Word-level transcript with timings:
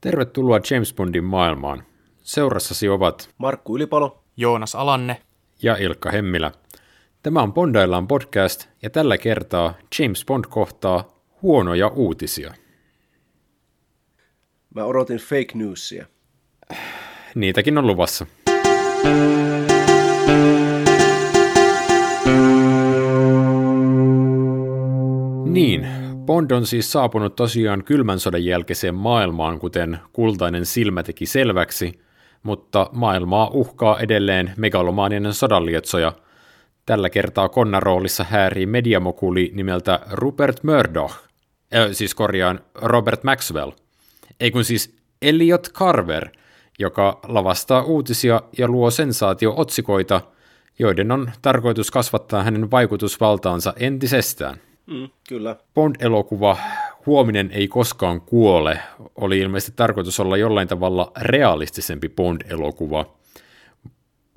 Tervetuloa 0.00 0.60
James 0.70 0.94
Bondin 0.94 1.24
maailmaan. 1.24 1.82
Seurassasi 2.22 2.88
ovat 2.88 3.34
Markku 3.38 3.76
Ylipalo, 3.76 4.24
Joonas 4.36 4.74
Alanne 4.74 5.22
ja 5.62 5.76
Ilkka 5.76 6.10
Hemmilä. 6.10 6.52
Tämä 7.22 7.42
on 7.42 7.52
Bondaillaan 7.52 8.08
podcast 8.08 8.68
ja 8.82 8.90
tällä 8.90 9.18
kertaa 9.18 9.74
James 9.98 10.24
Bond 10.24 10.44
kohtaa 10.48 11.04
huonoja 11.42 11.88
uutisia. 11.88 12.54
Mä 14.74 14.84
odotin 14.84 15.18
fake 15.18 15.52
newsia. 15.54 16.06
Niitäkin 17.34 17.78
on 17.78 17.86
luvassa. 17.86 18.26
Niin, 25.44 25.97
Bond 26.28 26.50
on 26.50 26.66
siis 26.66 26.92
saapunut 26.92 27.36
tosiaan 27.36 27.84
kylmän 27.84 28.18
sodan 28.18 28.44
jälkeiseen 28.44 28.94
maailmaan, 28.94 29.58
kuten 29.58 29.98
kultainen 30.12 30.66
silmä 30.66 31.02
teki 31.02 31.26
selväksi, 31.26 32.00
mutta 32.42 32.90
maailmaa 32.92 33.50
uhkaa 33.52 34.00
edelleen 34.00 34.52
megalomaaninen 34.56 35.34
sodanlietsoja. 35.34 36.12
Tällä 36.86 37.10
kertaa 37.10 37.48
Konnan 37.48 37.82
roolissa 37.82 38.24
häärii 38.24 38.66
mediamokuli 38.66 39.50
nimeltä 39.54 40.00
Rupert 40.10 40.64
Murdoch, 40.64 41.14
äh, 41.74 41.88
siis 41.92 42.14
korjaan 42.14 42.60
Robert 42.74 43.24
Maxwell, 43.24 43.70
ei 44.40 44.50
kun 44.50 44.64
siis 44.64 44.96
Elliot 45.22 45.68
Carver, 45.72 46.28
joka 46.78 47.20
lavastaa 47.28 47.82
uutisia 47.82 48.42
ja 48.58 48.68
luo 48.68 48.90
sensaatio-otsikoita, 48.90 50.20
joiden 50.78 51.12
on 51.12 51.30
tarkoitus 51.42 51.90
kasvattaa 51.90 52.42
hänen 52.42 52.70
vaikutusvaltaansa 52.70 53.74
entisestään. 53.76 54.67
Mm, 54.88 55.08
kyllä. 55.28 55.56
Bond-elokuva 55.74 56.56
Huominen 57.06 57.50
ei 57.52 57.68
koskaan 57.68 58.20
kuole 58.20 58.78
oli 59.16 59.38
ilmeisesti 59.38 59.72
tarkoitus 59.76 60.20
olla 60.20 60.36
jollain 60.36 60.68
tavalla 60.68 61.12
realistisempi 61.20 62.08
Bond-elokuva 62.08 63.18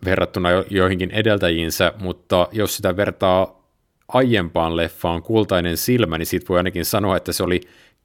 verrattuna 0.05 0.49
joihinkin 0.69 1.11
edeltäjiinsä, 1.11 1.93
mutta 1.99 2.47
jos 2.51 2.75
sitä 2.75 2.97
vertaa 2.97 3.61
aiempaan 4.07 4.75
leffaan 4.75 5.23
Kultainen 5.23 5.77
silmä, 5.77 6.17
niin 6.17 6.25
siitä 6.25 6.45
voi 6.49 6.57
ainakin 6.57 6.85
sanoa, 6.85 7.17
että 7.17 7.31
se 7.33 7.43
oli 7.43 7.61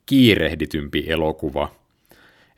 kiirehditympi 0.07 1.05
elokuva. 1.07 1.69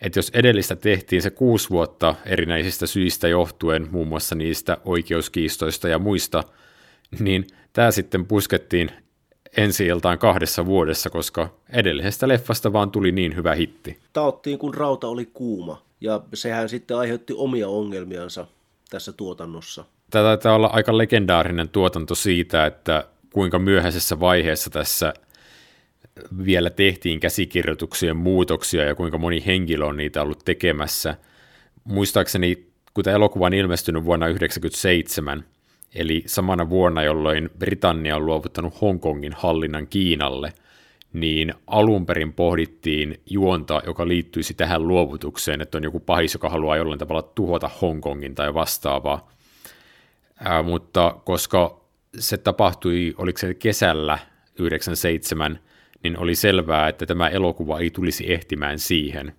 Että 0.01 0.19
jos 0.19 0.31
edellistä 0.35 0.77
tehtiin 0.77 1.23
se 1.23 1.31
kuusi 1.31 1.71
vuotta 1.71 2.15
erinäisistä 2.27 2.87
syistä 2.87 3.29
johtuen, 3.29 3.89
muun 3.91 4.09
muassa 4.09 4.35
niistä 4.35 4.79
oikeuskiistoista 4.85 5.89
ja 5.89 5.99
muista, 5.99 6.45
niin 7.19 7.47
tämä 7.73 7.91
sitten 7.91 8.27
puskettiin 8.27 8.91
ensi 9.57 9.87
iltaan 9.87 10.19
kahdessa 10.19 10.67
vuodessa, 10.67 11.11
koska 11.11 11.49
edellisestä 11.73 12.29
leffasta 12.29 12.73
vaan 12.73 12.91
tuli 12.91 13.13
niin 13.13 13.37
hyvä 13.37 13.55
hitti. 13.55 13.99
Taottiin, 14.13 14.59
kun 14.59 14.75
rauta 14.75 15.09
oli 15.09 15.27
kuuma, 15.35 15.83
ja 16.01 16.21
sehän 16.35 16.69
sitten 16.69 16.97
aiheutti 16.97 17.35
omia 17.37 17.69
ongelmiansa 17.69 18.47
tässä 18.91 19.13
tuotannossa. 19.13 19.85
Tämä 20.11 20.25
taitaa 20.25 20.55
olla 20.55 20.67
aika 20.67 20.99
legendaarinen 20.99 21.69
tuotanto 21.69 22.15
siitä, 22.15 22.67
että 22.67 23.05
kuinka 23.33 23.59
myöhäisessä 23.59 24.21
vaiheessa 24.21 24.71
tässä 24.71 25.15
vielä 26.45 26.71
tehtiin 26.71 27.21
käsikirjoituksien 27.21 28.17
muutoksia 28.17 28.85
ja 28.85 28.95
kuinka 28.95 29.19
moni 29.19 29.43
henkilö 29.47 29.85
on 29.85 29.97
niitä 29.97 30.23
ollut 30.23 30.45
tekemässä. 30.45 31.17
Muistaakseni, 31.85 32.67
kun 32.95 33.05
tämä 33.05 33.17
elokuva 33.17 33.47
on 33.47 33.55
ilmestynyt 33.55 34.05
vuonna 34.05 34.27
1997, 34.27 35.45
eli 35.95 36.23
samana 36.27 36.71
vuonna, 36.71 37.03
jolloin 37.03 37.51
Britannia 37.59 38.17
on 38.17 38.27
luovuttanut 38.27 38.81
Hongkongin 38.81 39.33
hallinnan 39.33 39.87
Kiinalle, 39.87 40.53
niin 41.13 41.55
alun 41.67 42.07
perin 42.07 42.33
pohdittiin 42.33 43.21
juonta, 43.31 43.83
joka 43.87 44.09
liittyisi 44.09 44.55
tähän 44.55 44.89
luovutukseen, 44.89 45.61
että 45.61 45.79
on 45.79 45.85
joku 45.85 46.01
pahis, 46.01 46.35
joka 46.35 46.49
haluaa 46.49 46.77
jollain 46.77 46.99
tavalla 46.99 47.23
tuhota 47.23 47.71
Hongkongin 47.83 48.35
tai 48.35 48.55
vastaavaa. 48.55 49.33
Ää, 50.45 50.63
mutta 50.63 51.17
koska 51.25 51.81
se 52.19 52.37
tapahtui, 52.37 53.15
oliko 53.19 53.39
se 53.39 53.55
kesällä 53.55 54.19
97, 54.59 55.59
niin 56.03 56.19
oli 56.19 56.35
selvää, 56.35 56.89
että 56.89 57.07
tämä 57.07 57.29
elokuva 57.29 57.79
ei 57.79 57.91
tulisi 57.91 58.33
ehtimään 58.33 58.79
siihen. 58.79 59.33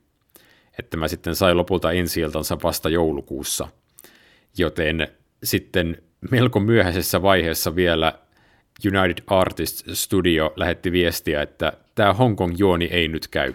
Että 0.80 0.98
mä 0.98 1.08
sitten 1.08 1.36
sai 1.36 1.54
lopulta 1.54 1.92
ensi 1.92 2.22
vasta 2.64 2.90
joulukuussa. 2.90 3.68
Joten 4.58 5.08
sitten 5.44 5.98
melko 6.32 6.60
myöhäisessä 6.60 7.22
vaiheessa 7.22 7.76
vielä 7.76 8.20
United 8.86 9.24
Artists 9.28 9.84
Studio 9.94 10.54
lähetti 10.56 10.92
viestiä, 10.92 11.42
että 11.42 11.74
tämä 11.96 12.14
Hong 12.14 12.36
Kong 12.36 12.56
juoni 12.58 12.86
ei 12.86 13.08
nyt 13.08 13.28
käy. 13.28 13.54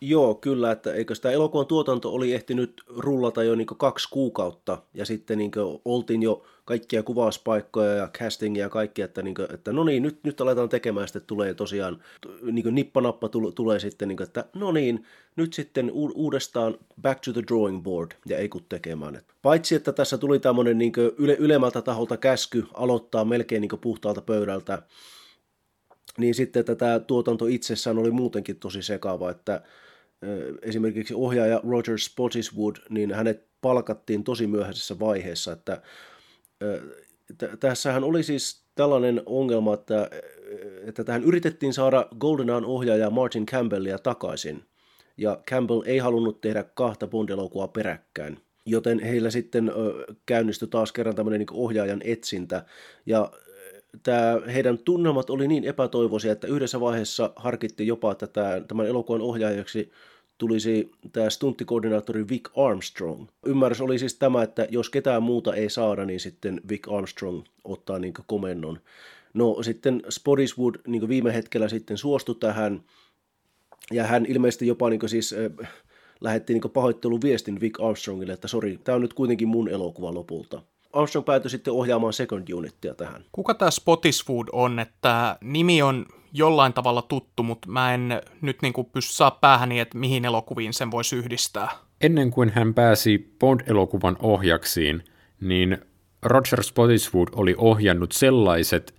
Joo, 0.00 0.34
kyllä, 0.34 0.70
että 0.70 0.92
eikö 0.92 1.14
sitä 1.14 1.30
elokuvan 1.30 1.66
tuotanto 1.66 2.12
oli 2.12 2.34
ehtinyt 2.34 2.82
rullata 2.96 3.42
jo 3.42 3.54
niin 3.54 3.66
kaksi 3.66 4.08
kuukautta, 4.10 4.82
ja 4.94 5.04
sitten 5.04 5.38
niin 5.38 5.50
oltiin 5.84 6.22
jo 6.22 6.44
kaikkia 6.64 7.02
kuvauspaikkoja 7.02 7.94
ja 7.94 8.08
castingia 8.08 8.64
ja 8.64 8.68
kaikki, 8.68 9.02
että, 9.02 9.22
niin 9.22 9.34
kuin, 9.34 9.54
että 9.54 9.72
no 9.72 9.84
niin, 9.84 10.02
nyt, 10.02 10.18
nyt 10.24 10.40
aletaan 10.40 10.68
tekemään, 10.68 11.08
sitten 11.08 11.22
tulee 11.26 11.54
tosiaan, 11.54 12.02
niin 12.42 12.74
nippanappa 12.74 13.28
tule, 13.28 13.52
tulee 13.52 13.80
sitten, 13.80 14.08
niin 14.08 14.16
kuin, 14.16 14.26
että 14.26 14.44
no 14.54 14.72
niin, 14.72 15.06
nyt 15.36 15.52
sitten 15.52 15.90
uudestaan 16.14 16.78
back 17.02 17.20
to 17.20 17.32
the 17.32 17.42
drawing 17.48 17.82
board, 17.82 18.10
ja 18.26 18.38
ei 18.38 18.48
kun 18.48 18.64
tekemään. 18.68 19.16
Et 19.16 19.24
paitsi, 19.42 19.74
että 19.74 19.92
tässä 19.92 20.18
tuli 20.18 20.38
tämmöinen 20.38 20.78
niin 20.78 20.92
yle, 21.18 21.36
ylemmältä 21.38 21.82
taholta 21.82 22.16
käsky 22.16 22.64
aloittaa 22.74 23.24
melkein 23.24 23.60
niin 23.60 23.80
puhtaalta 23.80 24.22
pöydältä, 24.22 24.82
niin 26.18 26.34
sitten 26.34 26.64
tätä 26.64 27.00
tuotanto 27.00 27.46
itsessään 27.46 27.98
oli 27.98 28.10
muutenkin 28.10 28.56
tosi 28.56 28.82
sekava, 28.82 29.30
että 29.30 29.62
esimerkiksi 30.62 31.14
ohjaaja 31.14 31.60
Roger 31.68 31.98
Spottiswood, 31.98 32.76
niin 32.90 33.14
hänet 33.14 33.46
palkattiin 33.60 34.24
tosi 34.24 34.46
myöhäisessä 34.46 34.98
vaiheessa, 34.98 35.52
että 35.52 35.82
tässähän 37.60 38.04
oli 38.04 38.22
siis 38.22 38.64
tällainen 38.74 39.22
ongelma, 39.26 39.74
että, 39.74 40.10
että 40.86 41.04
tähän 41.04 41.24
yritettiin 41.24 41.72
saada 41.72 42.08
Goldenaan 42.20 42.64
ohjaaja 42.64 43.10
Martin 43.10 43.46
Campbellia 43.46 43.98
takaisin, 43.98 44.64
ja 45.16 45.40
Campbell 45.50 45.82
ei 45.86 45.98
halunnut 45.98 46.40
tehdä 46.40 46.64
kahta 46.74 47.06
Bond-elokuvaa 47.06 47.68
peräkkäin, 47.68 48.38
joten 48.66 49.00
heillä 49.00 49.30
sitten 49.30 49.72
käynnistyi 50.26 50.68
taas 50.68 50.92
kerran 50.92 51.14
tämmöinen 51.14 51.38
niin 51.38 51.52
ohjaajan 51.52 52.00
etsintä, 52.04 52.64
ja 53.06 53.30
tämä, 54.02 54.40
heidän 54.54 54.78
tunnelmat 54.78 55.30
oli 55.30 55.48
niin 55.48 55.64
epätoivoisia, 55.64 56.32
että 56.32 56.46
yhdessä 56.46 56.80
vaiheessa 56.80 57.32
harkittiin 57.36 57.86
jopa, 57.86 58.12
että 58.12 58.26
tämä, 58.26 58.60
tämän 58.68 58.86
elokuvan 58.86 59.20
ohjaajaksi 59.20 59.92
tulisi 60.38 60.90
tämä 61.12 61.30
stunttikoordinaattori 61.30 62.28
Vic 62.28 62.48
Armstrong. 62.56 63.26
Ymmärrys 63.46 63.80
oli 63.80 63.98
siis 63.98 64.14
tämä, 64.14 64.42
että 64.42 64.66
jos 64.70 64.90
ketään 64.90 65.22
muuta 65.22 65.54
ei 65.54 65.70
saada, 65.70 66.04
niin 66.04 66.20
sitten 66.20 66.60
Vic 66.68 66.88
Armstrong 66.92 67.42
ottaa 67.64 67.98
niin 67.98 68.14
komennon. 68.26 68.80
No 69.34 69.62
sitten 69.62 70.02
Spottiswood 70.08 70.74
niin 70.86 71.08
viime 71.08 71.34
hetkellä 71.34 71.68
sitten 71.68 71.98
suostui 71.98 72.34
tähän, 72.34 72.82
ja 73.90 74.04
hän 74.04 74.26
ilmeisesti 74.26 74.66
jopa 74.66 74.90
niin 74.90 75.08
siis, 75.08 75.34
äh, 75.60 75.70
lähetti 76.20 76.52
niin 76.52 76.70
pahoitteluviestin 76.72 77.60
Vic 77.60 77.80
Armstrongille, 77.80 78.32
että 78.32 78.48
sori, 78.48 78.78
tämä 78.84 78.96
on 78.96 79.02
nyt 79.02 79.14
kuitenkin 79.14 79.48
mun 79.48 79.68
elokuva 79.68 80.14
lopulta. 80.14 80.62
Armstrong 80.98 81.24
päätyi 81.24 81.50
sitten 81.50 81.72
ohjaamaan 81.72 82.12
Second 82.12 82.48
Unittia 82.52 82.94
tähän. 82.94 83.24
Kuka 83.32 83.54
tämä 83.54 83.70
Spottiswood 83.70 84.48
on, 84.52 84.78
että 84.78 85.36
nimi 85.40 85.82
on 85.82 86.06
jollain 86.32 86.72
tavalla 86.72 87.02
tuttu, 87.02 87.42
mutta 87.42 87.70
mä 87.70 87.94
en 87.94 88.22
nyt 88.40 88.62
niin 88.62 88.72
kuin 88.72 88.86
pysty 88.92 89.12
saa 89.12 89.30
päähäni, 89.30 89.80
että 89.80 89.98
mihin 89.98 90.24
elokuviin 90.24 90.72
sen 90.72 90.90
voisi 90.90 91.16
yhdistää. 91.16 91.70
Ennen 92.00 92.30
kuin 92.30 92.52
hän 92.54 92.74
pääsi 92.74 93.36
Bond-elokuvan 93.38 94.16
ohjaksiin, 94.22 95.04
niin 95.40 95.78
Roger 96.22 96.62
Spottiswood 96.62 97.28
oli 97.32 97.54
ohjannut 97.58 98.12
sellaiset 98.12 98.94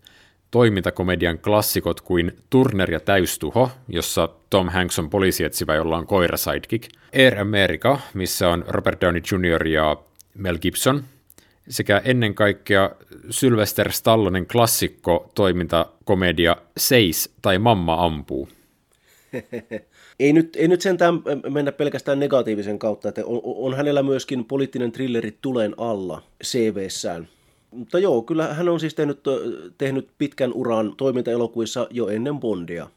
toimintakomedian 0.52 1.40
klassikot 1.40 2.02
kuin 2.02 2.32
Turner 2.50 2.92
ja 2.92 3.00
täystuho, 3.00 3.72
jossa 3.88 4.30
Tom 4.50 4.70
Hanks 4.70 5.00
on 5.00 5.10
poliisietsivä, 5.10 5.76
jolla 5.76 5.98
on 5.98 6.08
koira 6.08 6.38
sidekick, 6.38 6.90
Air 7.16 7.40
America, 7.40 8.00
missä 8.14 8.50
on 8.50 8.66
Robert 8.68 9.02
Downey 9.02 9.22
Jr. 9.32 9.68
ja 9.68 9.98
Mel 10.36 10.58
Gibson, 10.58 11.04
sekä 11.70 12.02
ennen 12.06 12.36
kaikkea 12.36 12.92
Sylvester 13.30 13.92
Stallonen 13.92 14.48
klassikko 14.48 15.32
toimintakomedia 15.36 16.58
Seis 16.78 17.34
tai 17.42 17.60
Mamma 17.60 18.06
ampuu. 18.06 18.50
ei, 20.20 20.34
nyt, 20.34 20.56
ei 20.56 20.68
nyt 20.68 20.82
sentään 20.82 21.14
mennä 21.50 21.72
pelkästään 21.72 22.20
negatiivisen 22.20 22.80
kautta, 22.80 23.10
että 23.10 23.26
on, 23.26 23.42
on 23.44 23.78
hänellä 23.78 24.04
myöskin 24.04 24.46
poliittinen 24.46 24.92
trilleri 24.92 25.38
Tulen 25.42 25.74
alla 25.78 26.24
CV-sään. 26.44 27.28
Mutta 27.72 28.00
joo, 28.00 28.22
kyllä 28.22 28.54
hän 28.54 28.70
on 28.70 28.80
siis 28.80 28.96
tehnyt, 28.96 29.20
tehnyt 29.78 30.10
pitkän 30.18 30.54
uran 30.54 30.94
toimintaelokuissa 30.98 31.88
jo 31.92 32.08
ennen 32.08 32.40
Bondia. 32.40 32.90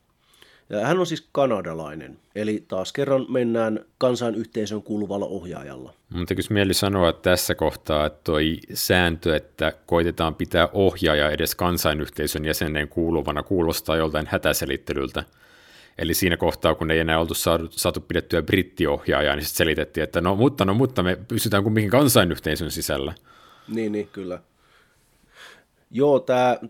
Hän 0.80 0.98
on 0.98 1.06
siis 1.06 1.28
kanadalainen, 1.32 2.18
eli 2.34 2.64
taas 2.68 2.92
kerran 2.92 3.26
mennään 3.28 3.80
kansanyhteisön 3.98 4.82
kuuluvalla 4.82 5.26
ohjaajalla. 5.26 5.94
Mun 6.10 6.26
tekisi 6.26 6.52
mieli 6.52 6.74
sanoa 6.74 7.12
tässä 7.12 7.54
kohtaa, 7.54 8.06
että 8.06 8.20
toi 8.24 8.58
sääntö, 8.74 9.36
että 9.36 9.72
koitetaan 9.86 10.34
pitää 10.34 10.68
ohjaaja 10.72 11.30
edes 11.30 11.54
kansainyhteisön 11.54 12.44
jäsenen 12.44 12.88
kuuluvana, 12.88 13.42
kuulostaa 13.42 13.96
joltain 13.96 14.26
hätäselittelyltä. 14.26 15.24
Eli 15.98 16.14
siinä 16.14 16.36
kohtaa, 16.36 16.74
kun 16.74 16.90
ei 16.90 16.98
enää 16.98 17.20
oltu 17.20 17.34
saatu, 17.34 17.68
saatu 17.70 18.00
pidettyä 18.00 18.42
brittiohjaajaa, 18.42 19.36
niin 19.36 19.44
sitten 19.44 19.58
selitettiin, 19.58 20.04
että 20.04 20.20
no 20.20 20.36
mutta, 20.36 20.64
no 20.64 20.74
mutta, 20.74 21.02
me 21.02 21.18
pysytään 21.28 21.62
kumminkin 21.62 21.90
kansainyhteisön 21.90 22.70
sisällä. 22.70 23.14
Niin, 23.68 23.92
niin, 23.92 24.08
kyllä. 24.08 24.38
Joo, 25.90 26.20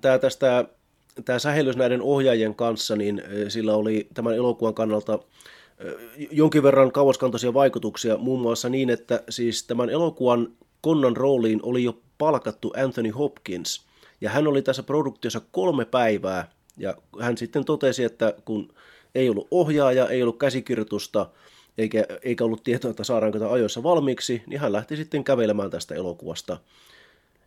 tämä 0.00 0.19
tästä 0.20 0.64
tämä 1.24 1.38
sähellys 1.38 1.76
näiden 1.76 2.02
ohjaajien 2.02 2.54
kanssa, 2.54 2.96
niin 2.96 3.22
sillä 3.48 3.74
oli 3.74 4.08
tämän 4.14 4.34
elokuvan 4.34 4.74
kannalta 4.74 5.18
jonkin 6.30 6.62
verran 6.62 6.92
kauaskantoisia 6.92 7.54
vaikutuksia, 7.54 8.16
muun 8.16 8.40
muassa 8.40 8.68
niin, 8.68 8.90
että 8.90 9.22
siis 9.28 9.66
tämän 9.66 9.90
elokuvan 9.90 10.48
Konnan 10.80 11.16
rooliin 11.16 11.60
oli 11.62 11.84
jo 11.84 11.98
palkattu 12.18 12.72
Anthony 12.76 13.10
Hopkins, 13.10 13.86
ja 14.20 14.30
hän 14.30 14.46
oli 14.46 14.62
tässä 14.62 14.82
produktiossa 14.82 15.40
kolme 15.52 15.84
päivää, 15.84 16.50
ja 16.76 16.94
hän 17.20 17.36
sitten 17.38 17.64
totesi, 17.64 18.04
että 18.04 18.34
kun 18.44 18.74
ei 19.14 19.28
ollut 19.28 19.48
ohjaaja, 19.50 20.08
ei 20.08 20.22
ollut 20.22 20.38
käsikirjoitusta, 20.38 21.30
eikä, 21.78 22.06
eikä 22.22 22.44
ollut 22.44 22.64
tietoa, 22.64 22.90
että 22.90 23.04
saadaanko 23.04 23.38
tämä 23.38 23.52
ajoissa 23.52 23.82
valmiiksi, 23.82 24.42
niin 24.46 24.60
hän 24.60 24.72
lähti 24.72 24.96
sitten 24.96 25.24
kävelemään 25.24 25.70
tästä 25.70 25.94
elokuvasta. 25.94 26.58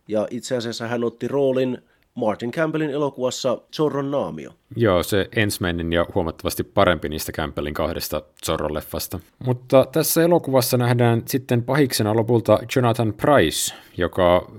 Ja 0.08 0.28
itse 0.30 0.56
asiassa 0.56 0.88
hän 0.88 1.04
otti 1.04 1.28
roolin 1.28 1.78
Martin 2.16 2.50
Campbellin 2.50 2.90
elokuvassa 2.90 3.58
Zorron 3.76 4.10
naamio. 4.10 4.50
Joo, 4.76 5.02
se 5.02 5.28
ensimmäinen 5.36 5.92
ja 5.92 6.06
huomattavasti 6.14 6.64
parempi 6.64 7.08
niistä 7.08 7.32
Campbellin 7.32 7.74
kahdesta 7.74 8.22
Zorro-leffasta. 8.46 9.18
Mutta 9.44 9.86
tässä 9.92 10.22
elokuvassa 10.22 10.76
nähdään 10.76 11.22
sitten 11.26 11.62
pahiksena 11.62 12.16
lopulta 12.16 12.58
Jonathan 12.76 13.14
Price, 13.14 13.74
joka 13.96 14.50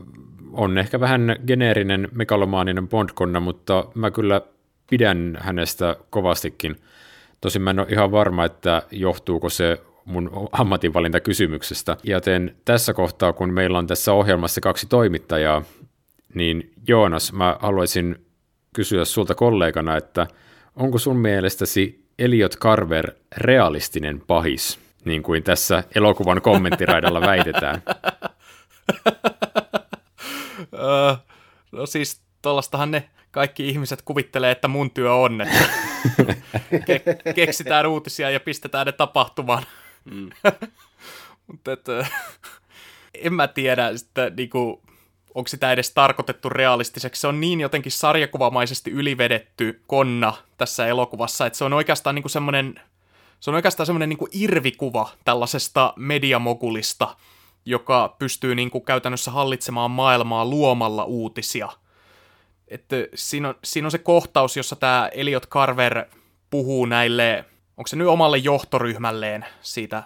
on 0.54 0.78
ehkä 0.78 1.00
vähän 1.00 1.36
geneerinen 1.48 2.08
megalomaaninen 2.12 2.88
Bondkonna, 2.88 3.40
mutta 3.40 3.86
mä 3.94 4.12
kyllä 4.12 4.42
pidän 4.90 5.38
hänestä 5.42 5.96
kovastikin. 6.10 6.76
Tosin 7.42 7.62
mä 7.62 7.70
en 7.70 7.80
ole 7.80 7.88
ihan 7.90 8.12
varma, 8.12 8.46
että 8.46 8.82
johtuuko 8.92 9.50
se 9.50 9.82
mun 10.06 10.50
ammatinvalintakysymyksestä. 10.52 11.98
Joten 12.04 12.56
tässä 12.66 12.94
kohtaa, 12.94 13.34
kun 13.34 13.54
meillä 13.54 13.78
on 13.78 13.88
tässä 13.88 14.14
ohjelmassa 14.14 14.62
kaksi 14.62 14.88
toimittajaa, 14.88 15.62
niin 16.34 16.74
Joonas, 16.88 17.34
mä 17.34 17.58
haluaisin 17.60 18.26
kysyä 18.74 19.06
sulta 19.06 19.36
kollegana, 19.36 19.98
että 19.98 20.28
onko 20.76 20.98
sun 20.98 21.18
mielestäsi 21.18 22.08
Elliot 22.20 22.58
Carver 22.58 23.12
realistinen 23.38 24.22
pahis, 24.28 24.80
niin 25.06 25.24
kuin 25.24 25.44
tässä 25.44 25.84
elokuvan 25.96 26.42
kommenttiraidalla 26.42 27.22
väitetään? 27.22 27.82
no 31.72 31.86
siis 31.86 32.22
tuollaistahan 32.42 32.92
ne 32.92 33.10
kaikki 33.32 33.70
ihmiset 33.70 34.02
kuvittelee, 34.02 34.52
että 34.52 34.68
mun 34.68 34.92
työ 34.92 35.14
on, 35.14 35.42
että 35.42 35.66
ke- 36.74 37.34
keksitään 37.34 37.88
uutisia 37.88 38.30
ja 38.30 38.40
pistetään 38.40 38.86
ne 38.86 38.92
tapahtumaan. 38.92 39.64
Mm. 40.06 40.30
Mutta 41.48 41.72
en 43.14 43.34
mä 43.34 43.48
tiedä, 43.48 43.88
että 43.88 44.32
niinku, 44.38 44.82
onko 45.38 45.48
sitä 45.48 45.72
edes 45.72 45.92
tarkoitettu 45.92 46.50
realistiseksi. 46.50 47.22
Se 47.22 47.28
on 47.28 47.42
niin 47.42 47.62
jotenkin 47.62 47.92
sarjakuvamaisesti 47.92 48.92
ylivedetty 48.92 49.82
konna 49.88 50.34
tässä 50.58 50.88
elokuvassa, 50.88 51.46
että 51.46 51.58
se 51.58 51.64
on 51.64 51.74
oikeastaan 51.74 52.16
niinku 52.16 52.30
semmoinen 52.30 52.80
se 53.40 53.50
on 53.50 53.56
oikeastaan 53.56 53.86
semmoinen 53.86 54.10
niinku 54.10 54.28
irvikuva 54.32 55.10
tällaisesta 55.26 55.94
mediamogulista, 55.96 57.16
joka 57.66 58.16
pystyy 58.20 58.56
niinku 58.56 58.80
käytännössä 58.80 59.32
hallitsemaan 59.32 59.92
maailmaa 59.92 60.46
luomalla 60.46 61.04
uutisia. 61.04 61.70
Että 62.68 62.96
siinä, 63.16 63.50
on, 63.50 63.56
siinä 63.64 63.88
on 63.88 63.92
se 63.92 63.98
kohtaus, 63.98 64.58
jossa 64.58 64.76
tämä 64.76 65.10
Elliot 65.14 65.48
Carver 65.48 66.06
puhuu 66.50 66.86
näille, 66.86 67.46
onko 67.78 67.88
se 67.88 67.96
nyt 67.96 68.08
omalle 68.08 68.38
johtoryhmälleen 68.38 69.46
siitä 69.62 70.04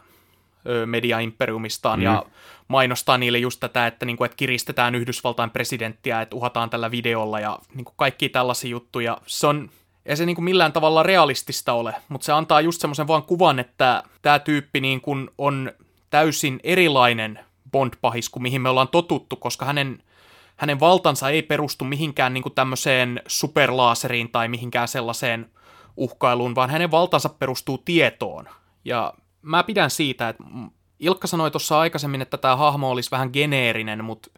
mediaimperiumistaan 0.85 1.99
mm. 1.99 2.03
ja 2.03 2.25
mainostaa 2.71 3.17
niille 3.17 3.37
just 3.37 3.59
tätä, 3.59 3.87
että, 3.87 4.05
niin 4.05 4.17
kuin, 4.17 4.25
että 4.25 4.35
kiristetään 4.35 4.95
Yhdysvaltain 4.95 5.49
presidenttiä, 5.49 6.21
että 6.21 6.35
uhataan 6.35 6.69
tällä 6.69 6.91
videolla 6.91 7.39
ja 7.39 7.59
niin 7.75 7.85
kuin 7.85 7.95
kaikki 7.97 8.29
tällaisia 8.29 8.69
juttuja. 8.69 9.17
Se 9.27 9.47
on, 9.47 9.69
ei 10.05 10.17
se 10.17 10.25
niin 10.25 10.35
kuin 10.35 10.45
millään 10.45 10.73
tavalla 10.73 11.03
realistista 11.03 11.73
ole, 11.73 11.95
mutta 12.09 12.25
se 12.25 12.31
antaa 12.31 12.61
just 12.61 12.81
semmoisen 12.81 13.07
vaan 13.07 13.23
kuvan, 13.23 13.59
että 13.59 14.03
tämä 14.21 14.39
tyyppi 14.39 14.81
niin 14.81 15.01
kuin 15.01 15.29
on 15.37 15.71
täysin 16.09 16.59
erilainen 16.63 17.39
Bond-pahis 17.71 18.29
kuin 18.29 18.43
mihin 18.43 18.61
me 18.61 18.69
ollaan 18.69 18.87
totuttu, 18.87 19.35
koska 19.35 19.65
hänen, 19.65 20.03
hänen 20.55 20.79
valtansa 20.79 21.29
ei 21.29 21.41
perustu 21.41 21.85
mihinkään 21.85 22.33
niin 22.33 22.43
kuin 22.43 22.55
tämmöiseen 22.55 23.21
superlaaseriin 23.27 24.29
tai 24.29 24.47
mihinkään 24.47 24.87
sellaiseen 24.87 25.49
uhkailuun, 25.97 26.55
vaan 26.55 26.69
hänen 26.69 26.91
valtansa 26.91 27.29
perustuu 27.29 27.77
tietoon. 27.77 28.49
Ja 28.85 29.13
mä 29.41 29.63
pidän 29.63 29.89
siitä, 29.89 30.29
että 30.29 30.43
Ilkka 31.01 31.27
sanoi 31.27 31.51
tuossa 31.51 31.79
aikaisemmin, 31.79 32.21
että 32.21 32.37
tämä 32.37 32.55
hahmo 32.55 32.89
olisi 32.89 33.11
vähän 33.11 33.29
geneerinen, 33.33 34.03
mutta 34.03 34.29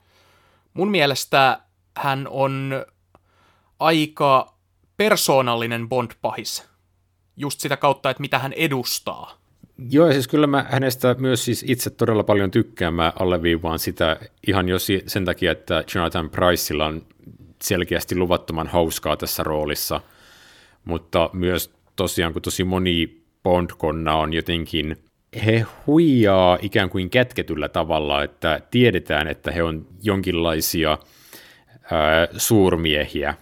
mun 0.73 0.91
mielestä 0.91 1.59
hän 1.97 2.27
on 2.29 2.85
aika 3.79 4.53
persoonallinen 4.97 5.89
Bond-pahis. 5.89 6.63
Just 7.37 7.59
sitä 7.59 7.77
kautta, 7.77 8.09
että 8.09 8.21
mitä 8.21 8.39
hän 8.39 8.53
edustaa. 8.53 9.37
Joo, 9.89 10.07
ja 10.07 10.13
siis 10.13 10.27
kyllä 10.27 10.47
mä 10.47 10.65
hänestä 10.69 11.15
myös 11.19 11.45
siis 11.45 11.65
itse 11.67 11.89
todella 11.89 12.23
paljon 12.23 12.51
tykkään. 12.51 12.93
Mä 12.93 13.13
alleviivaan 13.19 13.79
sitä 13.79 14.19
ihan 14.47 14.69
jo 14.69 14.77
sen 15.07 15.25
takia, 15.25 15.51
että 15.51 15.83
Jonathan 15.95 16.29
Priceilla 16.29 16.85
on 16.85 17.01
selkeästi 17.61 18.15
luvattoman 18.15 18.67
hauskaa 18.67 19.17
tässä 19.17 19.43
roolissa, 19.43 20.01
mutta 20.85 21.29
myös 21.33 21.73
tosiaan, 21.95 22.33
kun 22.33 22.41
tosi 22.41 22.63
moni 22.63 23.23
Bond-konna 23.43 24.15
on 24.15 24.33
jotenkin 24.33 25.03
he 25.45 25.65
huijaa 25.87 26.57
ikään 26.61 26.89
kuin 26.89 27.09
kätketyllä 27.09 27.69
tavalla, 27.69 28.23
että 28.23 28.61
tiedetään, 28.71 29.27
että 29.27 29.51
he 29.51 29.63
on 29.63 29.87
jonkinlaisia 30.03 30.97
ää, 31.91 32.27
suurmiehiä, 32.37 33.35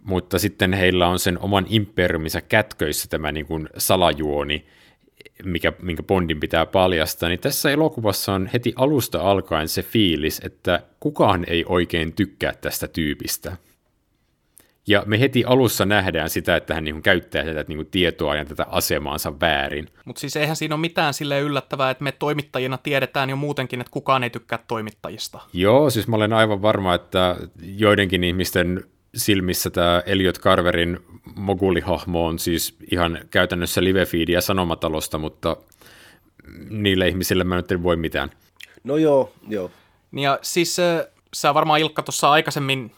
mutta 0.00 0.38
sitten 0.38 0.72
heillä 0.72 1.08
on 1.08 1.18
sen 1.18 1.38
oman 1.38 1.66
imperiuminsa 1.68 2.40
kätköissä 2.40 3.08
tämä 3.08 3.32
niin 3.32 3.46
kuin 3.46 3.68
salajuoni, 3.78 4.66
mikä, 5.44 5.72
minkä 5.82 6.02
Bondin 6.02 6.40
pitää 6.40 6.66
paljastaa, 6.66 7.28
niin 7.28 7.40
tässä 7.40 7.70
elokuvassa 7.70 8.32
on 8.32 8.50
heti 8.52 8.72
alusta 8.76 9.20
alkaen 9.20 9.68
se 9.68 9.82
fiilis, 9.82 10.40
että 10.44 10.82
kukaan 11.00 11.44
ei 11.48 11.64
oikein 11.68 12.12
tykkää 12.12 12.52
tästä 12.60 12.88
tyypistä. 12.88 13.56
Ja 14.86 15.02
me 15.06 15.20
heti 15.20 15.44
alussa 15.44 15.86
nähdään 15.86 16.30
sitä, 16.30 16.56
että 16.56 16.74
hän 16.74 16.84
niin 16.84 17.02
käyttää 17.02 17.44
tätä 17.44 17.64
niin 17.68 17.86
tietoa 17.86 18.36
ja 18.36 18.44
tätä 18.44 18.66
asemaansa 18.68 19.40
väärin. 19.40 19.88
Mutta 20.04 20.20
siis 20.20 20.36
eihän 20.36 20.56
siinä 20.56 20.74
ole 20.74 20.80
mitään 20.80 21.14
sille 21.14 21.40
yllättävää, 21.40 21.90
että 21.90 22.04
me 22.04 22.12
toimittajina 22.12 22.78
tiedetään 22.78 23.30
jo 23.30 23.36
muutenkin, 23.36 23.80
että 23.80 23.90
kukaan 23.90 24.24
ei 24.24 24.30
tykkää 24.30 24.58
toimittajista. 24.68 25.40
Joo, 25.52 25.90
siis 25.90 26.08
mä 26.08 26.16
olen 26.16 26.32
aivan 26.32 26.62
varma, 26.62 26.94
että 26.94 27.36
joidenkin 27.62 28.24
ihmisten 28.24 28.84
silmissä 29.14 29.70
tämä 29.70 30.02
Elliot 30.06 30.40
Carverin 30.40 30.98
mogulihahmo 31.34 32.26
on 32.26 32.38
siis 32.38 32.76
ihan 32.90 33.18
käytännössä 33.30 33.80
live-feedia 33.80 34.40
sanomatalosta, 34.40 35.18
mutta 35.18 35.56
niille 36.70 37.08
ihmisille 37.08 37.44
mä 37.44 37.56
nyt 37.56 37.72
en 37.72 37.82
voi 37.82 37.96
mitään. 37.96 38.30
No 38.84 38.96
joo, 38.96 39.32
joo. 39.48 39.70
Ja 40.16 40.38
siis 40.42 40.76
sä 41.34 41.54
varmaan 41.54 41.80
Ilkka 41.80 42.02
tuossa 42.02 42.30
aikaisemmin 42.30 42.92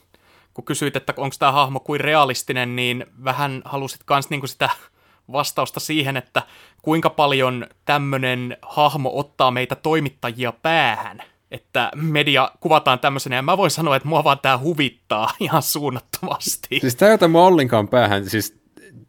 kun 0.55 0.65
kysyit, 0.65 0.97
että 0.97 1.15
onko 1.17 1.37
tämä 1.39 1.53
hahmo 1.53 1.81
kuin 1.81 2.01
realistinen, 2.01 2.77
niin 2.77 3.07
vähän 3.25 3.63
halusit 3.65 4.01
myös 4.11 4.31
niinku 4.31 4.47
sitä 4.47 4.71
vastausta 5.33 5.81
siihen, 5.81 6.17
että 6.17 6.43
kuinka 6.83 7.11
paljon 7.11 7.67
tämmöinen 7.85 8.57
hahmo 8.63 9.11
ottaa 9.15 9.51
meitä 9.51 9.75
toimittajia 9.75 10.53
päähän, 10.53 11.23
että 11.51 11.91
media 11.95 12.51
kuvataan 12.61 12.99
tämmöisenä, 12.99 13.37
ja 13.37 13.43
mä 13.43 13.57
voin 13.57 13.71
sanoa, 13.71 13.97
että 13.97 14.09
mua 14.09 14.25
vaan 14.25 14.39
tämä 14.43 14.59
huvittaa 14.59 15.31
ihan 15.41 15.63
suunnattomasti. 15.63 16.81
Siis 16.81 16.97
tämä 16.97 17.09
ei 17.09 17.15
ota 17.15 17.29
mua 17.29 17.47
ollenkaan 17.47 17.89
päähän, 17.89 18.31
siis 18.31 18.61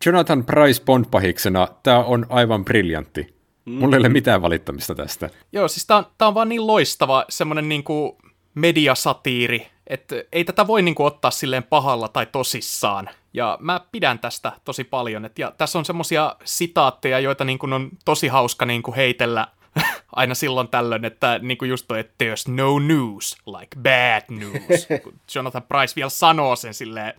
Jonathan 0.05 0.45
Price 0.45 0.83
Bond-pahiksena, 0.83 1.67
tämä 1.83 1.99
on 1.99 2.25
aivan 2.29 2.65
briljantti. 2.65 3.35
Mulla 3.65 3.95
ei 3.95 3.99
ole 3.99 4.09
mitään 4.09 4.41
valittamista 4.41 4.95
tästä. 4.95 5.29
Joo, 5.51 5.67
siis 5.67 5.85
tämä 5.85 5.97
on, 5.97 6.05
tää 6.17 6.27
on 6.27 6.33
vaan 6.33 6.49
niin 6.49 6.67
loistava 6.67 7.25
semmoinen 7.29 7.69
niinku 7.69 8.17
mediasatiiri, 8.55 9.67
että 9.87 10.15
ei 10.31 10.43
tätä 10.43 10.67
voi 10.67 10.81
niinku 10.81 11.05
ottaa 11.05 11.31
silleen 11.31 11.63
pahalla 11.63 12.07
tai 12.07 12.25
tosissaan. 12.25 13.09
Ja 13.33 13.57
mä 13.61 13.81
pidän 13.91 14.19
tästä 14.19 14.51
tosi 14.65 14.83
paljon. 14.83 15.25
Et 15.25 15.39
ja 15.39 15.53
tässä 15.57 15.79
on 15.79 15.85
semmosia 15.85 16.35
sitaatteja, 16.43 17.19
joita 17.19 17.45
niinku 17.45 17.67
on 17.71 17.89
tosi 18.05 18.27
hauska 18.27 18.65
niinku 18.65 18.93
heitellä 18.95 19.47
aina 20.11 20.35
silloin 20.35 20.67
tällöin, 20.67 21.05
että 21.05 21.39
niinku 21.41 21.65
just 21.65 21.85
toi, 21.87 21.99
että 21.99 22.25
there's 22.25 22.51
no 22.51 22.79
news 22.79 23.37
like 23.45 23.77
bad 23.83 24.23
news. 24.29 24.87
Kun 25.03 25.13
Jonathan 25.35 25.63
Price 25.63 25.93
vielä 25.95 26.09
sanoo 26.09 26.55
sen 26.55 26.73
silleen 26.73 27.13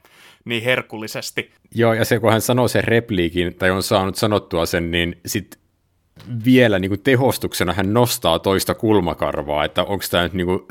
niin 0.45 0.63
herkullisesti. 0.63 1.53
Joo, 1.75 1.93
ja 1.93 2.05
se 2.05 2.19
kun 2.19 2.33
hän 2.33 2.41
sanoo 2.41 2.69
sen 2.69 2.85
repliikin, 2.85 3.55
tai 3.55 3.71
on 3.71 3.83
saanut 3.83 4.17
sanottua 4.17 4.67
sen, 4.67 4.91
niin 4.91 5.21
sit 5.27 5.59
vielä 6.45 6.79
niin 6.79 6.91
kuin 6.91 7.03
tehostuksena 7.03 7.73
hän 7.73 7.93
nostaa 7.93 8.39
toista 8.39 8.75
kulmakarvaa, 8.75 9.65
että 9.65 9.85
onko 9.85 10.05
tämä 10.11 10.23
nyt 10.23 10.33
niin 10.33 10.47
kuin 10.47 10.67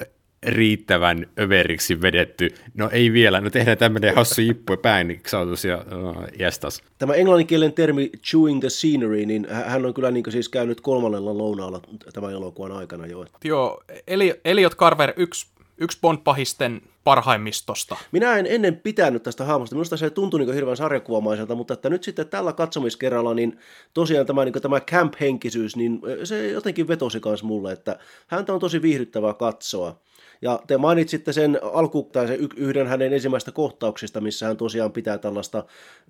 riittävän 0.45 1.25
överiksi 1.39 2.01
vedetty. 2.01 2.53
No 2.73 2.89
ei 2.91 3.13
vielä, 3.13 3.41
no 3.41 3.49
tehdään 3.49 3.77
tämmöinen 3.77 4.15
hassu 4.15 4.41
jippu 4.41 4.77
pääniksautus 4.77 5.65
ja 5.65 5.85
no, 5.91 6.15
jästas. 6.39 6.83
Tämä 6.97 7.13
englanninkielinen 7.13 7.73
termi 7.73 8.09
chewing 8.31 8.59
the 8.59 8.69
scenery, 8.69 9.25
niin 9.25 9.47
hän 9.49 9.85
on 9.85 9.93
kyllä 9.93 10.11
niin 10.11 10.23
siis 10.29 10.49
käynyt 10.49 10.81
kolmannella 10.81 11.37
lounaalla 11.37 11.81
tämän 12.13 12.31
elokuvan 12.31 12.71
aikana 12.71 13.07
jo. 13.07 13.25
Joo, 13.43 13.83
Eli, 14.07 14.41
Elliot 14.45 14.75
Carver, 14.75 15.13
yksi, 15.17 15.47
yksi 15.77 15.99
Bond-pahisten 16.01 16.81
parhaimmistosta. 17.03 17.95
Minä 18.11 18.37
en 18.37 18.45
ennen 18.49 18.77
pitänyt 18.77 19.23
tästä 19.23 19.45
hahmosta. 19.45 19.75
Minusta 19.75 19.97
se 19.97 20.09
tuntui 20.09 20.39
niin 20.39 20.53
hirveän 20.53 20.77
sarjakuvamaiselta, 20.77 21.55
mutta 21.55 21.73
että 21.73 21.89
nyt 21.89 22.03
sitten 22.03 22.27
tällä 22.27 22.53
katsomiskerralla, 22.53 23.33
niin 23.33 23.59
tosiaan 23.93 24.25
tämä, 24.25 24.45
niin 24.45 24.53
tämä 24.61 24.79
camp-henkisyys, 24.79 25.75
niin 25.75 26.01
se 26.23 26.47
jotenkin 26.47 26.87
vetosi 26.87 27.21
myös 27.25 27.43
mulle, 27.43 27.71
että 27.71 27.99
häntä 28.27 28.53
on 28.53 28.59
tosi 28.59 28.81
viihdyttävää 28.81 29.33
katsoa. 29.33 29.99
Ja 30.41 30.59
te 30.67 30.77
mainitsitte 30.77 31.33
sen 31.33 31.59
alku, 31.73 32.03
tai 32.03 32.27
se 32.27 32.39
yhden 32.55 32.87
hänen 32.87 33.13
ensimmäistä 33.13 33.51
kohtauksista, 33.51 34.21
missä 34.21 34.47
hän 34.47 34.57
tosiaan 34.57 34.91
pitää 34.91 35.17
tällaista 35.17 35.65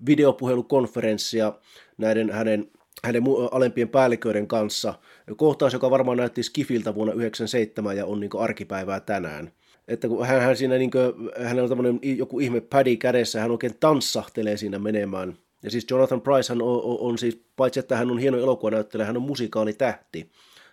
videopuhelukonferenssia 0.06 1.52
näiden 1.98 2.30
hänen 2.30 2.70
hänen 3.04 3.22
alempien 3.50 3.88
päälliköiden 3.88 4.46
kanssa. 4.46 4.94
Kohtaus, 5.36 5.72
joka 5.72 5.90
varmaan 5.90 6.16
näytti 6.16 6.42
Skifiltä 6.42 6.94
vuonna 6.94 7.12
1997 7.12 7.96
ja 7.96 8.06
on 8.06 8.20
niin 8.20 8.30
arkipäivää 8.38 9.00
tänään 9.00 9.52
että 9.88 10.08
kun 10.08 10.26
hän, 10.26 10.40
hän 10.40 10.56
siinä 10.56 10.74
niin 10.74 10.90
kuin, 10.90 11.12
hänellä 11.42 11.62
on 11.62 11.68
tämmöinen 11.68 12.00
joku 12.02 12.40
ihme 12.40 12.60
pädi 12.60 12.96
kädessä, 12.96 13.40
hän 13.40 13.50
oikein 13.50 13.74
tanssahtelee 13.80 14.56
siinä 14.56 14.78
menemään. 14.78 15.36
Ja 15.62 15.70
siis 15.70 15.86
Jonathan 15.90 16.20
Price 16.20 16.52
hän 16.52 16.62
on, 16.62 16.82
on, 16.82 16.96
on 17.00 17.18
siis, 17.18 17.40
paitsi 17.56 17.80
että 17.80 17.96
hän 17.96 18.10
on 18.10 18.18
hieno 18.18 18.38
elokuvanäyttelijä, 18.38 19.06
hän 19.06 19.16
on 19.16 19.22
musikaalitähti. 19.22 20.30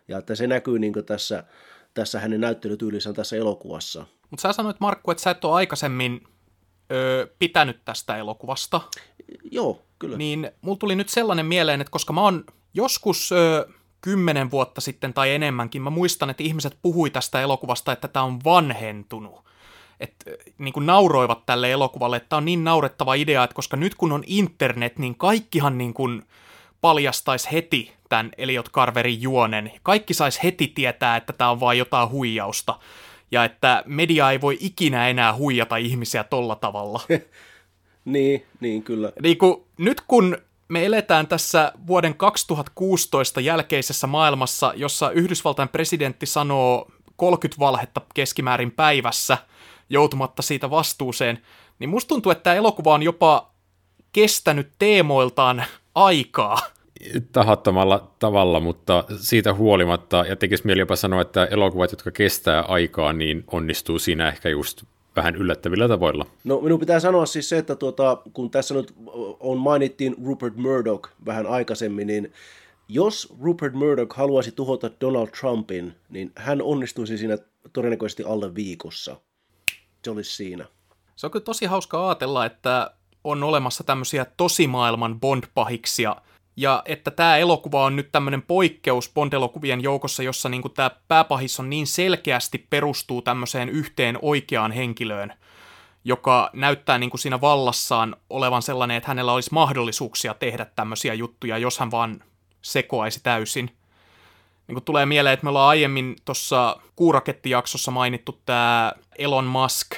Ja 0.08 0.18
että 0.18 0.36
se 0.36 0.48
näkyy 0.48 0.80
niin 0.80 0.94
tässä, 1.06 1.44
tässä 1.94 2.20
hänen 2.20 2.42
näyttelytyylissään 2.42 3.16
tässä 3.16 3.36
elokuvassa. 3.36 4.06
Mutta 4.30 4.42
sä 4.42 4.54
sanoit 4.54 4.80
Markku, 4.80 5.12
että 5.12 5.24
sä 5.24 5.32
et 5.32 5.46
ole 5.46 5.56
aikaisemmin 5.56 6.24
öö, 6.92 7.28
pitänyt 7.40 7.86
tästä 7.86 8.18
elokuvasta. 8.18 8.82
Joo, 9.52 9.82
kyllä. 10.00 10.18
Niin 10.18 10.52
mulla 10.62 10.78
tuli 10.78 10.96
nyt 10.96 11.10
sellainen 11.10 11.46
mieleen, 11.46 11.82
että 11.82 11.92
koska 11.92 12.14
mä 12.14 12.22
oon 12.22 12.44
joskus... 12.74 13.32
Öö, 13.32 13.66
kymmenen 14.04 14.52
vuotta 14.52 14.82
sitten 14.82 15.14
tai 15.14 15.34
enemmänkin, 15.34 15.82
mä 15.82 15.90
muistan, 15.90 16.30
että 16.30 16.44
ihmiset 16.44 16.78
puhui 16.82 17.10
tästä 17.10 17.42
elokuvasta, 17.42 17.92
että 17.92 18.08
tämä 18.08 18.26
on 18.26 18.44
vanhentunut. 18.44 19.46
Että 20.00 20.32
niin 20.58 20.74
kuin 20.74 20.86
nauroivat 20.86 21.46
tälle 21.46 21.72
elokuvalle, 21.72 22.18
että 22.18 22.30
tämä 22.30 22.38
on 22.38 22.46
niin 22.46 22.64
naurettava 22.64 23.14
idea, 23.14 23.44
että 23.44 23.54
koska 23.54 23.78
nyt 23.78 23.96
kun 23.96 24.12
on 24.12 24.24
internet, 24.28 25.00
niin 25.00 25.16
kaikkihan 25.16 25.78
niin 25.78 25.94
kuin 25.94 26.24
paljastaisi 26.82 27.52
heti 27.52 27.94
tämän 28.14 28.32
Elliot 28.38 28.72
Carverin 28.72 29.22
juonen. 29.22 29.72
Kaikki 29.84 30.14
saisi 30.14 30.44
heti 30.44 30.68
tietää, 30.68 31.16
että 31.16 31.34
tämä 31.34 31.50
on 31.50 31.60
vain 31.60 31.78
jotain 31.80 32.10
huijausta. 32.10 32.80
Ja 33.32 33.44
että 33.44 33.84
media 33.86 34.32
ei 34.32 34.42
voi 34.42 34.58
ikinä 34.60 35.10
enää 35.10 35.36
huijata 35.36 35.78
ihmisiä 35.78 36.24
tolla 36.24 36.56
tavalla. 36.56 37.02
niin, 38.06 38.46
niin 38.60 38.84
kyllä. 38.84 39.12
Niin 39.22 39.38
kuin, 39.38 39.64
nyt 39.78 40.02
kun 40.02 40.38
me 40.68 40.86
eletään 40.86 41.28
tässä 41.28 41.72
vuoden 41.88 42.16
2016 42.16 43.42
jälkeisessä 43.42 44.08
maailmassa, 44.08 44.74
jossa 44.76 45.12
Yhdysvaltain 45.12 45.70
presidentti 45.70 46.26
sanoo 46.26 46.92
30 47.16 47.60
valhetta 47.60 48.02
keskimäärin 48.14 48.72
päivässä 48.72 49.38
joutumatta 49.90 50.42
siitä 50.42 50.70
vastuuseen, 50.70 51.42
niin 51.80 51.90
musta 51.90 52.08
tuntuu, 52.08 52.32
että 52.32 52.44
tämä 52.44 52.56
elokuva 52.56 52.94
on 52.94 53.04
jopa 53.04 53.52
kestänyt 54.12 54.72
teemoiltaan 54.80 55.66
aikaa. 55.96 56.73
Tahattomalla 57.32 58.12
tavalla, 58.20 58.60
mutta 58.60 59.04
siitä 59.18 59.54
huolimatta, 59.54 60.26
ja 60.30 60.36
tekisi 60.36 60.66
mieli 60.66 60.80
jopa 60.80 60.96
sanoa, 60.96 61.22
että 61.22 61.46
elokuvat, 61.46 61.92
jotka 61.92 62.12
kestää 62.12 62.62
aikaa, 62.62 63.14
niin 63.14 63.44
onnistuu 63.48 64.00
siinä 64.00 64.28
ehkä 64.28 64.50
just 64.50 64.84
vähän 65.16 65.36
yllättävillä 65.36 65.88
tavoilla. 65.88 66.26
No 66.44 66.62
minun 66.62 66.80
pitää 66.80 67.00
sanoa 67.00 67.26
siis 67.26 67.50
se, 67.50 67.58
että 67.58 67.76
tuota, 67.76 68.18
kun 68.34 68.52
tässä 68.52 68.74
nyt 68.74 68.94
on 69.40 69.58
mainittiin 69.58 70.16
Rupert 70.26 70.56
Murdoch 70.56 71.10
vähän 71.26 71.48
aikaisemmin, 71.48 72.08
niin 72.08 72.34
jos 72.88 73.34
Rupert 73.42 73.74
Murdoch 73.74 74.16
haluaisi 74.18 74.52
tuhota 74.52 74.92
Donald 75.02 75.28
Trumpin, 75.28 75.96
niin 76.10 76.32
hän 76.36 76.62
onnistuisi 76.62 77.18
siinä 77.18 77.38
todennäköisesti 77.74 78.24
alle 78.24 78.56
viikossa. 78.56 79.16
Se 80.04 80.12
olisi 80.12 80.36
siinä. 80.36 80.66
Se 81.16 81.28
on 81.28 81.32
kyllä 81.32 81.44
tosi 81.44 81.66
hauska 81.66 82.08
ajatella, 82.08 82.46
että 82.46 82.92
on 83.24 83.44
olemassa 83.44 83.84
tämmöisiä 83.84 84.26
tosimaailman 84.38 85.20
Bond-pahiksia– 85.20 86.16
ja 86.56 86.82
että 86.86 87.12
tämä 87.12 87.38
elokuva 87.38 87.84
on 87.84 87.96
nyt 87.96 88.12
tämmöinen 88.12 88.42
poikkeus 88.42 89.12
Bond-elokuvien 89.14 89.84
joukossa, 89.84 90.24
jossa 90.24 90.50
niinku 90.50 90.70
tämä 90.70 90.92
pääpahis 91.08 91.60
on 91.60 91.70
niin 91.70 91.88
selkeästi 91.88 92.68
perustuu 92.70 93.22
tämmöiseen 93.22 93.70
yhteen 93.70 94.20
oikeaan 94.22 94.72
henkilöön, 94.72 95.34
joka 96.06 96.50
näyttää 96.54 96.98
niinku 96.98 97.18
siinä 97.18 97.42
vallassaan 97.42 98.16
olevan 98.30 98.62
sellainen, 98.62 98.98
että 98.98 99.08
hänellä 99.08 99.34
olisi 99.34 99.50
mahdollisuuksia 99.54 100.34
tehdä 100.34 100.66
tämmöisiä 100.66 101.14
juttuja, 101.14 101.58
jos 101.58 101.80
hän 101.80 101.92
vaan 101.92 102.24
sekoaisi 102.62 103.20
täysin. 103.24 103.78
Niin 104.68 104.84
tulee 104.84 105.06
mieleen, 105.06 105.34
että 105.34 105.44
me 105.44 105.50
ollaan 105.50 105.70
aiemmin 105.70 106.16
tuossa 106.26 106.78
kuurakettijaksossa 106.96 107.92
mainittu 107.92 108.42
tämä 108.46 108.94
Elon 109.18 109.46
Musk 109.46 109.96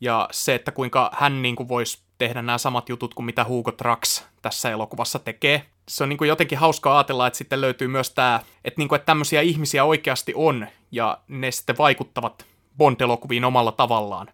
ja 0.00 0.28
se, 0.32 0.54
että 0.54 0.72
kuinka 0.72 1.10
hän 1.14 1.42
niin 1.42 1.56
kuin 1.56 1.68
voisi 1.68 1.98
tehdä 2.18 2.42
nämä 2.42 2.58
samat 2.58 2.88
jutut 2.88 3.14
kuin 3.14 3.26
mitä 3.26 3.44
Hugo 3.44 3.72
Trax 3.72 4.22
tässä 4.42 4.70
elokuvassa 4.70 5.18
tekee 5.18 5.66
se 5.88 6.02
on 6.02 6.08
niin 6.08 6.18
kuin 6.18 6.28
jotenkin 6.28 6.58
hauskaa 6.58 6.96
ajatella, 6.96 7.26
että 7.26 7.36
sitten 7.36 7.60
löytyy 7.60 7.88
myös 7.88 8.10
tämä, 8.10 8.40
että, 8.64 8.80
niin 8.80 8.88
kuin, 8.88 8.96
että 8.96 9.06
tämmöisiä 9.06 9.40
ihmisiä 9.40 9.84
oikeasti 9.84 10.32
on, 10.36 10.66
ja 10.92 11.18
ne 11.28 11.50
sitten 11.50 11.78
vaikuttavat 11.78 12.46
Bond-elokuviin 12.78 13.44
omalla 13.44 13.72
tavallaan. 13.72 14.26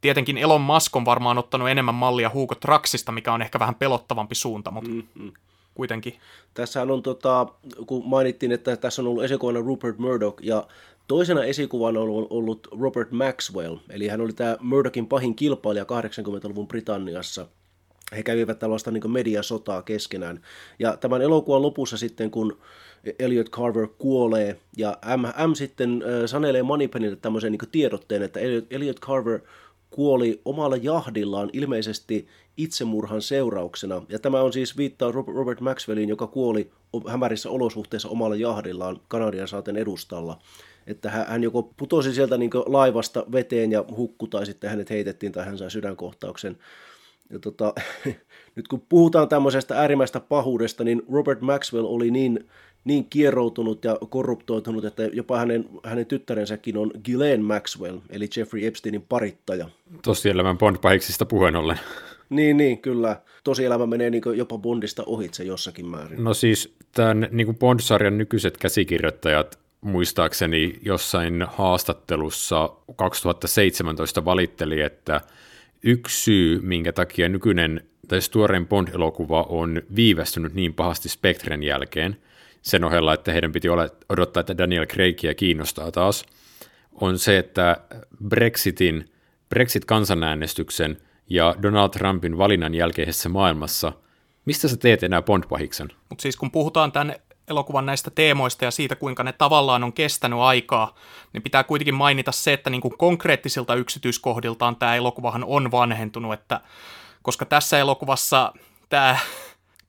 Tietenkin 0.00 0.38
Elon 0.38 0.60
Musk 0.60 0.96
on 0.96 1.04
varmaan 1.04 1.38
ottanut 1.38 1.68
enemmän 1.68 1.94
mallia 1.94 2.30
Hugo 2.34 2.54
Traxista, 2.54 3.12
mikä 3.12 3.32
on 3.32 3.42
ehkä 3.42 3.58
vähän 3.58 3.74
pelottavampi 3.74 4.34
suunta, 4.34 4.70
mutta 4.70 4.90
mm-hmm. 4.90 5.32
kuitenkin. 5.74 6.18
Tässähän 6.54 6.90
on, 6.90 7.02
tota, 7.02 7.46
kun 7.86 8.02
mainittiin, 8.08 8.52
että 8.52 8.76
tässä 8.76 9.02
on 9.02 9.08
ollut 9.08 9.24
esikuvana 9.24 9.60
Rupert 9.60 9.98
Murdoch, 9.98 10.42
ja 10.42 10.66
toisena 11.08 11.44
esikuvana 11.44 12.00
on 12.00 12.26
ollut 12.30 12.68
Robert 12.80 13.10
Maxwell, 13.10 13.76
eli 13.90 14.08
hän 14.08 14.20
oli 14.20 14.32
tämä 14.32 14.56
Murdochin 14.60 15.06
pahin 15.06 15.36
kilpailija 15.36 15.84
80-luvun 15.84 16.68
Britanniassa– 16.68 17.46
he 18.16 18.22
kävivät 18.22 18.58
tällaista 18.58 18.90
niin 18.90 19.10
mediasotaa 19.10 19.82
keskenään. 19.82 20.40
Ja 20.78 20.96
tämän 20.96 21.22
elokuvan 21.22 21.62
lopussa 21.62 21.96
sitten, 21.96 22.30
kun 22.30 22.58
Elliot 23.18 23.50
Carver 23.50 23.88
kuolee, 23.98 24.56
ja 24.76 24.98
M, 25.16 25.50
M 25.50 25.54
sitten 25.54 26.02
sanelee 26.26 26.62
Moneypenille 26.62 27.16
tämmöisen 27.16 27.52
niin 27.52 27.70
tiedotteen, 27.72 28.22
että 28.22 28.40
Elliot 28.70 29.00
Carver 29.00 29.40
kuoli 29.90 30.40
omalla 30.44 30.76
jahdillaan 30.76 31.50
ilmeisesti 31.52 32.26
itsemurhan 32.56 33.22
seurauksena. 33.22 34.02
Ja 34.08 34.18
tämä 34.18 34.40
on 34.40 34.52
siis 34.52 34.76
viittaus 34.76 35.14
Robert 35.14 35.60
Maxwellin, 35.60 36.08
joka 36.08 36.26
kuoli 36.26 36.70
hämärissä 37.08 37.50
olosuhteissa 37.50 38.08
omalla 38.08 38.36
jahdillaan 38.36 39.00
Kanadian 39.08 39.48
saaten 39.48 39.76
edustalla. 39.76 40.38
Että 40.86 41.10
hän 41.10 41.42
joko 41.42 41.62
putosi 41.62 42.14
sieltä 42.14 42.36
niin 42.36 42.50
laivasta 42.66 43.26
veteen 43.32 43.72
ja 43.72 43.84
hukku, 43.96 44.26
tai 44.26 44.46
sitten 44.46 44.70
hänet 44.70 44.90
heitettiin 44.90 45.32
tai 45.32 45.44
hän 45.44 45.58
sai 45.58 45.70
sydänkohtauksen. 45.70 46.58
Ja 47.30 47.38
tota, 47.38 47.74
nyt 48.56 48.68
kun 48.68 48.82
puhutaan 48.88 49.28
tämmöisestä 49.28 49.78
äärimmäistä 49.78 50.20
pahuudesta, 50.20 50.84
niin 50.84 51.02
Robert 51.12 51.40
Maxwell 51.40 51.86
oli 51.86 52.10
niin, 52.10 52.48
niin 52.84 53.04
kieroutunut 53.04 53.84
ja 53.84 53.98
korruptoitunut, 54.08 54.84
että 54.84 55.02
jopa 55.02 55.38
hänen, 55.38 55.68
hänen 55.84 56.06
tyttärensäkin 56.06 56.76
on 56.76 56.90
Ghislaine 57.04 57.42
Maxwell, 57.42 57.98
eli 58.10 58.28
Jeffrey 58.36 58.66
Epsteinin 58.66 59.02
parittaja. 59.02 59.68
Tosielämän 60.02 60.58
Bond-pahiksista 60.58 61.26
puheen 61.28 61.56
ollen. 61.56 61.80
Niin, 62.30 62.56
niin, 62.56 62.78
kyllä. 62.78 63.16
Tosielämä 63.44 63.86
menee 63.86 64.10
niin 64.10 64.22
jopa 64.34 64.58
Bondista 64.58 65.02
ohitse 65.06 65.44
jossakin 65.44 65.86
määrin. 65.86 66.24
No 66.24 66.34
siis 66.34 66.74
tämän 66.92 67.28
niin 67.30 67.56
Bond-sarjan 67.56 68.18
nykyiset 68.18 68.56
käsikirjoittajat 68.56 69.58
muistaakseni 69.80 70.78
jossain 70.82 71.44
haastattelussa 71.48 72.70
2017 72.96 74.24
valitteli, 74.24 74.80
että– 74.80 75.20
yksi 75.84 76.22
syy, 76.22 76.60
minkä 76.60 76.92
takia 76.92 77.28
nykyinen 77.28 77.80
tai 78.08 78.18
tuorein 78.30 78.66
Bond-elokuva 78.66 79.46
on 79.48 79.82
viivästynyt 79.96 80.54
niin 80.54 80.74
pahasti 80.74 81.08
Spectren 81.08 81.62
jälkeen, 81.62 82.16
sen 82.62 82.84
ohella, 82.84 83.14
että 83.14 83.32
heidän 83.32 83.52
piti 83.52 83.68
odottaa, 84.08 84.40
että 84.40 84.58
Daniel 84.58 84.86
Craigia 84.86 85.34
kiinnostaa 85.34 85.92
taas, 85.92 86.24
on 86.92 87.18
se, 87.18 87.38
että 87.38 87.76
Brexitin, 88.28 89.10
Brexit-kansanäänestyksen 89.48 90.96
ja 91.30 91.54
Donald 91.62 91.90
Trumpin 91.90 92.38
valinnan 92.38 92.74
jälkeisessä 92.74 93.28
maailmassa, 93.28 93.92
mistä 94.44 94.68
sä 94.68 94.76
teet 94.76 95.02
enää 95.02 95.22
Bond-pahiksen? 95.22 95.88
Mutta 96.08 96.22
siis 96.22 96.36
kun 96.36 96.50
puhutaan 96.50 96.92
tämän 96.92 97.14
elokuvan 97.48 97.86
näistä 97.86 98.10
teemoista 98.10 98.64
ja 98.64 98.70
siitä, 98.70 98.96
kuinka 98.96 99.22
ne 99.22 99.32
tavallaan 99.32 99.84
on 99.84 99.92
kestänyt 99.92 100.38
aikaa, 100.38 100.94
niin 101.32 101.42
pitää 101.42 101.64
kuitenkin 101.64 101.94
mainita 101.94 102.32
se, 102.32 102.52
että 102.52 102.70
niin 102.70 102.80
kuin 102.80 102.98
konkreettisilta 102.98 103.74
yksityiskohdiltaan 103.74 104.76
tämä 104.76 104.96
elokuvahan 104.96 105.44
on 105.44 105.70
vanhentunut, 105.70 106.32
että 106.32 106.60
koska 107.22 107.44
tässä 107.44 107.78
elokuvassa 107.78 108.52
tämä 108.88 109.18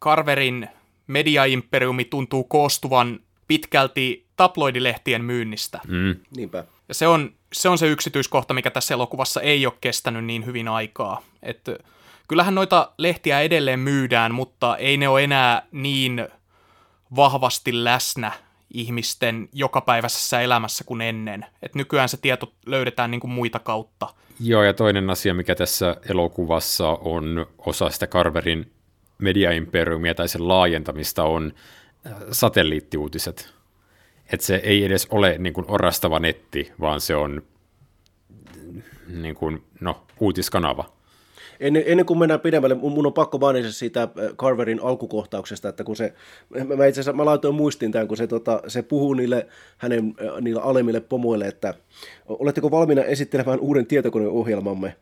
Carverin 0.02 0.68
mediaimperiumi 1.08 2.06
tuntuu 2.06 2.44
koostuvan 2.44 3.20
pitkälti 3.48 4.26
tabloidilehtien 4.36 5.24
myynnistä. 5.24 5.80
Mm. 5.88 6.16
Niinpä. 6.36 6.64
Ja 6.88 6.94
se 6.94 7.08
on, 7.08 7.34
se 7.54 7.70
on 7.70 7.78
se 7.78 7.88
yksityiskohta, 7.88 8.54
mikä 8.54 8.72
tässä 8.72 8.94
elokuvassa 8.94 9.42
ei 9.42 9.66
ole 9.66 9.74
kestänyt 9.82 10.26
niin 10.26 10.46
hyvin 10.46 10.68
aikaa. 10.68 11.22
Että 11.44 11.78
kyllähän 12.28 12.56
noita 12.56 12.92
lehtiä 12.98 13.42
edelleen 13.42 13.80
myydään, 13.80 14.34
mutta 14.34 14.78
ei 14.78 14.98
ne 14.98 15.08
ole 15.08 15.24
enää 15.24 15.68
niin 15.72 16.28
vahvasti 17.16 17.84
läsnä 17.84 18.32
ihmisten 18.74 19.50
jokapäiväisessä 19.54 20.42
elämässä 20.42 20.84
kuin 20.84 21.02
ennen. 21.02 21.46
Et 21.62 21.76
nykyään 21.76 22.10
se 22.10 22.18
tieto 22.18 22.54
löydetään 22.66 23.12
niin 23.12 23.22
kuin 23.22 23.32
muita 23.32 23.60
kautta. 23.60 24.08
Joo, 24.40 24.64
ja 24.64 24.74
toinen 24.74 25.10
asia, 25.10 25.34
mikä 25.34 25.56
tässä 25.56 25.98
elokuvassa 26.10 26.90
on 26.90 27.48
osa 27.58 27.90
sitä 27.90 28.08
Carverin 28.08 28.72
mediaimperiumia 29.18 30.16
tai 30.16 30.28
sen 30.28 30.48
laajentamista, 30.48 31.24
on 31.24 31.54
äh, 32.08 32.14
satelliittiuutiset. 32.32 33.54
Että 34.34 34.46
se 34.46 34.56
ei 34.56 34.84
edes 34.84 35.08
ole 35.10 35.36
niin 35.38 35.54
kuin 35.54 35.66
orastava 35.68 36.20
netti, 36.20 36.72
vaan 36.80 37.02
se 37.02 37.16
on 37.16 37.42
niin 39.08 39.36
kuin, 39.36 39.64
no, 39.80 40.08
uutiskanava. 40.20 40.95
Ennen, 41.60 41.84
ennen 41.86 42.06
kuin 42.06 42.20
mennään 42.20 42.40
pidemmälle, 42.40 42.76
mun 42.76 43.06
on 43.06 43.14
pakko 43.14 43.38
mainita 43.38 43.72
siitä 43.72 44.02
äh, 44.04 44.10
Carverin 44.38 44.80
alkukohtauksesta, 44.84 45.70
että 45.70 45.84
kun 45.84 45.96
se, 45.96 46.14
mä 46.50 46.86
itse 46.86 47.02
asiassa 47.02 47.14
mä 47.14 47.26
laitoin 47.26 47.56
muistin 47.56 47.92
tämän, 47.92 48.08
kun 48.08 48.18
se, 48.18 48.28
tota, 48.28 48.62
se 48.68 48.82
puhuu 48.82 49.14
niille 49.14 49.48
hänen 49.78 50.14
äh, 50.22 50.42
niille 50.42 50.62
alemmille 50.62 51.00
pomoille, 51.00 51.48
että 51.48 51.74
oletteko 52.26 52.72
valmiina 52.72 53.04
esittelemään 53.04 53.60
uuden 53.60 53.86
tietokoneohjelmamme? 53.86 54.96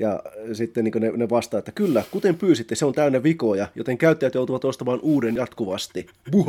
Ja 0.00 0.22
sitten 0.52 0.84
niin 0.84 0.94
ne, 1.00 1.12
ne 1.16 1.30
vastaa, 1.30 1.58
että 1.58 1.72
kyllä, 1.72 2.02
kuten 2.10 2.34
pyysitte, 2.34 2.74
se 2.74 2.84
on 2.84 2.92
täynnä 2.92 3.22
vikoja, 3.22 3.68
joten 3.74 3.98
käyttäjät 3.98 4.34
joutuvat 4.34 4.64
ostamaan 4.64 4.98
uuden 5.02 5.34
jatkuvasti. 5.34 6.06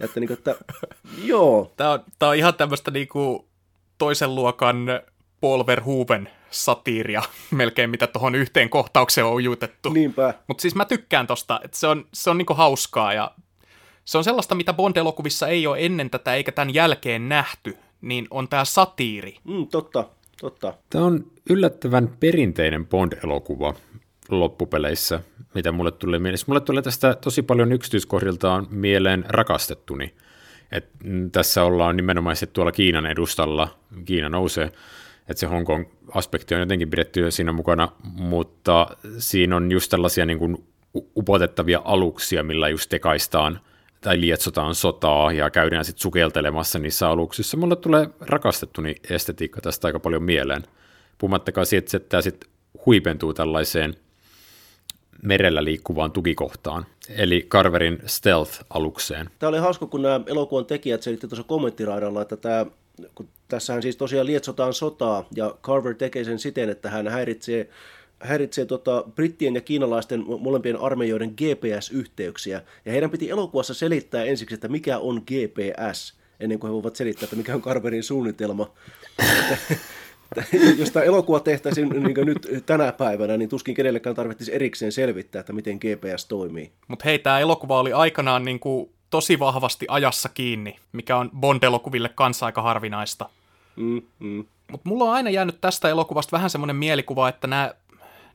Että, 0.00 0.20
niin 0.20 0.28
kuin, 0.28 0.38
että 0.38 0.54
joo. 1.24 1.72
Tämä 1.76 1.92
on, 1.92 2.00
tämä 2.18 2.30
on 2.30 2.36
ihan 2.36 2.54
tämmöistä 2.54 2.90
niin 2.90 3.08
kuin 3.08 3.44
toisen 3.98 4.34
luokan 4.34 4.86
Paul 5.40 5.66
Verhoeven 5.66 6.28
satiiria 6.50 7.22
melkein, 7.50 7.90
mitä 7.90 8.06
tuohon 8.06 8.34
yhteen 8.34 8.70
kohtaukseen 8.70 9.26
on 9.26 9.32
ujutettu. 9.32 9.90
Niinpä. 9.90 10.34
Mutta 10.46 10.62
siis 10.62 10.74
mä 10.74 10.84
tykkään 10.84 11.26
tosta, 11.26 11.60
että 11.64 11.78
se 11.78 11.86
on, 11.86 12.06
se 12.14 12.30
on 12.30 12.38
niinku 12.38 12.54
hauskaa 12.54 13.12
ja 13.12 13.30
se 14.04 14.18
on 14.18 14.24
sellaista, 14.24 14.54
mitä 14.54 14.72
Bond-elokuvissa 14.72 15.48
ei 15.48 15.66
ole 15.66 15.76
ennen 15.80 16.10
tätä 16.10 16.34
eikä 16.34 16.52
tämän 16.52 16.74
jälkeen 16.74 17.28
nähty, 17.28 17.76
niin 18.00 18.26
on 18.30 18.48
tämä 18.48 18.64
satiiri. 18.64 19.36
Mm, 19.44 19.66
totta, 19.66 20.04
totta. 20.40 20.74
Tämä 20.90 21.04
on 21.04 21.26
yllättävän 21.50 22.16
perinteinen 22.20 22.86
Bond-elokuva 22.86 23.74
loppupeleissä, 24.28 25.20
mitä 25.54 25.72
mulle 25.72 25.90
tuli 25.90 26.18
mieleen. 26.18 26.38
Mulle 26.46 26.60
tulee 26.60 26.82
tästä 26.82 27.14
tosi 27.14 27.42
paljon 27.42 27.72
yksityiskohdiltaan 27.72 28.66
mieleen 28.70 29.24
rakastettuni. 29.28 30.14
Et 30.72 30.90
tässä 31.32 31.64
ollaan 31.64 31.96
nimenomaan 31.96 32.36
tuolla 32.52 32.72
Kiinan 32.72 33.06
edustalla, 33.06 33.68
Kiina 34.04 34.28
nousee, 34.28 34.72
että 35.28 35.40
se 35.40 35.46
Hongkong-aspekti 35.46 36.54
on 36.54 36.60
jotenkin 36.60 36.90
pidetty 36.90 37.30
siinä 37.30 37.52
mukana, 37.52 37.88
mutta 38.02 38.86
siinä 39.18 39.56
on 39.56 39.72
just 39.72 39.90
tällaisia 39.90 40.26
niin 40.26 40.38
kuin 40.38 40.64
upotettavia 41.16 41.82
aluksia, 41.84 42.42
millä 42.42 42.68
just 42.68 42.88
tekaistaan 42.88 43.60
tai 44.00 44.20
lietsotaan 44.20 44.74
sotaa 44.74 45.32
ja 45.32 45.50
käydään 45.50 45.84
sitten 45.84 46.02
sukeltelemassa 46.02 46.78
niissä 46.78 47.08
aluksissa. 47.08 47.56
Mulle 47.56 47.76
tulee 47.76 48.08
rakastettuni 48.20 48.94
estetiikka 49.10 49.60
tästä 49.60 49.88
aika 49.88 50.00
paljon 50.00 50.22
mieleen. 50.22 50.62
Puhumattakaan 51.18 51.66
siitä, 51.66 51.96
että 51.96 52.08
tämä 52.08 52.20
sitten 52.22 52.50
huipentuu 52.86 53.34
tällaiseen 53.34 53.94
merellä 55.22 55.64
liikkuvaan 55.64 56.12
tukikohtaan, 56.12 56.86
eli 57.08 57.46
Carverin 57.48 57.98
Stealth-alukseen. 58.06 59.30
Tämä 59.38 59.48
oli 59.48 59.58
hauska, 59.58 59.86
kun 59.86 60.02
nämä 60.02 60.20
elokuvan 60.26 60.66
tekijät 60.66 61.02
selitti 61.02 61.28
tuossa 61.28 61.44
kommenttiraidalla, 61.44 62.22
että 62.22 62.36
tämä 62.36 62.66
kun 63.14 63.28
tässähän 63.48 63.82
siis 63.82 63.96
tosiaan 63.96 64.26
lietsotaan 64.26 64.74
sotaa, 64.74 65.28
ja 65.34 65.54
Carver 65.62 65.94
tekee 65.94 66.24
sen 66.24 66.38
siten, 66.38 66.68
että 66.68 66.90
hän 66.90 67.08
häiritsee, 67.08 67.68
häiritsee 68.20 68.64
tota, 68.64 69.04
brittien 69.14 69.54
ja 69.54 69.60
kiinalaisten 69.60 70.24
molempien 70.40 70.80
armeijoiden 70.80 71.34
GPS-yhteyksiä, 71.36 72.62
ja 72.84 72.92
heidän 72.92 73.10
piti 73.10 73.30
elokuvassa 73.30 73.74
selittää 73.74 74.24
ensiksi, 74.24 74.54
että 74.54 74.68
mikä 74.68 74.98
on 74.98 75.22
GPS, 75.26 76.14
ennen 76.40 76.58
kuin 76.58 76.68
he 76.68 76.72
voivat 76.72 76.96
selittää, 76.96 77.24
että 77.24 77.36
mikä 77.36 77.54
on 77.54 77.62
Carverin 77.62 78.02
suunnitelma. 78.02 78.70
jos 80.78 80.90
tämä 80.90 81.04
elokuva 81.04 81.40
tehtäisiin 81.40 81.88
niin 81.88 82.26
nyt 82.26 82.48
tänä 82.66 82.92
päivänä, 82.92 83.36
niin 83.36 83.48
tuskin 83.48 83.74
kenellekään 83.74 84.16
tarvitsisi 84.16 84.54
erikseen 84.54 84.92
selvittää, 84.92 85.40
että 85.40 85.52
miten 85.52 85.76
GPS 85.76 86.26
toimii. 86.26 86.72
Mutta 86.88 87.04
hei, 87.04 87.18
tämä 87.18 87.40
elokuva 87.40 87.80
oli 87.80 87.92
aikanaan 87.92 88.44
niin 88.44 88.60
kuin 88.60 88.90
tosi 89.10 89.38
vahvasti 89.38 89.86
ajassa 89.88 90.28
kiinni, 90.28 90.76
mikä 90.92 91.16
on 91.16 91.30
Bond-elokuville 91.40 92.08
kanssa 92.08 92.46
aika 92.46 92.62
harvinaista. 92.62 93.30
Mm, 93.76 94.02
mm. 94.18 94.44
Mutta 94.70 94.88
mulla 94.88 95.04
on 95.04 95.12
aina 95.12 95.30
jäänyt 95.30 95.60
tästä 95.60 95.88
elokuvasta 95.88 96.36
vähän 96.36 96.50
semmoinen 96.50 96.76
mielikuva, 96.76 97.28
että 97.28 97.46
nämä, 97.46 97.74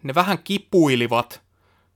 ne 0.04 0.16
vähän 0.16 0.38
kipuilivat 0.44 1.42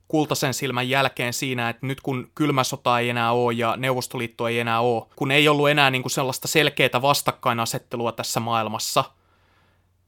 kultaisen 0.08 0.54
silmän 0.54 0.88
jälkeen 0.88 1.32
siinä, 1.32 1.68
että 1.68 1.86
nyt 1.86 2.00
kun 2.00 2.30
kylmä 2.34 2.64
sota 2.64 2.98
ei 2.98 3.08
enää 3.08 3.32
ole 3.32 3.52
ja 3.52 3.76
Neuvostoliitto 3.76 4.48
ei 4.48 4.60
enää 4.60 4.80
ole, 4.80 5.06
kun 5.16 5.30
ei 5.30 5.48
ollut 5.48 5.68
enää 5.68 5.90
niin 5.90 6.02
kuin 6.02 6.10
sellaista 6.10 6.48
selkeää 6.48 7.02
vastakkainasettelua 7.02 8.12
tässä 8.12 8.40
maailmassa, 8.40 9.04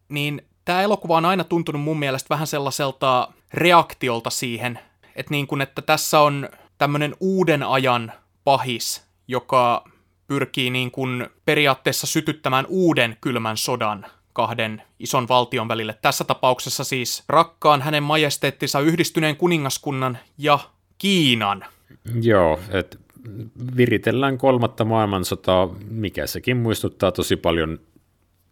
niin 0.08 0.42
tämä 0.64 0.82
elokuva 0.82 1.16
on 1.16 1.24
aina 1.24 1.44
tuntunut 1.44 1.82
mun 1.82 1.98
mielestä 1.98 2.28
vähän 2.30 2.46
sellaiselta 2.46 3.32
reaktiolta 3.54 4.30
siihen, 4.30 4.78
että, 5.16 5.30
niin 5.30 5.46
kuin, 5.46 5.60
että 5.60 5.82
tässä 5.82 6.20
on 6.20 6.48
tämmöinen 6.78 7.14
uuden 7.20 7.62
ajan 7.62 8.12
pahis, 8.50 9.04
joka 9.28 9.84
pyrkii 10.26 10.70
niin 10.70 10.90
kuin 10.90 11.26
periaatteessa 11.44 12.06
sytyttämään 12.06 12.66
uuden 12.68 13.16
kylmän 13.20 13.56
sodan 13.56 14.06
kahden 14.32 14.82
ison 14.98 15.28
valtion 15.28 15.68
välille. 15.68 15.98
Tässä 16.02 16.24
tapauksessa 16.24 16.84
siis 16.84 17.24
rakkaan 17.28 17.82
hänen 17.82 18.02
majesteettinsa 18.02 18.80
yhdistyneen 18.80 19.36
kuningaskunnan 19.36 20.18
ja 20.38 20.58
Kiinan. 20.98 21.64
Joo, 22.22 22.60
että 22.70 22.98
viritellään 23.76 24.38
kolmatta 24.38 24.84
maailmansotaa, 24.84 25.68
mikä 25.90 26.26
sekin 26.26 26.56
muistuttaa 26.56 27.12
tosi 27.12 27.36
paljon 27.36 27.78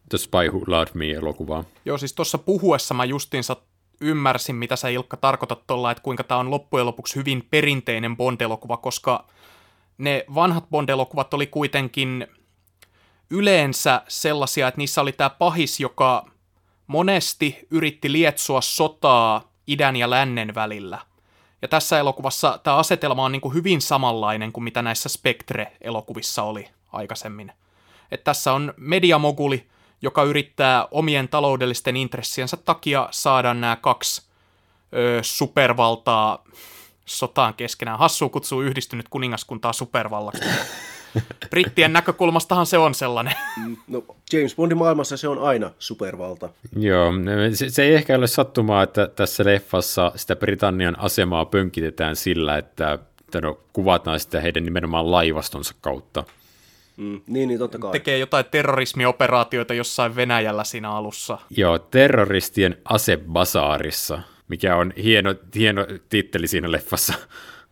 The 0.08 0.18
Spy 0.18 0.48
Who 0.50 0.62
Loved 0.66 0.90
Me-elokuvaa. 0.94 1.64
Joo, 1.84 1.98
siis 1.98 2.12
tuossa 2.12 2.38
puhuessa 2.38 2.94
mä 2.94 3.04
justiinsa 3.04 3.56
ymmärsin, 4.00 4.56
mitä 4.56 4.76
sä 4.76 4.88
Ilkka 4.88 5.16
tarkoitat 5.16 5.66
tuolla, 5.66 5.90
että 5.90 6.02
kuinka 6.02 6.24
tämä 6.24 6.40
on 6.40 6.50
loppujen 6.50 6.86
lopuksi 6.86 7.16
hyvin 7.16 7.46
perinteinen 7.50 8.16
Bond-elokuva, 8.16 8.76
koska 8.76 9.24
ne 9.98 10.24
vanhat 10.34 10.64
Bond-elokuvat 10.70 11.34
oli 11.34 11.46
kuitenkin 11.46 12.26
yleensä 13.30 14.02
sellaisia, 14.08 14.68
että 14.68 14.78
niissä 14.78 15.00
oli 15.00 15.12
tämä 15.12 15.30
pahis, 15.30 15.80
joka 15.80 16.26
monesti 16.86 17.58
yritti 17.70 18.12
lietsoa 18.12 18.60
sotaa 18.60 19.52
idän 19.66 19.96
ja 19.96 20.10
lännen 20.10 20.54
välillä. 20.54 20.98
Ja 21.62 21.68
tässä 21.68 21.98
elokuvassa 21.98 22.58
tämä 22.62 22.76
asetelma 22.76 23.24
on 23.24 23.32
niin 23.32 23.40
kuin 23.40 23.54
hyvin 23.54 23.80
samanlainen 23.80 24.52
kuin 24.52 24.64
mitä 24.64 24.82
näissä 24.82 25.08
Spectre-elokuvissa 25.08 26.42
oli 26.42 26.68
aikaisemmin. 26.92 27.52
Et 28.10 28.24
tässä 28.24 28.52
on 28.52 28.74
mediamoguli, 28.76 29.68
joka 30.02 30.22
yrittää 30.22 30.88
omien 30.90 31.28
taloudellisten 31.28 31.96
intressiensä 31.96 32.56
takia 32.56 33.08
saada 33.10 33.54
nämä 33.54 33.76
kaksi 33.76 34.22
ö, 34.94 35.20
supervaltaa 35.22 36.44
sotaan 37.08 37.54
keskenään. 37.54 37.98
Hassu 37.98 38.28
kutsuu 38.28 38.62
yhdistynyt 38.62 39.06
kuningaskuntaa 39.08 39.72
supervallaksi. 39.72 40.44
Brittien 41.50 41.92
näkökulmastahan 41.92 42.66
se 42.66 42.78
on 42.78 42.94
sellainen. 42.94 43.34
Mm, 43.56 43.76
no, 43.88 44.04
James 44.32 44.56
Bondin 44.56 44.78
maailmassa 44.78 45.16
se 45.16 45.28
on 45.28 45.38
aina 45.38 45.70
supervalta. 45.78 46.48
Joo, 46.76 47.12
se, 47.54 47.70
se 47.70 47.82
ei 47.82 47.94
ehkä 47.94 48.16
ole 48.16 48.26
sattumaa, 48.26 48.82
että 48.82 49.06
tässä 49.06 49.44
leffassa 49.44 50.12
sitä 50.16 50.36
Britannian 50.36 50.98
asemaa 50.98 51.44
pönkitetään 51.44 52.16
sillä, 52.16 52.58
että 52.58 52.98
no, 53.42 53.58
kuvataan 53.72 54.20
sitä 54.20 54.40
heidän 54.40 54.64
nimenomaan 54.64 55.10
laivastonsa 55.10 55.74
kautta. 55.80 56.24
Mm, 56.96 57.20
niin, 57.26 57.48
niin 57.48 57.58
totta 57.58 57.78
kai. 57.78 57.92
Tekee 57.92 58.18
jotain 58.18 58.44
terrorismioperaatioita 58.50 59.74
jossain 59.74 60.16
Venäjällä 60.16 60.64
siinä 60.64 60.90
alussa. 60.90 61.38
Joo, 61.50 61.78
terroristien 61.78 62.76
asebasaarissa 62.84 64.18
mikä 64.48 64.76
on 64.76 64.92
hieno, 65.02 65.34
hieno 65.54 65.86
titteli 66.08 66.46
siinä 66.46 66.72
leffassa. 66.72 67.14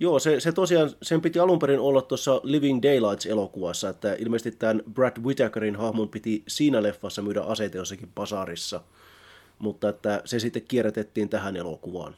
Joo, 0.01 0.19
se, 0.19 0.41
se 0.41 0.53
tosiaan, 0.53 0.91
sen 1.03 1.21
piti 1.21 1.39
alun 1.39 1.59
perin 1.59 1.81
olla 1.81 2.03
tuossa 2.03 2.41
Living 2.43 2.81
Daylights-elokuvassa, 2.83 3.89
että 3.89 4.15
ilmeisesti 4.19 4.59
tämän 4.59 4.83
Brad 4.93 5.23
Whitakerin 5.23 5.77
hahmon 5.77 6.09
piti 6.09 6.43
siinä 6.49 6.83
leffassa 6.83 7.23
myydä 7.23 7.43
aseita 7.43 7.77
jossakin 7.77 8.13
basarissa, 8.15 8.81
mutta 9.59 9.89
että 9.89 10.23
se 10.25 10.39
sitten 10.39 10.63
kierrätettiin 10.63 11.29
tähän 11.29 11.57
elokuvaan. 11.57 12.17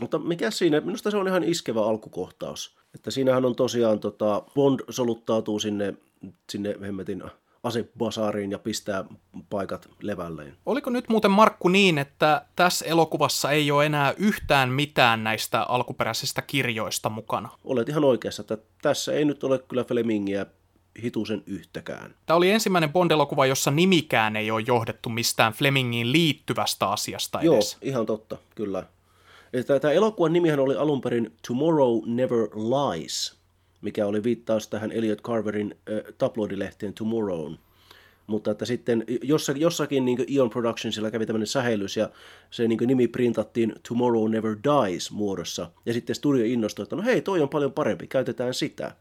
Mutta 0.00 0.18
mikä 0.18 0.50
siinä, 0.50 0.80
minusta 0.80 1.10
se 1.10 1.16
on 1.16 1.28
ihan 1.28 1.44
iskevä 1.44 1.82
alkukohtaus. 1.82 2.78
Että 2.94 3.10
siinähän 3.10 3.44
on 3.44 3.56
tosiaan, 3.56 4.00
tota, 4.00 4.42
Bond 4.54 4.80
soluttautuu 4.90 5.58
sinne, 5.58 5.94
sinne 6.50 6.76
hemmetin 6.80 7.22
asebasaariin 7.62 8.50
ja 8.50 8.58
pistää 8.58 9.04
paikat 9.50 9.88
levälleen. 10.02 10.56
Oliko 10.66 10.90
nyt 10.90 11.08
muuten 11.08 11.30
Markku 11.30 11.68
niin, 11.68 11.98
että 11.98 12.46
tässä 12.56 12.84
elokuvassa 12.84 13.50
ei 13.50 13.70
ole 13.70 13.86
enää 13.86 14.14
yhtään 14.16 14.68
mitään 14.68 15.24
näistä 15.24 15.62
alkuperäisistä 15.62 16.42
kirjoista 16.42 17.08
mukana? 17.08 17.48
Olet 17.64 17.88
ihan 17.88 18.04
oikeassa, 18.04 18.40
että 18.40 18.58
tässä 18.82 19.12
ei 19.12 19.24
nyt 19.24 19.44
ole 19.44 19.58
kyllä 19.58 19.84
Flemingiä 19.84 20.46
hitusen 21.02 21.42
yhtäkään. 21.46 22.14
Tämä 22.26 22.36
oli 22.36 22.50
ensimmäinen 22.50 22.92
Bond-elokuva, 22.92 23.46
jossa 23.46 23.70
nimikään 23.70 24.36
ei 24.36 24.50
ole 24.50 24.64
johdettu 24.66 25.08
mistään 25.08 25.52
Flemingiin 25.52 26.12
liittyvästä 26.12 26.88
asiasta 26.88 27.40
edes. 27.40 27.72
Joo, 27.72 27.90
ihan 27.90 28.06
totta, 28.06 28.38
kyllä. 28.54 28.84
Tämä 29.80 29.92
elokuvan 29.92 30.32
nimihän 30.32 30.60
oli 30.60 30.76
alun 30.76 31.00
perin 31.00 31.32
Tomorrow 31.48 31.98
Never 32.06 32.48
Lies, 32.54 33.37
mikä 33.82 34.06
oli 34.06 34.22
viittaus 34.22 34.68
tähän 34.68 34.92
Elliot 34.92 35.22
Carverin 35.22 35.74
äh, 35.90 36.14
tabloidilehteen 36.18 36.94
Tomorrown. 36.94 37.58
Mutta 38.26 38.50
että 38.50 38.64
sitten 38.64 39.04
jossakin, 39.22 39.62
jossakin 39.62 40.04
niin 40.04 40.24
Ion 40.28 40.50
Productionsilla 40.50 41.10
kävi 41.10 41.26
tämmöinen 41.26 41.46
sähellys 41.46 41.96
ja 41.96 42.10
se 42.50 42.68
niin 42.68 42.78
nimi 42.86 43.08
printattiin 43.08 43.74
Tomorrow 43.88 44.30
Never 44.30 44.56
Dies 44.64 45.10
muodossa. 45.10 45.70
Ja 45.86 45.92
sitten 45.92 46.16
studio 46.16 46.44
innostui, 46.44 46.82
että 46.82 46.96
no 46.96 47.02
hei, 47.02 47.22
toi 47.22 47.40
on 47.40 47.48
paljon 47.48 47.72
parempi, 47.72 48.06
käytetään 48.06 48.54
sitä. 48.54 48.94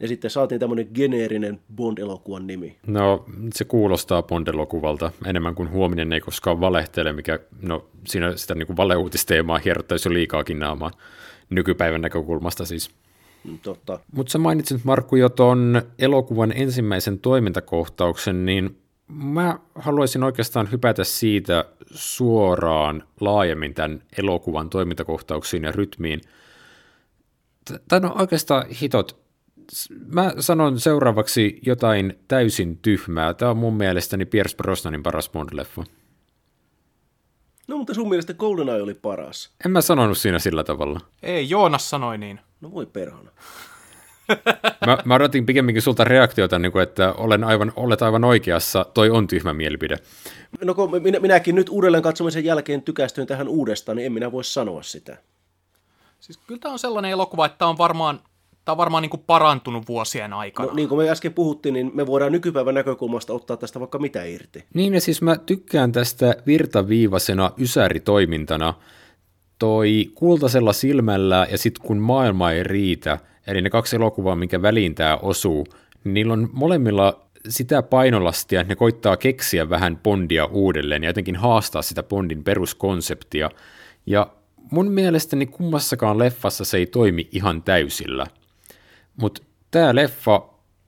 Ja 0.00 0.08
sitten 0.08 0.30
saatiin 0.30 0.60
tämmöinen 0.60 0.88
geneerinen 0.94 1.60
Bond-elokuvan 1.76 2.46
nimi. 2.46 2.76
No, 2.86 3.24
se 3.54 3.64
kuulostaa 3.64 4.22
Bond-elokuvalta 4.22 5.12
enemmän 5.26 5.54
kuin 5.54 5.70
huominen 5.70 6.12
ei 6.12 6.20
koskaan 6.20 6.60
valehtele, 6.60 7.12
mikä, 7.12 7.38
no, 7.62 7.88
siinä 8.06 8.36
sitä 8.36 8.54
niin 8.54 8.66
kuin 8.66 8.76
valeuutisteemaa 8.76 9.58
hierottaisi 9.58 10.08
jo 10.08 10.12
liikaakin 10.12 10.58
naamaan 10.58 10.92
nykypäivän 11.50 12.00
näkökulmasta 12.00 12.66
siis. 12.66 12.90
Totta. 13.62 14.00
Mutta 14.12 14.30
sä 14.30 14.38
mainitsit 14.38 14.84
Markku 14.84 15.16
jo 15.16 15.28
ton 15.28 15.82
elokuvan 15.98 16.52
ensimmäisen 16.56 17.18
toimintakohtauksen, 17.18 18.46
niin 18.46 18.78
mä 19.08 19.58
haluaisin 19.74 20.24
oikeastaan 20.24 20.70
hypätä 20.72 21.04
siitä 21.04 21.64
suoraan 21.90 23.04
laajemmin 23.20 23.74
tämän 23.74 24.02
elokuvan 24.18 24.70
toimintakohtauksiin 24.70 25.64
ja 25.64 25.72
rytmiin. 25.72 26.20
Tai 27.88 28.00
no 28.00 28.14
oikeastaan 28.18 28.66
hitot, 28.66 29.20
mä 30.06 30.32
sanon 30.38 30.80
seuraavaksi 30.80 31.58
jotain 31.66 32.18
täysin 32.28 32.78
tyhmää. 32.78 33.34
Tämä 33.34 33.50
on 33.50 33.56
mun 33.56 33.74
mielestäni 33.74 34.26
Pierce 34.26 34.56
Brosnanin 34.56 35.02
paras 35.02 35.30
Bond-leffa. 35.30 35.84
No 37.68 37.76
mutta 37.76 37.94
sun 37.94 38.08
mielestä 38.08 38.34
GoldenEye 38.34 38.82
oli 38.82 38.94
paras. 38.94 39.52
En 39.64 39.70
mä 39.70 39.80
sanonut 39.80 40.18
siinä 40.18 40.38
sillä 40.38 40.64
tavalla. 40.64 41.00
Ei, 41.22 41.50
Joonas 41.50 41.90
sanoi 41.90 42.18
niin. 42.18 42.40
No 42.60 42.72
voi 42.72 42.86
perhana. 42.86 43.30
mä, 44.86 44.98
mä 45.04 45.14
odotin 45.14 45.46
pikemminkin 45.46 45.82
sulta 45.82 46.04
reaktiota, 46.04 46.58
niin 46.58 46.72
kuin, 46.72 46.82
että 46.82 47.12
olen 47.12 47.44
aivan, 47.44 47.72
olet 47.76 48.02
aivan 48.02 48.24
oikeassa, 48.24 48.86
toi 48.94 49.10
on 49.10 49.26
tyhmä 49.26 49.54
mielipide. 49.54 49.96
No 50.64 50.74
kun 50.74 51.02
minä, 51.02 51.20
minäkin 51.20 51.54
nyt 51.54 51.68
uudelleen 51.68 52.02
katsomisen 52.02 52.44
jälkeen 52.44 52.82
tykästyin 52.82 53.26
tähän 53.26 53.48
uudestaan, 53.48 53.96
niin 53.96 54.06
en 54.06 54.12
minä 54.12 54.32
voi 54.32 54.44
sanoa 54.44 54.82
sitä. 54.82 55.16
Siis 56.20 56.38
kyllä 56.46 56.60
tämä 56.60 56.72
on 56.72 56.78
sellainen 56.78 57.10
elokuva, 57.10 57.46
että 57.46 57.58
tämä 57.58 57.68
on 57.68 57.78
varmaan 57.78 58.20
Tämä 58.68 58.74
on 58.74 58.78
varmaan 58.78 59.02
niin 59.02 59.10
kuin 59.10 59.22
parantunut 59.26 59.88
vuosien 59.88 60.32
aikana. 60.32 60.68
No, 60.68 60.74
niin 60.74 60.88
kuin 60.88 60.98
me 60.98 61.10
äsken 61.10 61.34
puhuttiin, 61.34 61.72
niin 61.72 61.90
me 61.94 62.06
voidaan 62.06 62.32
nykypäivän 62.32 62.74
näkökulmasta 62.74 63.32
ottaa 63.32 63.56
tästä 63.56 63.80
vaikka 63.80 63.98
mitä 63.98 64.24
irti. 64.24 64.64
Niin, 64.74 64.94
ja 64.94 65.00
siis 65.00 65.22
mä 65.22 65.36
tykkään 65.36 65.92
tästä 65.92 66.36
virtaviivasena 66.46 67.50
ysäritoimintana. 67.58 68.74
Toi 69.58 70.10
kultasella 70.14 70.72
silmällä 70.72 71.46
ja 71.50 71.58
sitten 71.58 71.86
kun 71.86 71.98
maailma 71.98 72.52
ei 72.52 72.62
riitä, 72.62 73.18
eli 73.46 73.62
ne 73.62 73.70
kaksi 73.70 73.96
elokuvaa, 73.96 74.36
minkä 74.36 74.62
väliin 74.62 74.94
tämä 74.94 75.16
osuu, 75.16 75.66
niin 76.04 76.14
niillä 76.14 76.32
on 76.32 76.50
molemmilla 76.52 77.20
sitä 77.48 77.82
painolastia, 77.82 78.60
että 78.60 78.72
ne 78.72 78.76
koittaa 78.76 79.16
keksiä 79.16 79.70
vähän 79.70 79.96
Bondia 79.96 80.44
uudelleen 80.44 81.02
ja 81.02 81.08
jotenkin 81.08 81.36
haastaa 81.36 81.82
sitä 81.82 82.02
Bondin 82.02 82.44
peruskonseptia. 82.44 83.50
Ja 84.06 84.26
mun 84.70 84.90
mielestäni 84.90 85.46
kummassakaan 85.46 86.18
leffassa 86.18 86.64
se 86.64 86.76
ei 86.76 86.86
toimi 86.86 87.28
ihan 87.32 87.62
täysillä– 87.62 88.26
mutta 89.20 89.42
tämä 89.70 89.94
leffa 89.94 90.42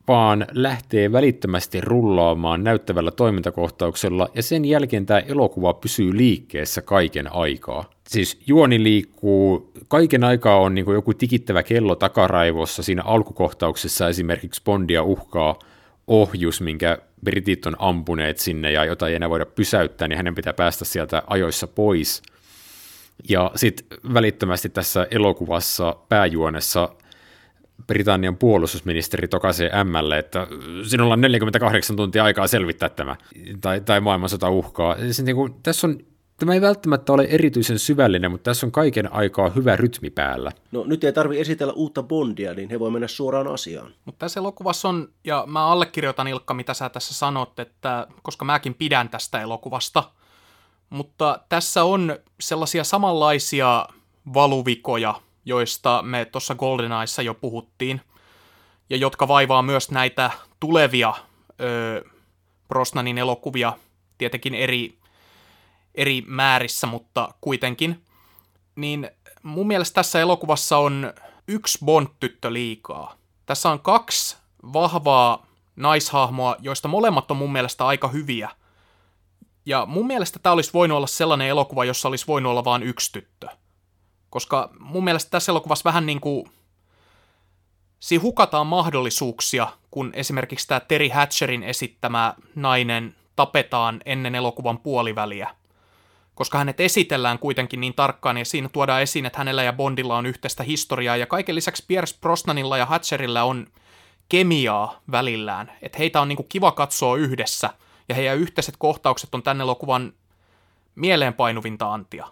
vaan 0.08 0.46
lähtee 0.52 1.12
välittömästi 1.12 1.80
rullaamaan 1.80 2.64
näyttävällä 2.64 3.10
toimintakohtauksella, 3.10 4.28
ja 4.34 4.42
sen 4.42 4.64
jälkeen 4.64 5.06
tämä 5.06 5.20
elokuva 5.20 5.74
pysyy 5.74 6.16
liikkeessä 6.16 6.82
kaiken 6.82 7.32
aikaa. 7.32 7.90
Siis 8.10 8.40
juoni 8.46 8.82
liikkuu, 8.82 9.72
kaiken 9.88 10.24
aikaa 10.24 10.60
on 10.60 10.74
niin 10.74 10.92
joku 10.92 11.14
tikittävä 11.14 11.62
kello 11.62 11.96
takaraivossa, 11.96 12.82
siinä 12.82 13.02
alkukohtauksessa 13.02 14.08
esimerkiksi 14.08 14.62
Bondia 14.64 15.02
uhkaa 15.02 15.58
ohjus, 16.06 16.60
minkä 16.60 16.98
britit 17.24 17.66
on 17.66 17.76
ampuneet 17.78 18.38
sinne 18.38 18.72
ja 18.72 18.84
jota 18.84 19.08
ei 19.08 19.14
enää 19.14 19.30
voida 19.30 19.46
pysäyttää, 19.46 20.08
niin 20.08 20.16
hänen 20.16 20.34
pitää 20.34 20.52
päästä 20.52 20.84
sieltä 20.84 21.22
ajoissa 21.26 21.66
pois. 21.66 22.22
Ja 23.28 23.50
sitten 23.56 23.86
välittömästi 24.14 24.68
tässä 24.68 25.06
elokuvassa 25.10 25.96
pääjuonessa 26.08 26.88
Britannian 27.86 28.36
puolustusministeri 28.36 29.28
tokaisee 29.28 29.70
Mlle, 29.84 30.18
että 30.18 30.46
sinulla 30.86 31.14
on 31.14 31.20
48 31.20 31.96
tuntia 31.96 32.24
aikaa 32.24 32.46
selvittää 32.46 32.88
tämä, 32.88 33.16
tai, 33.60 33.80
tai 33.80 34.00
maailmansota 34.00 34.50
uhkaa. 34.50 34.96
Siis 34.96 35.22
niin 35.22 35.36
kuin, 35.36 35.54
tässä 35.62 35.86
on 35.86 36.09
Tämä 36.40 36.54
ei 36.54 36.60
välttämättä 36.60 37.12
ole 37.12 37.26
erityisen 37.30 37.78
syvällinen, 37.78 38.30
mutta 38.30 38.50
tässä 38.50 38.66
on 38.66 38.72
kaiken 38.72 39.12
aikaa 39.12 39.50
hyvä 39.50 39.76
rytmi 39.76 40.10
päällä. 40.10 40.52
No 40.72 40.84
nyt 40.84 41.04
ei 41.04 41.12
tarvi 41.12 41.40
esitellä 41.40 41.72
uutta 41.72 42.02
Bondia, 42.02 42.54
niin 42.54 42.70
he 42.70 42.80
voi 42.80 42.90
mennä 42.90 43.08
suoraan 43.08 43.46
asiaan. 43.46 43.94
Mutta 44.04 44.18
tässä 44.18 44.40
elokuvassa 44.40 44.88
on, 44.88 45.08
ja 45.24 45.44
mä 45.46 45.66
allekirjoitan 45.66 46.28
Ilkka, 46.28 46.54
mitä 46.54 46.74
sä 46.74 46.88
tässä 46.88 47.14
sanot, 47.14 47.58
että 47.58 48.06
koska 48.22 48.44
mäkin 48.44 48.74
pidän 48.74 49.08
tästä 49.08 49.40
elokuvasta, 49.40 50.10
mutta 50.90 51.40
tässä 51.48 51.84
on 51.84 52.16
sellaisia 52.40 52.84
samanlaisia 52.84 53.86
valuvikoja, 54.34 55.14
joista 55.44 56.02
me 56.02 56.24
tuossa 56.24 56.54
GoldenEyessa 56.54 57.22
jo 57.22 57.34
puhuttiin, 57.34 58.00
ja 58.90 58.96
jotka 58.96 59.28
vaivaa 59.28 59.62
myös 59.62 59.90
näitä 59.90 60.30
tulevia 60.60 61.14
ö, 61.60 62.04
Brosnanin 62.68 63.18
elokuvia, 63.18 63.72
tietenkin 64.18 64.54
eri, 64.54 64.99
eri 66.00 66.24
määrissä, 66.26 66.86
mutta 66.86 67.34
kuitenkin, 67.40 68.04
niin 68.76 69.10
mun 69.42 69.66
mielestä 69.66 69.94
tässä 69.94 70.20
elokuvassa 70.20 70.78
on 70.78 71.12
yksi 71.48 71.78
Bond-tyttö 71.84 72.52
liikaa. 72.52 73.14
Tässä 73.46 73.70
on 73.70 73.80
kaksi 73.80 74.36
vahvaa 74.72 75.46
naishahmoa, 75.76 76.56
joista 76.58 76.88
molemmat 76.88 77.30
on 77.30 77.36
mun 77.36 77.52
mielestä 77.52 77.86
aika 77.86 78.08
hyviä. 78.08 78.50
Ja 79.66 79.86
mun 79.86 80.06
mielestä 80.06 80.38
tämä 80.38 80.52
olisi 80.52 80.72
voinut 80.72 80.96
olla 80.96 81.06
sellainen 81.06 81.48
elokuva, 81.48 81.84
jossa 81.84 82.08
olisi 82.08 82.26
voinut 82.26 82.50
olla 82.50 82.64
vain 82.64 82.82
yksi 82.82 83.12
tyttö. 83.12 83.48
Koska 84.30 84.70
mun 84.78 85.04
mielestä 85.04 85.30
tässä 85.30 85.52
elokuvassa 85.52 85.88
vähän 85.88 86.06
niin 86.06 86.20
kuin 86.20 86.50
siinä 88.00 88.22
hukataan 88.22 88.66
mahdollisuuksia, 88.66 89.68
kun 89.90 90.10
esimerkiksi 90.14 90.68
tämä 90.68 90.80
Terry 90.80 91.08
Hatcherin 91.08 91.62
esittämä 91.62 92.34
nainen 92.54 93.16
tapetaan 93.36 94.00
ennen 94.04 94.34
elokuvan 94.34 94.78
puoliväliä. 94.78 95.59
Koska 96.40 96.58
hänet 96.58 96.80
esitellään 96.80 97.38
kuitenkin 97.38 97.80
niin 97.80 97.94
tarkkaan 97.94 98.36
ja 98.38 98.44
siinä 98.44 98.68
tuodaan 98.68 99.02
esiin, 99.02 99.26
että 99.26 99.38
hänellä 99.38 99.62
ja 99.62 99.72
Bondilla 99.72 100.16
on 100.16 100.26
yhteistä 100.26 100.62
historiaa 100.62 101.16
ja 101.16 101.26
kaiken 101.26 101.54
lisäksi 101.54 101.84
Pierce 101.88 102.16
Brosnanilla 102.20 102.78
ja 102.78 102.86
Hatcherilla 102.86 103.42
on 103.42 103.66
kemiaa 104.28 105.00
välillään. 105.10 105.72
Että 105.82 105.98
heitä 105.98 106.20
on 106.20 106.28
niinku 106.28 106.42
kiva 106.42 106.72
katsoa 106.72 107.16
yhdessä 107.16 107.70
ja 108.08 108.14
heidän 108.14 108.38
yhteiset 108.38 108.74
kohtaukset 108.78 109.34
on 109.34 109.42
tänne 109.42 109.62
elokuvan 109.62 110.12
mieleenpainuvinta 110.94 111.92
antia. 111.92 112.26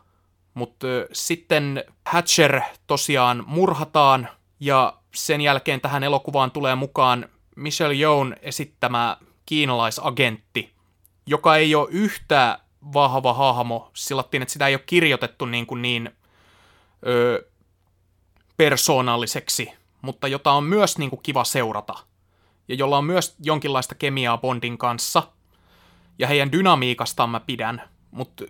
Mutta 0.54 0.86
sitten 1.12 1.84
Hatcher 2.06 2.60
tosiaan 2.86 3.44
murhataan 3.46 4.28
ja 4.60 4.96
sen 5.14 5.40
jälkeen 5.40 5.80
tähän 5.80 6.04
elokuvaan 6.04 6.50
tulee 6.50 6.74
mukaan 6.74 7.28
Michelle 7.56 7.94
Yeohn 7.94 8.34
esittämä 8.42 9.16
kiinalaisagentti, 9.46 10.72
joka 11.26 11.56
ei 11.56 11.74
ole 11.74 11.88
yhtä 11.90 12.58
vahva 12.92 13.34
hahmo. 13.34 13.90
Sillattiin, 13.94 14.42
että 14.42 14.52
sitä 14.52 14.66
ei 14.66 14.74
ole 14.74 14.82
kirjoitettu 14.86 15.46
niin, 15.46 15.66
kuin 15.66 15.82
niin 15.82 16.10
ö, 17.06 17.46
persoonalliseksi, 18.56 19.72
mutta 20.02 20.28
jota 20.28 20.52
on 20.52 20.64
myös 20.64 20.98
niin 20.98 21.10
kuin 21.10 21.22
kiva 21.22 21.44
seurata. 21.44 21.94
Ja 22.68 22.74
jolla 22.74 22.98
on 22.98 23.04
myös 23.04 23.36
jonkinlaista 23.40 23.94
kemiaa 23.94 24.38
Bondin 24.38 24.78
kanssa. 24.78 25.22
Ja 26.18 26.26
heidän 26.26 26.52
dynamiikastaan 26.52 27.30
mä 27.30 27.40
pidän, 27.40 27.82
mutta 28.10 28.44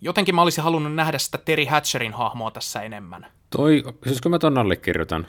jotenkin 0.00 0.34
mä 0.34 0.42
olisin 0.42 0.64
halunnut 0.64 0.94
nähdä 0.94 1.18
sitä 1.18 1.38
Terry 1.38 1.64
Hatcherin 1.64 2.12
hahmoa 2.12 2.50
tässä 2.50 2.82
enemmän. 2.82 3.26
Toi, 3.50 3.82
siis 4.06 4.20
kun 4.20 4.30
mä 4.30 4.38
ton 4.38 4.58
allekirjoitan, 4.58 5.26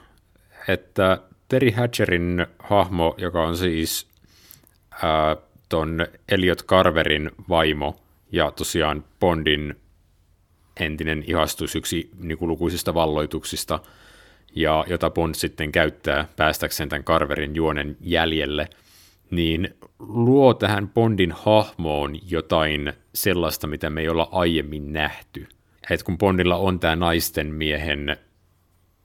että 0.68 1.22
Terry 1.48 1.72
Hatcherin 1.72 2.48
hahmo, 2.60 3.16
joka 3.18 3.44
on 3.44 3.58
siis 3.58 4.08
ää, 4.92 5.36
ton 5.70 6.08
Elliot 6.30 6.66
Carverin 6.66 7.32
vaimo 7.50 8.00
ja 8.32 8.52
tosiaan 8.52 9.04
Bondin 9.20 9.76
entinen 10.80 11.24
ihastus, 11.28 11.76
yksi 11.76 12.10
niin 12.20 12.38
lukuisista 12.42 12.94
valloituksista, 12.94 13.80
ja 14.56 14.86
jota 14.88 15.10
Bond 15.10 15.36
sitten 15.36 15.72
käyttää 15.72 16.28
päästäkseen 16.36 16.90
tämän 16.90 17.04
Carverin 17.04 17.56
juonen 17.56 17.98
jäljelle– 18.02 18.70
niin 19.32 19.76
luo 20.00 20.54
tähän 20.54 20.90
Bondin 20.90 21.32
hahmoon 21.32 22.16
jotain 22.30 22.94
sellaista, 23.14 23.68
mitä 23.68 23.90
me 23.90 24.02
ei 24.02 24.10
olla 24.10 24.30
aiemmin 24.32 24.94
nähty. 24.94 25.48
Et 25.90 26.04
kun 26.04 26.18
Bondilla 26.18 26.56
on 26.56 26.80
tämä 26.80 26.96
naisten 26.96 27.54
miehen 27.54 28.18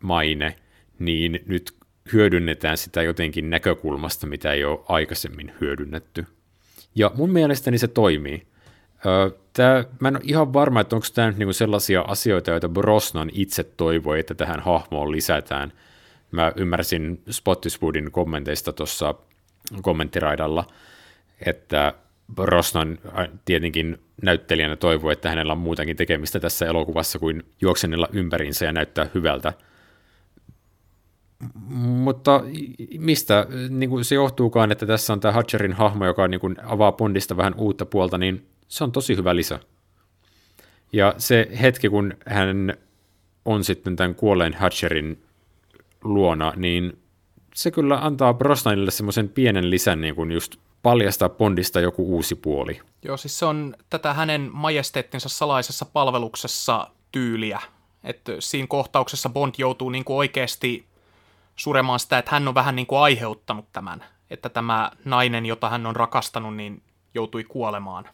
maine, 0.03 0.57
niin 0.99 1.41
nyt 1.47 1.73
hyödynnetään 2.13 2.77
sitä 2.77 3.03
jotenkin 3.03 3.51
näkökulmasta, 3.51 4.27
mitä 4.27 4.53
ei 4.53 4.65
ole 4.65 4.81
aikaisemmin 4.89 5.53
hyödynnetty. 5.61 6.27
Ja 6.95 7.11
mun 7.15 7.31
mielestäni 7.31 7.79
se 7.79 7.89
toimii. 7.89 8.47
Tää, 9.53 9.85
mä 10.01 10.09
en 10.09 10.17
ole 10.17 10.25
ihan 10.27 10.53
varma, 10.53 10.81
että 10.81 10.97
onko 10.97 11.07
tämä 11.15 11.31
niinku 11.31 11.53
sellaisia 11.53 12.01
asioita, 12.01 12.51
joita 12.51 12.69
Brosnan 12.69 13.31
itse 13.33 13.65
toivoi, 13.65 14.21
että 14.21 14.35
tähän 14.35 14.61
hahmoon 14.61 15.13
lisätään. 15.13 15.73
Mä 16.31 16.53
ymmärsin 16.57 17.23
Spottiswoodin 17.31 18.13
kommenteista 18.13 18.73
tuossa 18.73 19.15
kommenttiraidalla, 19.83 20.67
että 21.47 21.95
Brosnan 22.35 22.99
tietenkin 23.45 23.99
näyttelijänä 24.23 24.77
toivoi, 24.77 25.13
että 25.13 25.29
hänellä 25.29 25.53
on 25.53 25.59
muutenkin 25.59 25.97
tekemistä 25.97 26.41
tässä 26.41 26.67
elokuvassa 26.67 27.19
kuin 27.19 27.43
juoksennella 27.61 28.09
ympäriinsä 28.13 28.65
ja 28.65 28.73
näyttää 28.73 29.07
hyvältä. 29.15 29.53
Mutta 31.69 32.43
mistä 32.99 33.47
niin 33.69 33.91
kuin 33.91 34.05
se 34.05 34.15
johtuukaan, 34.15 34.73
että 34.73 34.87
tässä 34.87 35.13
on 35.13 35.21
tämä 35.21 35.33
Hatcherin 35.33 35.73
hahmo, 35.73 36.07
joka 36.07 36.29
niin 36.29 36.41
kuin 36.41 36.57
avaa 36.65 36.93
Bondista 36.93 37.37
vähän 37.37 37.55
uutta 37.57 37.87
puolta, 37.87 38.19
niin 38.19 38.47
se 38.69 38.85
on 38.85 38.93
tosi 38.93 39.17
hyvä 39.17 39.37
lisä. 39.37 39.61
Ja 40.93 41.15
se 41.19 41.49
hetki, 41.61 41.89
kun 41.89 42.15
hän 42.27 42.75
on 43.45 43.65
sitten 43.65 43.97
tämän 43.97 44.15
kuolleen 44.15 44.55
Hatcherin 44.55 45.23
luona, 46.05 46.53
niin 46.57 46.99
se 47.55 47.71
kyllä 47.71 47.99
antaa 47.99 48.35
Brosnanille 48.35 48.91
semmoisen 48.91 49.29
pienen 49.29 49.71
lisän 49.71 50.01
niin 50.01 50.15
kuin 50.15 50.31
just 50.31 50.57
paljastaa 50.83 51.29
Bondista 51.29 51.81
joku 51.81 52.15
uusi 52.15 52.35
puoli. 52.35 52.81
Joo, 53.03 53.17
siis 53.17 53.39
se 53.39 53.45
on 53.45 53.75
tätä 53.91 54.15
hänen 54.15 54.51
majesteettinsa 54.53 55.29
salaisessa 55.29 55.85
palveluksessa 55.85 56.91
tyyliä. 57.13 57.61
Että 58.05 58.33
siinä 58.39 58.67
kohtauksessa 58.67 59.29
Bond 59.29 59.55
joutuu 59.59 59.91
niin 59.91 60.05
kuin 60.05 60.17
oikeasti 60.17 60.87
suremaan 61.57 62.01
sitä, 62.01 62.19
että 62.19 62.31
hän 62.31 62.49
on 62.49 62.55
vähän 62.55 62.77
niin 62.77 62.87
kuin 62.87 63.01
aiheuttanut 63.01 63.73
tämän. 63.73 64.05
Että 64.31 64.49
tämä 64.49 64.91
nainen, 65.05 65.47
jota 65.47 65.69
hän 65.69 65.87
on 65.87 65.97
rakastanut, 65.97 66.57
niin 66.57 66.83
joutui 67.15 67.45
kuolemaan. 67.45 68.09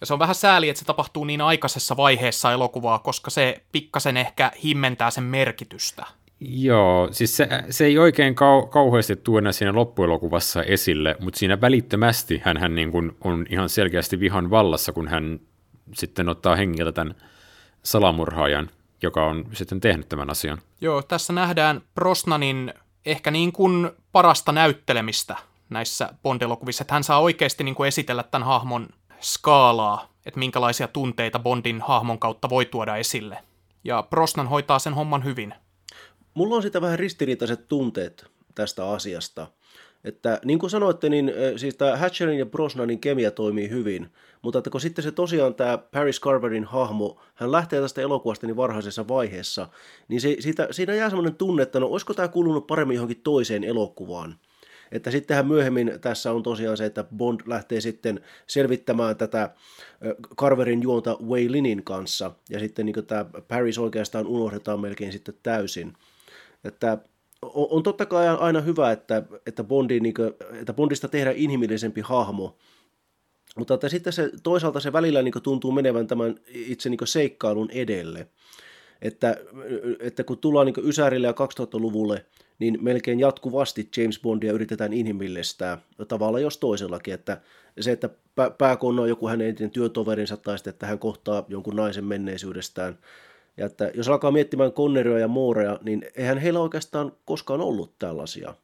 Ja 0.00 0.06
se 0.06 0.12
on 0.12 0.18
vähän 0.18 0.34
sääli, 0.34 0.68
että 0.68 0.78
se 0.78 0.84
tapahtuu 0.84 1.24
niin 1.24 1.40
aikaisessa 1.40 1.96
vaiheessa 1.96 2.52
elokuvaa, 2.52 2.98
koska 2.98 3.30
se 3.30 3.62
pikkasen 3.72 4.16
ehkä 4.16 4.52
himmentää 4.64 5.10
sen 5.10 5.24
merkitystä. 5.24 6.06
Joo, 6.40 7.08
siis 7.12 7.36
se, 7.36 7.48
se 7.70 7.84
ei 7.84 7.98
oikein 7.98 8.34
kau, 8.34 8.66
kauheasti 8.66 9.16
tuoda 9.16 9.52
siinä 9.52 9.74
loppuelokuvassa 9.74 10.62
esille, 10.62 11.16
mutta 11.20 11.38
siinä 11.38 11.60
välittömästi 11.60 12.42
hän, 12.44 12.56
hän 12.56 12.74
niin 12.74 12.92
kuin 12.92 13.16
on 13.24 13.46
ihan 13.50 13.68
selkeästi 13.68 14.20
vihan 14.20 14.50
vallassa, 14.50 14.92
kun 14.92 15.08
hän 15.08 15.40
sitten 15.94 16.28
ottaa 16.28 16.56
hengiltä 16.56 16.92
tämän 16.92 17.14
salamurhaajan, 17.82 18.70
joka 19.04 19.26
on 19.26 19.44
sitten 19.52 19.80
tehnyt 19.80 20.08
tämän 20.08 20.30
asian. 20.30 20.58
Joo, 20.80 21.02
tässä 21.02 21.32
nähdään 21.32 21.80
Brosnanin 21.94 22.74
ehkä 23.06 23.30
niin 23.30 23.52
kuin 23.52 23.90
parasta 24.12 24.52
näyttelemistä 24.52 25.36
näissä 25.70 26.14
Bond-elokuvissa, 26.22 26.82
että 26.82 26.94
hän 26.94 27.04
saa 27.04 27.20
oikeasti 27.20 27.64
niin 27.64 27.74
kuin 27.74 27.88
esitellä 27.88 28.22
tämän 28.22 28.46
hahmon 28.46 28.88
skaalaa, 29.20 30.08
että 30.26 30.38
minkälaisia 30.38 30.88
tunteita 30.88 31.38
Bondin 31.38 31.80
hahmon 31.80 32.18
kautta 32.18 32.50
voi 32.50 32.66
tuoda 32.66 32.96
esille. 32.96 33.38
Ja 33.84 34.02
Brosnan 34.10 34.48
hoitaa 34.48 34.78
sen 34.78 34.94
homman 34.94 35.24
hyvin. 35.24 35.54
Mulla 36.34 36.56
on 36.56 36.62
sitä 36.62 36.80
vähän 36.80 36.98
ristiriitaiset 36.98 37.68
tunteet 37.68 38.26
tästä 38.54 38.90
asiasta. 38.90 39.46
Että 40.04 40.40
niin 40.44 40.58
kuin 40.58 40.70
sanoitte, 40.70 41.08
niin 41.08 41.32
siis 41.56 41.74
tämä 41.74 41.96
Hatcherin 41.96 42.38
ja 42.38 42.46
Brosnanin 42.46 43.00
kemia 43.00 43.30
toimii 43.30 43.70
hyvin, 43.70 44.08
mutta 44.42 44.58
että 44.58 44.70
kun 44.70 44.80
sitten 44.80 45.02
se 45.02 45.12
tosiaan 45.12 45.54
tämä 45.54 45.78
Paris 45.78 46.20
Carverin 46.20 46.64
hahmo, 46.64 47.20
hän 47.34 47.52
lähtee 47.52 47.80
tästä 47.80 48.00
elokuvasta 48.00 48.46
niin 48.46 48.56
varhaisessa 48.56 49.08
vaiheessa, 49.08 49.68
niin 50.08 50.20
se, 50.20 50.36
siitä, 50.40 50.68
siinä 50.70 50.94
jää 50.94 51.10
semmoinen 51.10 51.34
tunne, 51.34 51.62
että 51.62 51.80
no 51.80 51.86
olisiko 51.86 52.14
tämä 52.14 52.28
kuulunut 52.28 52.66
paremmin 52.66 52.94
johonkin 52.94 53.20
toiseen 53.24 53.64
elokuvaan. 53.64 54.34
Että 54.92 55.10
sittenhän 55.10 55.46
myöhemmin 55.46 55.92
tässä 56.00 56.32
on 56.32 56.42
tosiaan 56.42 56.76
se, 56.76 56.84
että 56.84 57.04
Bond 57.16 57.40
lähtee 57.46 57.80
sitten 57.80 58.20
selvittämään 58.46 59.16
tätä 59.16 59.50
Carverin 60.36 60.82
juonta 60.82 61.16
Wei 61.28 61.52
Linin 61.52 61.84
kanssa, 61.84 62.30
ja 62.50 62.58
sitten 62.58 62.86
niin 62.86 63.06
tämä 63.06 63.26
Paris 63.48 63.78
oikeastaan 63.78 64.26
unohdetaan 64.26 64.80
melkein 64.80 65.12
sitten 65.12 65.34
täysin. 65.42 65.92
Että 66.64 66.98
on, 67.54 67.66
on 67.70 67.82
totta 67.82 68.06
kai 68.06 68.28
aina 68.28 68.60
hyvä, 68.60 68.92
että, 68.92 69.22
että, 69.46 69.64
Bondi, 69.64 70.00
niin 70.00 70.14
kuin, 70.14 70.32
että 70.60 70.72
Bondista 70.72 71.08
tehdään 71.08 71.36
inhimillisempi 71.36 72.00
hahmo, 72.00 72.56
mutta 73.56 73.74
että 73.74 73.88
sitten 73.88 74.12
se, 74.12 74.30
toisaalta 74.42 74.80
se 74.80 74.92
välillä 74.92 75.22
niin 75.22 75.42
tuntuu 75.42 75.72
menevän 75.72 76.06
tämän 76.06 76.34
itse 76.46 76.90
niin 76.90 76.98
seikkailun 77.04 77.70
edelle. 77.70 78.26
Että, 79.02 79.36
että 80.00 80.24
kun 80.24 80.38
tullaan 80.38 80.66
niin 80.66 80.88
Ysärille 80.88 81.26
ja 81.26 81.32
2000-luvulle, 81.32 82.26
niin 82.58 82.78
melkein 82.82 83.20
jatkuvasti 83.20 83.88
James 83.96 84.20
Bondia 84.20 84.52
yritetään 84.52 84.92
inhimillistää 84.92 85.78
tavalla 86.08 86.40
jos 86.40 86.58
toisellakin, 86.58 87.14
että 87.14 87.40
se, 87.80 87.92
että 87.92 88.10
pääkonna 88.58 89.02
on 89.02 89.08
joku 89.08 89.28
hänen 89.28 89.48
entinen 89.48 89.70
työtoverinsa 89.70 90.36
tai 90.36 90.58
sitten, 90.58 90.70
että 90.70 90.86
hän 90.86 90.98
kohtaa 90.98 91.44
jonkun 91.48 91.76
naisen 91.76 92.04
menneisyydestään, 92.04 92.98
ja 93.56 93.66
että 93.66 93.90
jos 93.94 94.08
alkaa 94.08 94.30
miettimään 94.30 94.72
Conneria 94.72 95.18
ja 95.18 95.28
Moorea, 95.28 95.78
niin 95.82 96.06
eihän 96.16 96.38
heillä 96.38 96.60
oikeastaan 96.60 97.12
koskaan 97.24 97.60
ollut 97.60 97.98
tällaisia. 97.98 98.54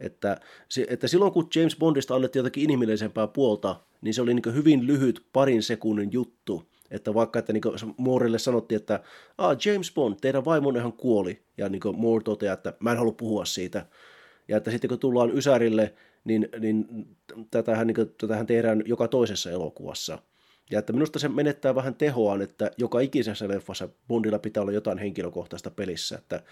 Että, 0.00 0.40
että 0.88 1.08
silloin 1.08 1.32
kun 1.32 1.48
James 1.56 1.76
Bondista 1.76 2.14
annettiin 2.14 2.40
jotakin 2.40 2.64
inhimillisempää 2.64 3.26
puolta, 3.26 3.76
niin 4.00 4.14
se 4.14 4.22
oli 4.22 4.34
niin 4.34 4.54
hyvin 4.54 4.86
lyhyt 4.86 5.26
parin 5.32 5.62
sekunnin 5.62 6.12
juttu. 6.12 6.62
Että 6.90 7.14
vaikka 7.14 7.38
että 7.38 7.52
niin 7.52 7.62
Moorelle 7.96 8.38
sanottiin, 8.38 8.80
että 8.80 9.00
ah, 9.38 9.56
James 9.66 9.92
Bond, 9.94 10.16
teidän 10.20 10.44
vaimonnehan 10.44 10.92
kuoli. 10.92 11.42
Ja 11.58 11.68
niin 11.68 11.82
Moore 11.96 12.24
toteaa, 12.24 12.54
että 12.54 12.74
mä 12.80 12.92
en 12.92 12.98
halua 12.98 13.12
puhua 13.12 13.44
siitä. 13.44 13.86
Ja 14.48 14.56
että 14.56 14.70
sitten 14.70 14.88
kun 14.88 14.98
tullaan 14.98 15.36
Ysärille, 15.38 15.94
niin, 16.24 16.48
niin 16.58 16.86
tätähän, 17.50 17.86
niin 17.86 17.94
kuin, 17.94 18.14
tätähän 18.20 18.46
tehdään 18.46 18.82
joka 18.86 19.08
toisessa 19.08 19.50
elokuvassa. 19.50 20.18
Ja 20.72 20.78
että 20.78 20.92
minusta 20.92 21.18
se 21.18 21.28
menettää 21.28 21.74
vähän 21.74 21.94
tehoaan, 21.94 22.42
että 22.42 22.70
joka 22.78 23.00
ikisessä 23.00 23.48
leffassa 23.48 23.88
Bondilla 24.08 24.38
pitää 24.38 24.60
olla 24.60 24.72
jotain 24.72 24.98
henkilökohtaista 24.98 25.70
pelissä, 25.70 26.18
että 26.18 26.42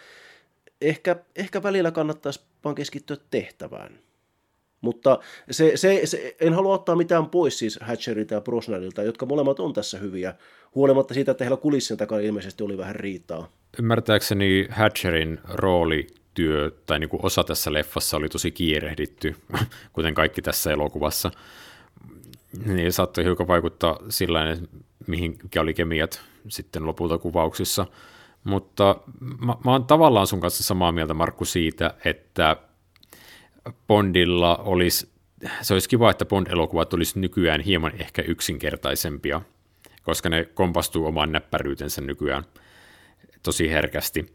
ehkä, 0.80 1.16
ehkä 1.36 1.62
välillä 1.62 1.90
kannattaisi 1.90 2.40
vaan 2.64 2.74
keskittyä 2.74 3.16
tehtävään. 3.30 3.98
Mutta 4.80 5.18
se, 5.50 5.72
se, 5.76 6.00
se, 6.04 6.36
en 6.40 6.54
halua 6.54 6.74
ottaa 6.74 6.96
mitään 6.96 7.26
pois 7.26 7.58
siis 7.58 7.78
Hatcherilta 7.82 8.34
ja 8.34 8.40
Brosnanilta, 8.40 9.02
jotka 9.02 9.26
molemmat 9.26 9.60
on 9.60 9.72
tässä 9.72 9.98
hyviä, 9.98 10.34
huolimatta 10.74 11.14
siitä, 11.14 11.30
että 11.30 11.44
heillä 11.44 11.56
kulissin 11.56 11.96
takana 11.96 12.20
ilmeisesti 12.20 12.64
oli 12.64 12.78
vähän 12.78 12.96
riitaa. 12.96 13.48
Ymmärtääkseni 13.78 14.66
Hatcherin 14.70 15.40
rooli 15.48 16.06
työ 16.34 16.70
tai 16.86 16.98
niin 16.98 17.10
kuin 17.10 17.24
osa 17.24 17.44
tässä 17.44 17.72
leffassa 17.72 18.16
oli 18.16 18.28
tosi 18.28 18.50
kiirehditty, 18.50 19.36
kuten 19.92 20.14
kaikki 20.14 20.42
tässä 20.42 20.72
elokuvassa 20.72 21.30
niin 22.66 22.92
saattoi 22.92 23.24
hiukan 23.24 23.48
vaikuttaa 23.48 23.98
sillä 24.08 24.56
mihinkä 25.06 25.60
oli 25.60 25.74
kemiat 25.74 26.20
sitten 26.48 26.86
lopulta 26.86 27.18
kuvauksissa. 27.18 27.86
Mutta 28.44 28.96
mä, 29.20 29.54
mä 29.64 29.70
oon 29.70 29.84
tavallaan 29.84 30.26
sun 30.26 30.40
kanssa 30.40 30.64
samaa 30.64 30.92
mieltä, 30.92 31.14
Markku, 31.14 31.44
siitä, 31.44 31.94
että 32.04 32.56
Bondilla 33.86 34.56
olisi, 34.56 35.08
se 35.62 35.74
olisi 35.74 35.88
kiva, 35.88 36.10
että 36.10 36.24
Bond-elokuvat 36.24 36.94
olisi 36.94 37.20
nykyään 37.20 37.60
hieman 37.60 37.92
ehkä 37.98 38.22
yksinkertaisempia, 38.22 39.42
koska 40.02 40.28
ne 40.28 40.44
kompastuu 40.44 41.06
omaan 41.06 41.32
näppäryytensä 41.32 42.00
nykyään 42.00 42.44
tosi 43.42 43.70
herkästi. 43.70 44.26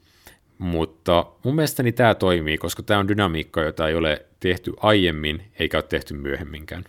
Mutta 0.57 1.25
mun 1.43 1.55
mielestäni 1.55 1.91
tämä 1.91 2.15
toimii, 2.15 2.57
koska 2.57 2.83
tämä 2.83 2.99
on 2.99 3.07
dynamiikka, 3.07 3.63
jota 3.63 3.87
ei 3.87 3.95
ole 3.95 4.25
tehty 4.39 4.73
aiemmin 4.77 5.51
eikä 5.59 5.77
ole 5.77 5.83
tehty 5.83 6.13
myöhemminkään. 6.13 6.83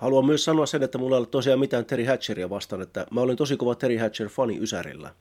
Haluan 0.00 0.26
myös 0.26 0.44
sanoa 0.44 0.66
sen, 0.66 0.82
että 0.82 0.98
mulla 0.98 1.16
ei 1.16 1.18
ole 1.18 1.26
tosiaan 1.26 1.58
mitään 1.60 1.84
Terry 1.84 2.04
Hatcheria 2.04 2.50
vastaan, 2.50 2.82
että 2.82 3.06
mä 3.10 3.20
olin 3.20 3.36
tosi 3.36 3.56
kova 3.56 3.74
Terry 3.74 3.96
Hatcher-fani 3.96 4.58
Ysärillä. 4.62 5.14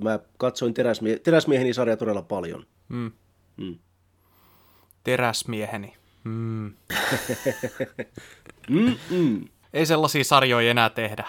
Mä 0.00 0.18
katsoin 0.36 0.74
teräsmie- 0.74 1.18
Teräsmieheni 1.22 1.74
sarja 1.74 1.96
todella 1.96 2.22
paljon. 2.22 2.66
Mm. 2.88 3.12
Mm. 3.56 3.78
Teräsmieheni. 5.04 5.94
Mm. 8.68 8.96
mm 9.10 9.44
Ei 9.72 9.86
sellaisia 9.86 10.24
sarjoja 10.24 10.70
enää 10.70 10.90
tehdä. 10.90 11.24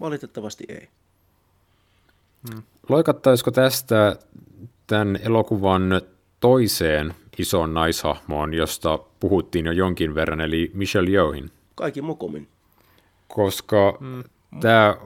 Valitettavasti 0.00 0.64
ei. 0.68 0.88
Mm. 2.54 2.62
Loikattaisiko 2.88 3.50
tästä 3.50 4.16
tämän 4.86 5.18
elokuvan 5.22 6.00
toiseen 6.40 7.14
isoon 7.38 7.74
naishahmoon, 7.74 8.54
josta 8.54 8.98
puhuttiin 9.20 9.66
jo 9.66 9.72
jonkin 9.72 10.14
verran, 10.14 10.40
eli 10.40 10.70
Michelle 10.74 11.10
Yeohin? 11.10 11.50
Kaikki 11.78 12.02
mokomin. 12.02 12.48
Koska 13.28 13.98
mm. 14.00 14.24
tämä, 14.60 14.96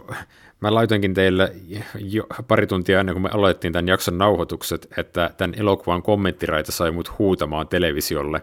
mä 0.61 0.75
laitoinkin 0.75 1.15
teille 1.15 1.53
jo 1.95 2.27
pari 2.49 2.67
tuntia 2.67 3.01
ennen 3.01 3.15
kuin 3.15 3.23
me 3.23 3.29
aloitettiin 3.33 3.73
tämän 3.73 3.89
jakson 3.89 4.19
nauhoitukset, 4.19 4.89
että 4.97 5.31
tämän 5.37 5.55
elokuvan 5.55 6.03
kommenttiraita 6.03 6.73
sai 6.73 6.91
mut 6.91 7.19
huutamaan 7.19 7.69
televisiolle. 7.69 8.41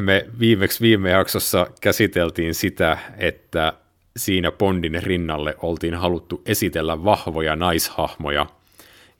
Me 0.00 0.26
viimeksi 0.38 0.80
viime 0.80 1.10
jaksossa 1.10 1.66
käsiteltiin 1.80 2.54
sitä, 2.54 2.98
että 3.16 3.72
siinä 4.16 4.52
Bondin 4.52 5.02
rinnalle 5.02 5.54
oltiin 5.62 5.94
haluttu 5.94 6.42
esitellä 6.46 7.04
vahvoja 7.04 7.56
naishahmoja, 7.56 8.46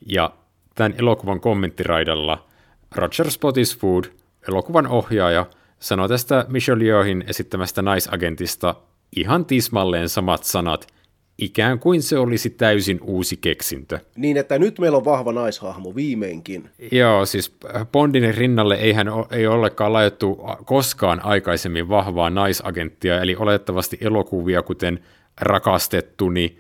ja 0.07 0.31
tämän 0.75 0.95
elokuvan 0.99 1.41
kommenttiraidalla 1.41 2.45
Roger 2.95 3.31
Spottiswoode, 3.31 4.09
elokuvan 4.49 4.87
ohjaaja, 4.87 5.47
sanoi 5.85 6.09
tästä 6.09 6.47
Michelle 6.49 6.85
Yeohin 6.85 7.25
esittämästä 7.27 7.83
naisagentista 7.83 8.75
ihan 9.17 9.45
tismalleen 9.45 10.09
samat 10.09 10.45
sanat, 10.45 10.87
ikään 11.39 11.79
kuin 11.79 12.03
se 12.03 12.19
olisi 12.19 12.51
täysin 12.51 13.01
uusi 13.03 13.37
keksintö. 13.37 13.99
Niin, 14.17 14.37
että 14.37 14.59
nyt 14.59 14.79
meillä 14.79 14.99
on 14.99 15.05
vahva 15.05 15.33
naishahmo, 15.33 15.95
viimeinkin. 15.95 16.71
Joo, 16.93 17.27
siis 17.27 17.57
Bondin 17.93 18.35
rinnalle 18.35 18.75
eihän 18.75 19.07
ei 19.31 19.47
ollekaan 19.47 19.93
laitettu 19.93 20.47
koskaan 20.65 21.25
aikaisemmin 21.25 21.89
vahvaa 21.89 22.31
naisagenttia, 22.31 23.21
eli 23.21 23.37
oletettavasti 23.37 23.99
elokuvia 24.01 24.63
kuten 24.63 25.05
Rakastettuni, 25.41 26.59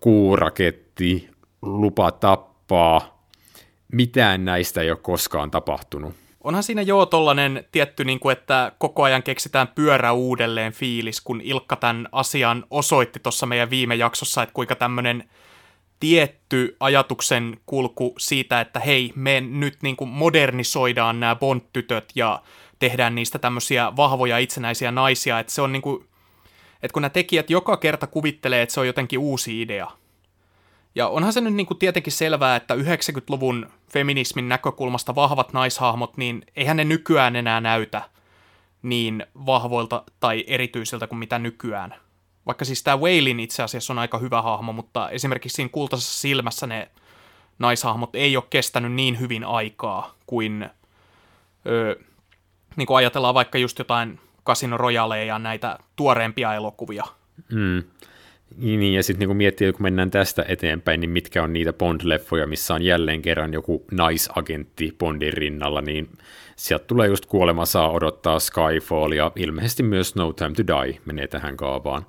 Kuuraketti, 0.00 1.28
Lupa 1.62 2.10
tappaa, 2.10 3.28
mitään 3.92 4.44
näistä 4.44 4.80
ei 4.80 4.90
ole 4.90 4.98
koskaan 5.02 5.50
tapahtunut. 5.50 6.14
Onhan 6.46 6.62
siinä 6.62 6.82
joo 6.82 7.06
tollanen 7.06 7.64
tietty, 7.72 8.04
niin 8.04 8.20
kuin, 8.20 8.32
että 8.32 8.72
koko 8.78 9.02
ajan 9.02 9.22
keksitään 9.22 9.68
pyörä 9.68 10.12
uudelleen 10.12 10.72
fiilis, 10.72 11.20
kun 11.20 11.40
Ilkka 11.40 11.76
tämän 11.76 12.08
asian 12.12 12.64
osoitti 12.70 13.20
tuossa 13.20 13.46
meidän 13.46 13.70
viime 13.70 13.94
jaksossa, 13.94 14.42
että 14.42 14.52
kuinka 14.52 14.74
tämmöinen 14.74 15.24
tietty 16.00 16.76
ajatuksen 16.80 17.60
kulku 17.66 18.14
siitä, 18.18 18.60
että 18.60 18.80
hei, 18.80 19.12
me 19.14 19.40
nyt 19.40 19.76
niin 19.82 19.96
kuin 19.96 20.10
modernisoidaan 20.10 21.20
nämä 21.20 21.36
Bond-tytöt 21.36 22.12
ja 22.14 22.42
tehdään 22.78 23.14
niistä 23.14 23.38
tämmöisiä 23.38 23.96
vahvoja 23.96 24.38
itsenäisiä 24.38 24.90
naisia, 24.90 25.38
että 25.38 25.52
se 25.52 25.62
on 25.62 25.72
niin 25.72 25.82
kuin, 25.82 26.04
että 26.82 26.92
kun 26.92 27.02
nämä 27.02 27.10
tekijät 27.10 27.50
joka 27.50 27.76
kerta 27.76 28.06
kuvittelee, 28.06 28.62
että 28.62 28.72
se 28.72 28.80
on 28.80 28.86
jotenkin 28.86 29.18
uusi 29.18 29.62
idea, 29.62 29.90
ja 30.96 31.08
onhan 31.08 31.32
se 31.32 31.40
nyt 31.40 31.54
niin 31.54 31.66
kuin 31.66 31.78
tietenkin 31.78 32.12
selvää, 32.12 32.56
että 32.56 32.74
90-luvun 32.74 33.70
feminismin 33.92 34.48
näkökulmasta 34.48 35.14
vahvat 35.14 35.52
naishahmot, 35.52 36.16
niin 36.16 36.42
eihän 36.56 36.76
ne 36.76 36.84
nykyään 36.84 37.36
enää 37.36 37.60
näytä 37.60 38.02
niin 38.82 39.26
vahvoilta 39.46 40.02
tai 40.20 40.44
erityisiltä 40.46 41.06
kuin 41.06 41.18
mitä 41.18 41.38
nykyään. 41.38 41.94
Vaikka 42.46 42.64
siis 42.64 42.82
tämä 42.82 42.96
Waylin 42.96 43.40
itse 43.40 43.62
asiassa 43.62 43.92
on 43.92 43.98
aika 43.98 44.18
hyvä 44.18 44.42
hahmo, 44.42 44.72
mutta 44.72 45.10
esimerkiksi 45.10 45.56
siinä 45.56 45.68
kultaisessa 45.72 46.20
silmässä 46.20 46.66
ne 46.66 46.90
naishahmot 47.58 48.14
ei 48.14 48.36
ole 48.36 48.44
kestänyt 48.50 48.92
niin 48.92 49.20
hyvin 49.20 49.44
aikaa 49.44 50.14
kuin, 50.26 50.70
öö, 51.66 51.94
niin 52.76 52.86
kuin 52.86 52.96
ajatellaan 52.96 53.34
vaikka 53.34 53.58
just 53.58 53.78
jotain 53.78 54.20
Casino 54.46 54.76
Royale 54.76 55.24
ja 55.24 55.38
näitä 55.38 55.78
tuoreempia 55.96 56.54
elokuvia. 56.54 57.04
Mm. 57.52 57.82
Niin, 58.56 58.94
ja 58.94 59.02
sitten 59.02 59.28
niin 59.28 59.36
miettii, 59.36 59.72
kun 59.72 59.82
mennään 59.82 60.10
tästä 60.10 60.44
eteenpäin, 60.48 61.00
niin 61.00 61.10
mitkä 61.10 61.42
on 61.42 61.52
niitä 61.52 61.72
Bond-leffoja, 61.72 62.46
missä 62.46 62.74
on 62.74 62.82
jälleen 62.82 63.22
kerran 63.22 63.52
joku 63.52 63.84
naisagentti 63.92 64.94
Bondin 64.98 65.32
rinnalla, 65.32 65.80
niin 65.80 66.08
sieltä 66.56 66.84
tulee 66.84 67.08
just 67.08 67.26
kuolema 67.26 67.66
saa 67.66 67.90
odottaa 67.90 68.38
Skyfall, 68.38 69.12
ja 69.12 69.32
ilmeisesti 69.36 69.82
myös 69.82 70.14
No 70.14 70.32
Time 70.32 70.52
to 70.54 70.66
Die 70.66 70.98
menee 71.04 71.26
tähän 71.26 71.56
kaavaan. 71.56 72.06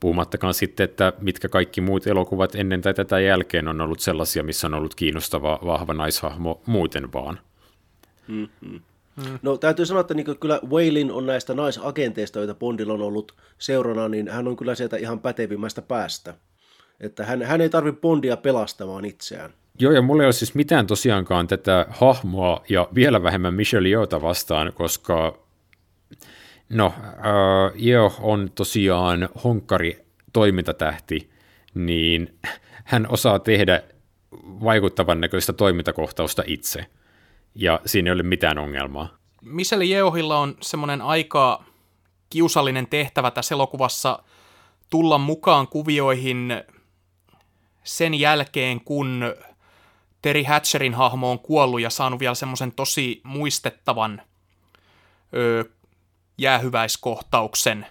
Puhumattakaan 0.00 0.54
sitten, 0.54 0.84
että 0.84 1.12
mitkä 1.20 1.48
kaikki 1.48 1.80
muut 1.80 2.06
elokuvat 2.06 2.54
ennen 2.54 2.82
tai 2.82 2.94
tätä 2.94 3.20
jälkeen 3.20 3.68
on 3.68 3.80
ollut 3.80 4.00
sellaisia, 4.00 4.42
missä 4.42 4.66
on 4.66 4.74
ollut 4.74 4.94
kiinnostava 4.94 5.58
vahva 5.64 5.94
naishahmo 5.94 6.62
muuten 6.66 7.12
vaan. 7.12 7.38
Mm-hmm. 8.28 8.80
Mm. 9.18 9.38
No 9.42 9.56
täytyy 9.56 9.86
sanoa, 9.86 10.00
että 10.00 10.14
niin 10.14 10.38
kyllä 10.40 10.60
Waylin 10.70 11.12
on 11.12 11.26
näistä 11.26 11.54
naisagenteista, 11.54 12.38
joita 12.38 12.54
Bondilla 12.54 12.92
on 12.92 13.02
ollut 13.02 13.34
seurana, 13.58 14.08
niin 14.08 14.28
hän 14.28 14.48
on 14.48 14.56
kyllä 14.56 14.74
sieltä 14.74 14.96
ihan 14.96 15.20
pätevimmästä 15.20 15.82
päästä. 15.82 16.34
Että 17.00 17.24
hän, 17.24 17.42
hän 17.42 17.60
ei 17.60 17.68
tarvitse 17.68 18.00
Bondia 18.00 18.36
pelastamaan 18.36 19.04
itseään. 19.04 19.54
Joo, 19.80 19.92
ja 19.92 20.02
mulla 20.02 20.22
ei 20.22 20.26
ole 20.26 20.32
siis 20.32 20.54
mitään 20.54 20.86
tosiaankaan 20.86 21.46
tätä 21.46 21.86
hahmoa 21.90 22.64
ja 22.68 22.88
vielä 22.94 23.22
vähemmän 23.22 23.54
Michelle 23.54 23.88
Yeota 23.88 24.22
vastaan, 24.22 24.72
koska 24.72 25.38
no, 26.68 26.94
äh, 27.02 27.86
Yeo 27.86 28.12
on 28.20 28.50
tosiaan 28.54 29.28
honkkari 29.44 30.06
toimintatähti, 30.32 31.30
niin 31.74 32.38
hän 32.84 33.06
osaa 33.10 33.38
tehdä 33.38 33.82
vaikuttavan 34.64 35.20
näköistä 35.20 35.52
toimintakohtausta 35.52 36.42
itse– 36.46 36.86
ja 37.58 37.80
siinä 37.86 38.10
ei 38.10 38.14
ole 38.14 38.22
mitään 38.22 38.58
ongelmaa. 38.58 39.08
Michelle 39.42 39.84
Yeohilla 39.84 40.38
on 40.38 40.56
semmoinen 40.60 41.02
aika 41.02 41.64
kiusallinen 42.30 42.86
tehtävä 42.86 43.30
tässä 43.30 43.54
elokuvassa 43.54 44.22
tulla 44.90 45.18
mukaan 45.18 45.68
kuvioihin 45.68 46.62
sen 47.84 48.14
jälkeen, 48.14 48.80
kun 48.80 49.34
Terry 50.22 50.42
Hatcherin 50.42 50.94
hahmo 50.94 51.30
on 51.30 51.38
kuollut 51.38 51.80
ja 51.80 51.90
saanut 51.90 52.20
vielä 52.20 52.34
semmoisen 52.34 52.72
tosi 52.72 53.20
muistettavan 53.24 54.22
ö, 55.34 55.64
jäähyväiskohtauksen. 56.38 57.86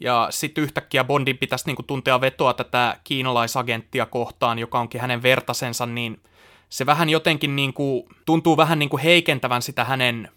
Ja 0.00 0.26
sitten 0.30 0.64
yhtäkkiä 0.64 1.04
Bondin 1.04 1.38
pitäisi 1.38 1.66
niinku 1.66 1.82
tuntea 1.82 2.20
vetoa 2.20 2.54
tätä 2.54 3.00
kiinalaisagenttia 3.04 4.06
kohtaan, 4.06 4.58
joka 4.58 4.80
onkin 4.80 5.00
hänen 5.00 5.22
vertasensa, 5.22 5.86
niin– 5.86 6.20
se 6.72 6.86
vähän 6.86 7.10
jotenkin 7.10 7.56
niin 7.56 7.72
kuin, 7.72 8.04
tuntuu 8.24 8.56
vähän 8.56 8.78
niin 8.78 8.88
kuin 8.88 9.02
heikentävän 9.02 9.62
sitä 9.62 9.84
hänen 9.84 10.28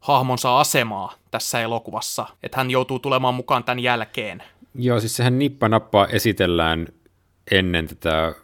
hahmonsa 0.00 0.60
asemaa 0.60 1.12
tässä 1.30 1.60
elokuvassa, 1.60 2.26
että 2.42 2.56
hän 2.56 2.70
joutuu 2.70 2.98
tulemaan 2.98 3.34
mukaan 3.34 3.64
tämän 3.64 3.80
jälkeen. 3.80 4.42
Joo, 4.74 5.00
siis 5.00 5.16
sehän 5.16 5.38
nippa 5.38 5.68
esitellään 6.10 6.86
ennen 7.50 7.88
tätä 7.88 8.34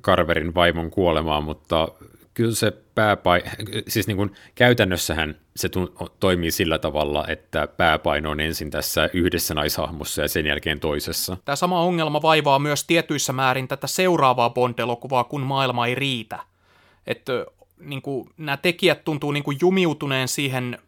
Carverin 0.00 0.54
vaimon 0.54 0.90
kuolemaa, 0.90 1.40
mutta 1.40 1.88
kyllä 2.34 2.54
se 2.54 2.72
pääpai... 2.94 3.42
siis 3.88 4.06
niin 4.06 4.16
kuin 4.16 4.32
käytännössähän 4.54 5.36
se 5.56 5.70
toimii 6.20 6.50
sillä 6.50 6.78
tavalla, 6.78 7.24
että 7.28 7.66
pääpaino 7.66 8.30
on 8.30 8.40
ensin 8.40 8.70
tässä 8.70 9.10
yhdessä 9.12 9.54
naishahmossa 9.54 10.22
ja 10.22 10.28
sen 10.28 10.46
jälkeen 10.46 10.80
toisessa. 10.80 11.36
Tämä 11.44 11.56
sama 11.56 11.80
ongelma 11.80 12.22
vaivaa 12.22 12.58
myös 12.58 12.84
tietyissä 12.84 13.32
määrin 13.32 13.68
tätä 13.68 13.86
seuraavaa 13.86 14.50
Bond-elokuvaa, 14.50 15.24
kun 15.24 15.40
maailma 15.40 15.86
ei 15.86 15.94
riitä 15.94 16.38
että 17.06 17.46
niin 17.78 18.02
kuin, 18.02 18.30
nämä 18.36 18.56
tekijät 18.56 19.04
tuntuu 19.04 19.32
niin 19.32 19.44
kuin 19.44 19.58
jumiutuneen 19.60 20.28
siihen 20.28 20.78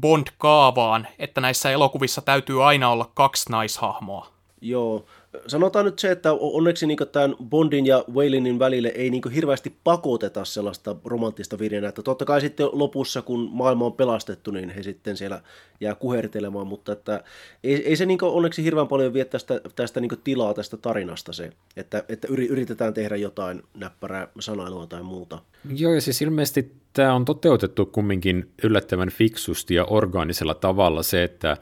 Bond-kaavaan, 0.00 1.06
että 1.18 1.40
näissä 1.40 1.70
elokuvissa 1.70 2.20
täytyy 2.22 2.64
aina 2.64 2.90
olla 2.90 3.10
kaksi 3.14 3.50
naishahmoa. 3.50 4.28
Joo, 4.60 5.04
sanotaan 5.46 5.84
nyt 5.84 5.98
se, 5.98 6.10
että 6.10 6.32
onneksi 6.32 6.86
niin 6.86 6.98
tämän 7.12 7.36
Bondin 7.44 7.86
ja 7.86 8.04
Waylinin 8.14 8.58
välille 8.58 8.88
ei 8.88 9.10
niin 9.10 9.30
hirveästi 9.34 9.76
pakoteta 9.84 10.44
sellaista 10.44 10.96
romanttista 11.04 11.58
virjenä, 11.58 11.88
että 11.88 12.02
totta 12.02 12.24
kai 12.24 12.40
sitten 12.40 12.68
lopussa, 12.72 13.22
kun 13.22 13.48
maailma 13.52 13.86
on 13.86 13.92
pelastettu, 13.92 14.50
niin 14.50 14.70
he 14.70 14.82
sitten 14.82 15.16
siellä 15.16 15.40
jää 15.80 15.94
kuhertelemaan, 15.94 16.66
mutta 16.66 16.92
että 16.92 17.24
ei, 17.64 17.88
ei 17.88 17.96
se 17.96 18.06
niin 18.06 18.18
onneksi 18.22 18.64
hirveän 18.64 18.88
paljon 18.88 19.12
vie 19.12 19.24
tästä, 19.24 19.60
tästä 19.76 20.00
niin 20.00 20.10
tilaa 20.24 20.54
tästä 20.54 20.76
tarinasta 20.76 21.32
se, 21.32 21.52
että, 21.76 22.04
että 22.08 22.28
yritetään 22.30 22.94
tehdä 22.94 23.16
jotain 23.16 23.62
näppärää 23.74 24.28
sanailua 24.40 24.86
tai 24.86 25.02
muuta. 25.02 25.38
Joo, 25.76 25.94
ja 25.94 26.00
siis 26.00 26.22
ilmeisesti 26.22 26.72
tämä 26.92 27.14
on 27.14 27.24
toteutettu 27.24 27.86
kumminkin 27.86 28.50
yllättävän 28.62 29.10
fiksusti 29.10 29.74
ja 29.74 29.84
orgaanisella 29.84 30.54
tavalla 30.54 31.02
se, 31.02 31.24
että 31.24 31.56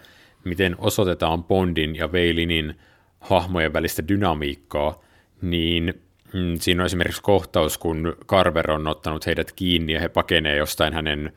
miten 0.45 0.77
osoitetaan 0.79 1.45
Bondin 1.45 1.97
ja 1.97 2.13
Veilinin 2.13 2.75
hahmojen 3.23 3.73
välistä 3.73 4.09
dynamiikkaa, 4.09 5.03
niin 5.43 6.03
mm, 6.33 6.57
siinä 6.61 6.83
on 6.83 6.87
esimerkiksi 6.87 7.23
kohtaus, 7.23 7.79
kun 7.79 8.17
Carver 8.27 8.71
on 8.71 8.87
ottanut 8.87 9.27
heidät 9.27 9.53
kiinni 9.53 9.93
ja 9.93 10.01
he 10.01 10.09
pakenee 10.09 10.57
jostain 10.57 10.95
hänen 10.95 11.33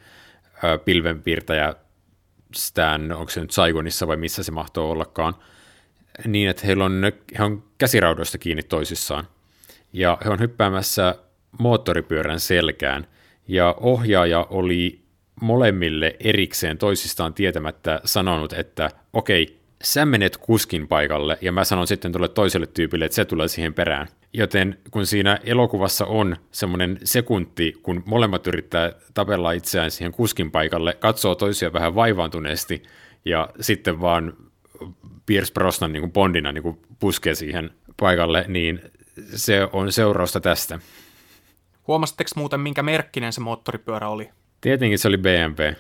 ö, 0.64 0.78
pilvenpiirtäjästään, 0.78 3.12
onko 3.12 3.30
se 3.30 3.42
nyt 3.42 3.52
Saigonissa 3.52 4.08
vai 4.08 4.18
missä 4.18 4.44
se 4.44 4.52
mahtoo 4.52 4.92
ollakaan, 4.92 5.36
niin 6.28 6.50
että 6.50 6.68
heillä 6.68 6.86
on, 6.86 7.12
he 7.40 7.44
on 7.44 7.64
käsiraudoista 7.78 8.38
kiinni 8.38 8.64
toisissaan. 8.64 9.28
Ja 9.94 10.18
he 10.26 10.30
on 10.30 10.40
hyppäämässä 10.40 11.16
moottoripyörän 11.60 12.40
selkään, 12.40 13.08
ja 13.48 13.76
ohjaaja 13.80 14.48
oli 14.50 15.06
molemmille 15.42 16.16
erikseen 16.20 16.78
toisistaan 16.78 17.34
tietämättä 17.34 18.02
sanonut, 18.06 18.54
että 18.54 18.90
okei, 19.14 19.60
sä 19.86 20.06
menet 20.06 20.38
kuskin 20.38 20.88
paikalle 20.88 21.38
ja 21.42 21.52
mä 21.52 21.64
sanon 21.64 21.88
sitten 21.88 22.12
tuolle 22.12 22.28
toiselle 22.28 22.68
tyypille, 22.68 23.06
että 23.06 23.16
se 23.16 23.26
tulee 23.26 23.48
siihen 23.48 23.74
perään. 23.74 24.08
Joten 24.34 24.78
kun 24.92 25.06
siinä 25.06 25.40
elokuvassa 25.44 26.06
on 26.06 26.38
semmoinen 26.52 27.00
sekunti, 27.04 27.74
kun 27.84 28.04
molemmat 28.06 28.48
yrittää 28.48 28.92
tapella 29.14 29.52
itseään 29.52 29.92
siihen 29.92 30.12
kuskin 30.12 30.52
paikalle, 30.52 30.94
katsoo 30.94 31.36
toisia 31.36 31.74
vähän 31.74 31.96
vaivaantuneesti 31.96 32.84
ja 33.26 33.50
sitten 33.62 34.02
vaan 34.02 34.34
Pierce 35.26 35.54
Brosnan 35.54 35.94
niin 35.94 36.02
kuin 36.02 36.12
Bondina 36.14 36.52
niin 36.52 36.64
kuin 36.64 36.80
puskee 37.00 37.36
siihen 37.36 37.70
paikalle, 38.00 38.46
niin 38.48 38.82
se 39.36 39.68
on 39.74 39.92
seurausta 39.92 40.40
tästä. 40.40 40.80
Huomasitteko 41.88 42.30
muuten, 42.36 42.60
minkä 42.60 42.84
merkkinen 42.84 43.34
se 43.34 43.42
moottoripyörä 43.42 44.10
oli? 44.10 44.30
Tietenkin 44.62 45.00
se 45.00 45.08
oli 45.08 45.18
BMW. 45.18 45.74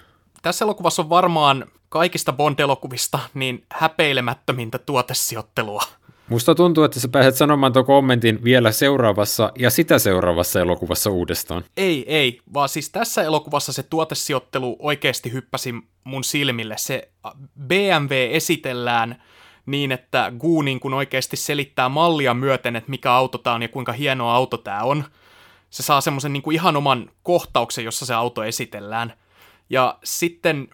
Tässä 0.45 0.65
elokuvassa 0.65 1.01
on 1.01 1.09
varmaan 1.09 1.65
kaikista 1.89 2.33
Bond-elokuvista 2.33 3.19
niin 3.33 3.63
häpeilemättömintä 3.71 4.77
tuotesijoittelua. 4.77 5.81
Musta 6.29 6.55
tuntuu, 6.55 6.83
että 6.83 6.99
sä 6.99 7.07
pääset 7.07 7.35
sanomaan 7.35 7.73
tuon 7.73 7.85
kommentin 7.85 8.43
vielä 8.43 8.71
seuraavassa 8.71 9.51
ja 9.59 9.69
sitä 9.69 9.99
seuraavassa 9.99 10.59
elokuvassa 10.59 11.09
uudestaan. 11.09 11.63
Ei, 11.77 12.15
ei, 12.15 12.41
vaan 12.53 12.69
siis 12.69 12.89
tässä 12.89 13.23
elokuvassa 13.23 13.73
se 13.73 13.83
tuotesijoittelu 13.83 14.75
oikeasti 14.79 15.33
hyppäsi 15.33 15.75
mun 16.03 16.23
silmille. 16.23 16.75
Se 16.77 17.09
BMW 17.67 18.13
esitellään 18.31 19.23
niin, 19.65 19.91
että 19.91 20.31
Gu 20.39 20.61
niin 20.61 20.79
kun 20.79 20.93
oikeasti 20.93 21.37
selittää 21.37 21.89
mallia 21.89 22.33
myöten, 22.33 22.75
että 22.75 22.89
mikä 22.89 23.13
auto 23.13 23.37
tämä 23.37 23.55
on 23.55 23.61
ja 23.61 23.67
kuinka 23.67 23.91
hieno 23.91 24.29
auto 24.29 24.57
tämä 24.57 24.83
on. 24.83 25.03
Se 25.69 25.83
saa 25.83 26.01
semmoisen 26.01 26.33
niin 26.33 26.53
ihan 26.53 26.75
oman 26.75 27.09
kohtauksen, 27.23 27.85
jossa 27.85 28.05
se 28.05 28.13
auto 28.13 28.43
esitellään. 28.43 29.13
Ja 29.70 29.99
sitten 30.03 30.68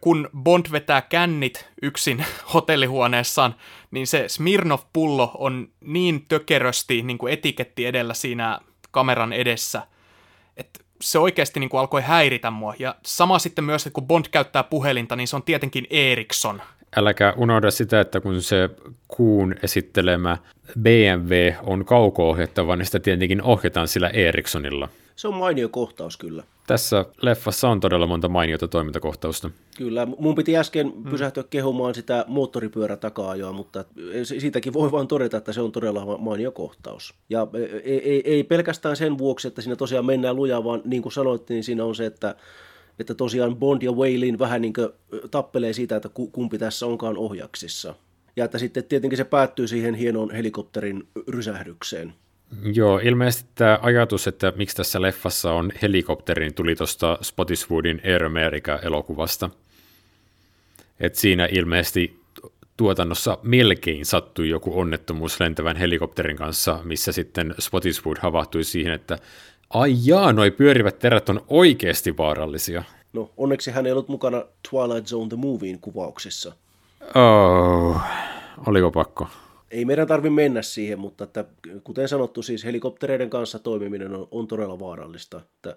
kun 0.00 0.30
Bond 0.42 0.66
vetää 0.72 1.02
kännit 1.02 1.66
yksin 1.82 2.24
hotellihuoneessaan, 2.54 3.54
niin 3.90 4.06
se 4.06 4.28
Smirnov-pullo 4.28 5.30
on 5.38 5.68
niin 5.80 6.24
tökerösti 6.28 7.02
niin 7.02 7.18
kuin 7.18 7.32
etiketti 7.32 7.86
edellä 7.86 8.14
siinä 8.14 8.60
kameran 8.90 9.32
edessä, 9.32 9.82
että 10.56 10.80
se 11.02 11.18
oikeasti 11.18 11.60
niin 11.60 11.70
kuin 11.70 11.80
alkoi 11.80 12.02
häiritä 12.02 12.50
mua. 12.50 12.74
Ja 12.78 12.94
sama 13.06 13.38
sitten 13.38 13.64
myös, 13.64 13.86
että 13.86 13.94
kun 13.94 14.06
Bond 14.06 14.24
käyttää 14.30 14.62
puhelinta, 14.62 15.16
niin 15.16 15.28
se 15.28 15.36
on 15.36 15.42
tietenkin 15.42 15.86
Ericsson. 15.90 16.62
Äläkä 16.96 17.34
unohda 17.36 17.70
sitä, 17.70 18.00
että 18.00 18.20
kun 18.20 18.42
se 18.42 18.70
kuun 19.08 19.54
esittelemä 19.62 20.36
BMW 20.78 21.34
on 21.62 21.84
kauko-ohjattava, 21.84 22.76
niin 22.76 22.86
sitä 22.86 22.98
tietenkin 22.98 23.42
ohjataan 23.42 23.88
sillä 23.88 24.08
Ericssonilla. 24.08 24.88
Se 25.20 25.28
on 25.28 25.34
mainio 25.34 25.68
kohtaus 25.68 26.16
kyllä. 26.16 26.44
Tässä 26.66 27.04
leffassa 27.22 27.68
on 27.68 27.80
todella 27.80 28.06
monta 28.06 28.28
mainiota 28.28 28.68
toimintakohtausta. 28.68 29.50
Kyllä, 29.76 30.06
mun 30.18 30.34
piti 30.34 30.56
äsken 30.56 30.92
mm. 30.96 31.10
pysähtyä 31.10 31.44
kehumaan 31.50 31.94
sitä 31.94 32.24
moottoripyörä 32.28 32.96
takaa 32.96 33.30
ajoa, 33.30 33.52
mutta 33.52 33.84
siitäkin 34.22 34.72
voi 34.72 34.92
vain 34.92 35.08
todeta, 35.08 35.36
että 35.36 35.52
se 35.52 35.60
on 35.60 35.72
todella 35.72 36.18
mainio 36.18 36.52
kohtaus. 36.52 37.14
Ja 37.30 37.46
ei, 37.84 38.10
ei, 38.10 38.22
ei 38.24 38.44
pelkästään 38.44 38.96
sen 38.96 39.18
vuoksi, 39.18 39.48
että 39.48 39.62
siinä 39.62 39.76
tosiaan 39.76 40.06
mennään 40.06 40.36
lujaa, 40.36 40.64
vaan 40.64 40.82
niin 40.84 41.02
kuin 41.02 41.12
sanoit, 41.12 41.48
niin 41.48 41.64
siinä 41.64 41.84
on 41.84 41.94
se, 41.94 42.06
että 42.06 42.34
että 42.98 43.14
tosiaan 43.14 43.56
Bond 43.56 43.82
ja 43.82 43.92
Waylin 43.92 44.38
vähän 44.38 44.62
niin 44.62 44.72
tappelee 45.30 45.72
siitä, 45.72 45.96
että 45.96 46.08
kumpi 46.32 46.58
tässä 46.58 46.86
onkaan 46.86 47.18
ohjaksissa. 47.18 47.94
Ja 48.36 48.44
että 48.44 48.58
sitten 48.58 48.84
tietenkin 48.84 49.16
se 49.16 49.24
päättyy 49.24 49.68
siihen 49.68 49.94
hienoon 49.94 50.30
helikopterin 50.30 51.08
rysähdykseen. 51.28 52.14
Joo, 52.74 52.98
ilmeisesti 52.98 53.50
tämä 53.54 53.78
ajatus, 53.82 54.26
että 54.26 54.52
miksi 54.56 54.76
tässä 54.76 55.02
leffassa 55.02 55.52
on 55.52 55.72
helikopterin, 55.82 56.54
tuli 56.54 56.74
tuosta 56.74 57.18
Spottiswoodin 57.22 58.00
Air 58.04 58.24
America-elokuvasta. 58.24 59.50
Et 61.00 61.14
siinä 61.14 61.48
ilmeisesti 61.52 62.20
tuotannossa 62.76 63.38
melkein 63.42 64.06
sattui 64.06 64.48
joku 64.48 64.80
onnettomuus 64.80 65.40
lentävän 65.40 65.76
helikopterin 65.76 66.36
kanssa, 66.36 66.80
missä 66.84 67.12
sitten 67.12 67.54
Spottiswood 67.58 68.16
havahtui 68.20 68.64
siihen, 68.64 68.92
että 68.92 69.18
ai 69.70 69.94
jaa, 70.04 70.32
noi 70.32 70.50
pyörivät 70.50 70.98
terät 70.98 71.28
on 71.28 71.44
oikeasti 71.48 72.16
vaarallisia. 72.16 72.84
No, 73.12 73.30
onneksi 73.36 73.70
hän 73.70 73.86
ei 73.86 73.92
ollut 73.92 74.08
mukana 74.08 74.44
Twilight 74.70 75.06
Zone 75.06 75.28
the 75.28 75.36
Moviein 75.36 75.80
kuvauksissa. 75.80 76.52
Oh, 77.14 78.00
oliko 78.66 78.90
pakko? 78.90 79.28
Ei 79.70 79.84
meidän 79.84 80.06
tarvitse 80.06 80.34
mennä 80.34 80.62
siihen, 80.62 80.98
mutta 80.98 81.24
että, 81.24 81.44
kuten 81.84 82.08
sanottu, 82.08 82.42
siis 82.42 82.64
helikoptereiden 82.64 83.30
kanssa 83.30 83.58
toimiminen 83.58 84.14
on, 84.14 84.28
on 84.30 84.46
todella 84.46 84.78
vaarallista. 84.78 85.40
Että 85.40 85.76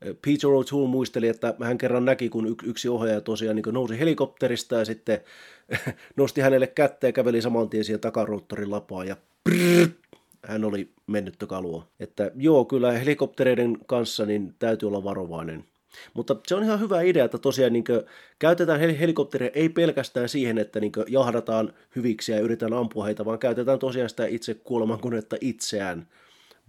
Peter 0.00 0.50
O'Toole 0.50 0.88
muisteli, 0.88 1.28
että 1.28 1.54
hän 1.62 1.78
kerran 1.78 2.04
näki, 2.04 2.28
kun 2.28 2.56
yksi 2.64 2.88
ohjaaja 2.88 3.20
tosiaan 3.20 3.56
niin 3.56 3.64
nousi 3.74 3.98
helikopterista 3.98 4.74
ja 4.74 4.84
sitten 4.84 5.20
nosti 6.16 6.40
hänelle 6.40 6.66
kättä 6.66 7.06
ja 7.06 7.12
käveli 7.12 7.42
saman 7.42 7.68
tien 7.68 7.84
siihen 7.84 8.00
takaroottorin 8.00 8.70
lapaan 8.70 9.08
ja 9.08 9.16
prrr, 9.44 9.88
hän 10.46 10.64
oli 10.64 10.90
mennyttä 11.06 11.46
kalua. 11.46 11.86
Että 12.00 12.30
joo, 12.36 12.64
kyllä 12.64 12.92
helikoptereiden 12.92 13.78
kanssa 13.86 14.26
niin 14.26 14.54
täytyy 14.58 14.88
olla 14.88 15.04
varovainen. 15.04 15.64
Mutta 16.14 16.36
se 16.46 16.54
on 16.54 16.64
ihan 16.64 16.80
hyvä 16.80 17.02
idea, 17.02 17.24
että 17.24 17.38
tosiaan 17.38 17.72
niin 17.72 17.84
käytetään 18.38 18.80
helikopteria 18.80 19.50
ei 19.54 19.68
pelkästään 19.68 20.28
siihen, 20.28 20.58
että 20.58 20.80
niin 20.80 20.92
jahdataan 21.08 21.72
hyviksi 21.96 22.32
ja 22.32 22.40
yritetään 22.40 22.72
ampua 22.72 23.04
heitä, 23.04 23.24
vaan 23.24 23.38
käytetään 23.38 23.78
tosiaan 23.78 24.10
sitä 24.10 24.26
itse 24.26 24.54
kuolemankonetta 24.54 25.36
itseään 25.40 26.08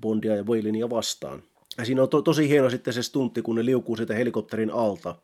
Bondia 0.02 0.36
ja 0.36 0.44
Waylinia 0.44 0.90
vastaan. 0.90 1.44
Ja 1.78 1.86
siinä 1.86 2.02
on 2.02 2.10
to- 2.10 2.22
tosi 2.22 2.50
hieno 2.50 2.70
sitten 2.70 2.94
se 2.94 3.04
stuntti, 3.04 3.42
kun 3.42 3.56
ne 3.56 3.66
liukuu 3.66 3.96
sitä 3.96 4.14
helikopterin 4.14 4.72
alta. 4.72 5.16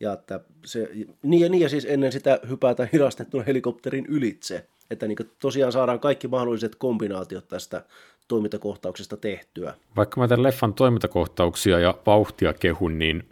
Ja, 0.00 0.12
että 0.12 0.40
se, 0.64 0.88
niin, 1.22 1.40
ja, 1.40 1.48
niin 1.48 1.60
ja 1.60 1.68
siis 1.68 1.86
ennen 1.88 2.12
sitä 2.12 2.40
hypätään 2.48 2.88
hidastettuna 2.92 3.44
helikopterin 3.44 4.06
ylitse. 4.06 4.66
Että 4.90 5.08
niin 5.08 5.18
tosiaan 5.38 5.72
saadaan 5.72 6.00
kaikki 6.00 6.28
mahdolliset 6.28 6.74
kombinaatiot 6.74 7.48
tästä 7.48 7.84
toimintakohtauksesta 8.28 9.16
tehtyä. 9.16 9.74
Vaikka 9.96 10.20
mä 10.20 10.28
tämän 10.28 10.42
leffan 10.42 10.74
toimintakohtauksia 10.74 11.78
ja 11.78 11.94
vauhtia 12.06 12.52
kehun, 12.52 12.98
niin 12.98 13.28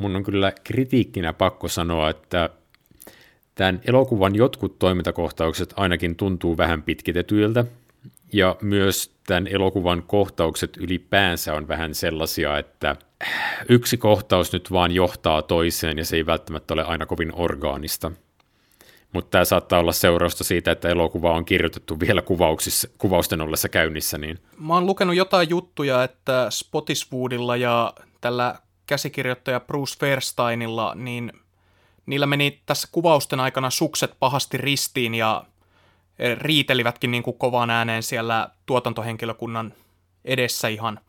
mun 0.00 0.16
on 0.16 0.22
kyllä 0.22 0.52
kritiikkinä 0.64 1.32
pakko 1.32 1.68
sanoa, 1.68 2.10
että 2.10 2.50
tämän 3.54 3.80
elokuvan 3.84 4.34
jotkut 4.34 4.78
toimintakohtaukset 4.78 5.74
ainakin 5.76 6.16
tuntuu 6.16 6.56
vähän 6.56 6.82
pitkitetyiltä, 6.82 7.64
ja 8.32 8.56
myös 8.62 9.14
tämän 9.26 9.46
elokuvan 9.46 10.02
kohtaukset 10.02 10.76
ylipäänsä 10.76 11.54
on 11.54 11.68
vähän 11.68 11.94
sellaisia, 11.94 12.58
että 12.58 12.96
yksi 13.68 13.96
kohtaus 13.96 14.52
nyt 14.52 14.72
vaan 14.72 14.92
johtaa 14.92 15.42
toiseen, 15.42 15.98
ja 15.98 16.04
se 16.04 16.16
ei 16.16 16.26
välttämättä 16.26 16.74
ole 16.74 16.84
aina 16.84 17.06
kovin 17.06 17.34
orgaanista 17.34 18.12
mutta 19.12 19.30
tämä 19.30 19.44
saattaa 19.44 19.80
olla 19.80 19.92
seurausta 19.92 20.44
siitä, 20.44 20.70
että 20.70 20.88
elokuva 20.88 21.32
on 21.32 21.44
kirjoitettu 21.44 22.00
vielä 22.00 22.22
kuvauksissa, 22.22 22.88
kuvausten 22.98 23.40
ollessa 23.40 23.68
käynnissä. 23.68 24.18
Niin. 24.18 24.38
Mä 24.58 24.74
oon 24.74 24.86
lukenut 24.86 25.16
jotain 25.16 25.50
juttuja, 25.50 26.04
että 26.04 26.46
Spottiswoodilla 26.50 27.56
ja 27.56 27.92
tällä 28.20 28.54
käsikirjoittaja 28.86 29.60
Bruce 29.60 29.98
Fairsteinilla, 30.00 30.94
niin 30.94 31.32
niillä 32.06 32.26
meni 32.26 32.62
tässä 32.66 32.88
kuvausten 32.92 33.40
aikana 33.40 33.70
sukset 33.70 34.16
pahasti 34.18 34.56
ristiin 34.56 35.14
ja 35.14 35.44
riitelivätkin 36.38 37.10
niin 37.10 37.22
kuin 37.22 37.38
kovaan 37.38 37.70
ääneen 37.70 38.02
siellä 38.02 38.48
tuotantohenkilökunnan 38.66 39.74
edessä 40.24 40.68
ihan. 40.68 41.00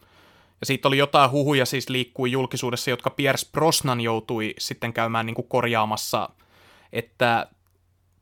Ja 0.59 0.65
siitä 0.65 0.87
oli 0.87 0.97
jotain 0.97 1.31
huhuja 1.31 1.65
siis 1.65 1.89
liikkui 1.89 2.31
julkisuudessa, 2.31 2.89
jotka 2.89 3.09
Pierce 3.09 3.49
Brosnan 3.51 4.01
joutui 4.01 4.53
sitten 4.59 4.93
käymään 4.93 5.25
niin 5.25 5.35
kuin 5.35 5.47
korjaamassa, 5.47 6.29
että 6.93 7.47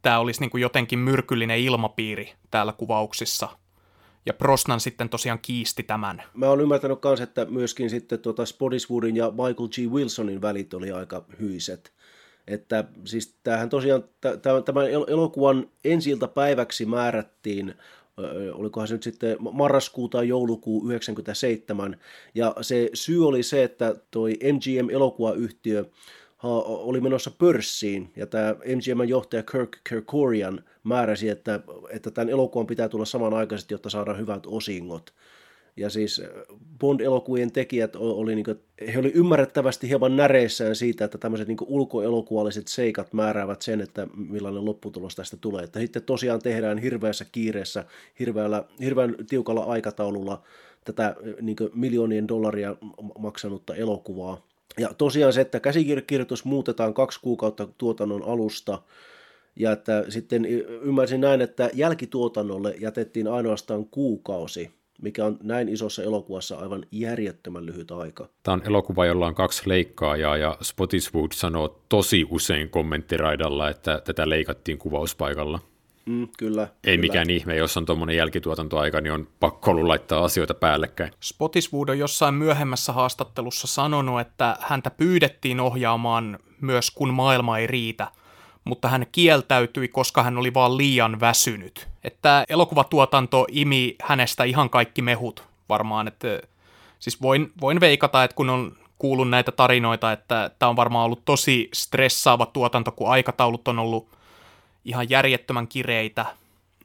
tämä 0.02 0.20
olisi 0.20 0.41
niin 0.41 0.49
kuin 0.49 0.62
jotenkin 0.62 0.99
myrkyllinen 0.99 1.60
ilmapiiri 1.60 2.34
täällä 2.52 2.74
kuvauksissa. 2.74 3.49
Ja 4.26 4.34
Brosnan 4.34 4.80
sitten 4.80 5.10
tosiaan 5.10 5.39
kiisti 5.41 5.84
tämän. 5.84 6.24
Mä 6.34 6.49
oon 6.49 6.62
ymmärtänyt 6.62 6.99
myös, 7.04 7.22
että 7.22 7.45
myöskin 7.45 7.89
sitten 7.89 8.20
tuota 8.20 8.45
Spottiswoodin 8.45 9.16
ja 9.16 9.32
Michael 9.32 9.68
G. 9.68 9.93
Wilsonin 9.93 10.41
välit 10.41 10.74
oli 10.74 10.91
aika 10.91 11.26
hyiset. 11.39 11.93
Että 12.47 12.84
siis 13.06 13.36
tämähän 13.43 13.70
tosiaan, 13.70 14.04
tämän 14.66 14.89
elokuvan 15.08 15.68
ensiltä 15.84 16.28
päiväksi 16.28 16.86
määrättiin 16.86 17.76
olikohan 18.54 18.88
se 18.88 18.93
nyt 18.93 19.04
sitten 19.04 19.38
marraskuu 19.52 20.10
tai 20.10 20.28
joulukuu 20.28 20.89
97, 20.89 21.97
ja 22.36 22.56
se 22.62 22.89
syy 22.93 23.28
oli 23.28 23.43
se, 23.43 23.64
että 23.64 23.95
toi 24.12 24.39
MGM-elokuvayhtiö 24.43 25.86
oli 26.44 27.02
menossa 27.02 27.32
pörssiin, 27.32 28.12
ja 28.16 28.28
tämä 28.28 28.54
MGMn 28.54 29.10
johtaja 29.10 29.44
Kirk 29.44 29.78
Kerkorian 29.89 30.64
määräsi, 30.84 31.30
että, 31.30 31.60
että 31.89 32.12
tämän 32.12 32.30
elokuvan 32.30 32.68
pitää 32.68 32.89
tulla 32.89 33.06
samanaikaisesti, 33.06 33.74
jotta 33.74 33.89
saadaan 33.89 34.18
hyvät 34.18 34.44
osingot. 34.46 35.14
Ja 35.78 35.89
siis 35.89 36.22
Bond-elokuvien 36.80 37.52
tekijät 37.52 37.96
oli, 37.96 38.36
niin 38.36 38.46
kuin, 38.46 38.60
he 38.94 39.00
oli 39.00 39.12
ymmärrettävästi 39.16 39.89
hieman 39.89 40.16
näreissään 40.16 40.76
siitä, 40.76 41.06
että 41.06 41.18
tämmöiset 41.18 41.48
niin 41.48 41.58
ulkoelokuvalliset 41.62 42.68
seikat 42.68 43.14
määräävät 43.14 43.62
sen, 43.62 43.82
että 43.82 44.08
millainen 44.16 44.66
lopputulos 44.66 45.16
tästä 45.16 45.38
tulee. 45.38 45.64
Että 45.64 45.80
sitten 45.80 46.04
tosiaan 46.04 46.42
tehdään 46.42 46.78
hirveässä 46.78 47.26
kiireessä, 47.32 47.86
hirveällä, 48.20 48.64
hirveän 48.80 49.16
tiukalla 49.30 49.64
aikataululla 49.64 50.44
tätä 50.86 51.16
niin 51.42 51.56
miljoonien 51.74 52.28
dollaria 52.28 52.76
maksanutta 53.20 53.76
elokuvaa. 53.76 54.51
Ja 54.80 54.89
tosiaan 54.97 55.34
se, 55.34 55.41
että 55.41 55.59
käsikirjoitus 55.59 56.45
muutetaan 56.45 56.93
kaksi 56.93 57.19
kuukautta 57.22 57.67
tuotannon 57.78 58.24
alusta, 58.24 58.82
ja 59.55 59.72
että 59.72 60.05
sitten 60.09 60.45
ymmärsin 60.82 61.22
näin, 61.22 61.41
että 61.41 61.69
jälkituotannolle 61.74 62.76
jätettiin 62.80 63.28
ainoastaan 63.28 63.86
kuukausi, 63.86 64.72
mikä 65.01 65.26
on 65.26 65.38
näin 65.43 65.69
isossa 65.69 66.03
elokuvassa 66.03 66.55
aivan 66.55 66.86
järjettömän 66.91 67.65
lyhyt 67.65 67.91
aika. 67.91 68.30
Tämä 68.43 68.53
on 68.53 68.61
elokuva, 68.65 69.05
jolla 69.05 69.28
on 69.28 69.36
kaksi 69.36 69.69
leikkaajaa, 69.69 70.38
ja 70.38 70.57
Spottiswood 70.61 71.32
sanoo 71.34 71.82
tosi 71.89 72.28
usein 72.30 72.69
kommenttiraidalla, 72.69 73.69
että 73.69 74.01
tätä 74.05 74.30
leikattiin 74.30 74.78
kuvauspaikalla. 74.78 75.59
Mm, 76.12 76.28
kyllä. 76.38 76.62
Ei 76.62 76.97
kyllä. 76.97 77.01
mikään 77.01 77.30
ihme, 77.30 77.55
jos 77.55 77.78
on 77.78 77.86
tuommoinen 77.86 78.16
jälkituotantoaika, 78.16 79.01
niin 79.01 79.14
on 79.14 79.28
pakko 79.39 79.72
ollut 79.72 79.86
laittaa 79.86 80.24
asioita 80.24 80.53
päällekkäin. 80.53 81.12
Spottiswood 81.20 81.89
on 81.89 81.99
jossain 81.99 82.34
myöhemmässä 82.34 82.93
haastattelussa 82.93 83.68
sanonut, 83.68 84.22
että 84.22 84.57
häntä 84.62 84.89
pyydettiin 84.89 85.59
ohjaamaan 85.59 86.39
myös 86.62 86.91
kun 86.91 87.14
maailma 87.14 87.57
ei 87.57 87.68
riitä, 87.68 88.07
mutta 88.64 88.88
hän 88.88 89.05
kieltäytyi, 89.12 89.88
koska 89.88 90.24
hän 90.24 90.38
oli 90.38 90.53
vaan 90.53 90.78
liian 90.78 91.20
väsynyt. 91.20 91.88
että 92.03 92.45
elokuvatuotanto 92.49 93.45
imi 93.51 93.95
hänestä 94.03 94.43
ihan 94.43 94.70
kaikki 94.70 95.01
mehut 95.01 95.43
varmaan, 95.70 96.07
että 96.07 96.41
siis 96.99 97.22
voin, 97.22 97.51
voin 97.62 97.80
veikata, 97.80 98.24
että 98.24 98.36
kun 98.36 98.49
on 98.49 98.78
kuullut 98.97 99.30
näitä 99.30 99.51
tarinoita, 99.51 100.12
että 100.12 100.51
tämä 100.59 100.70
on 100.70 100.76
varmaan 100.76 101.05
ollut 101.05 101.26
tosi 101.26 101.70
stressaava 101.74 102.45
tuotanto, 102.45 102.91
kun 102.91 103.09
aikataulut 103.09 103.68
on 103.68 103.80
ollut 103.80 104.20
ihan 104.86 105.10
järjettömän 105.10 105.68
kireitä, 105.68 106.26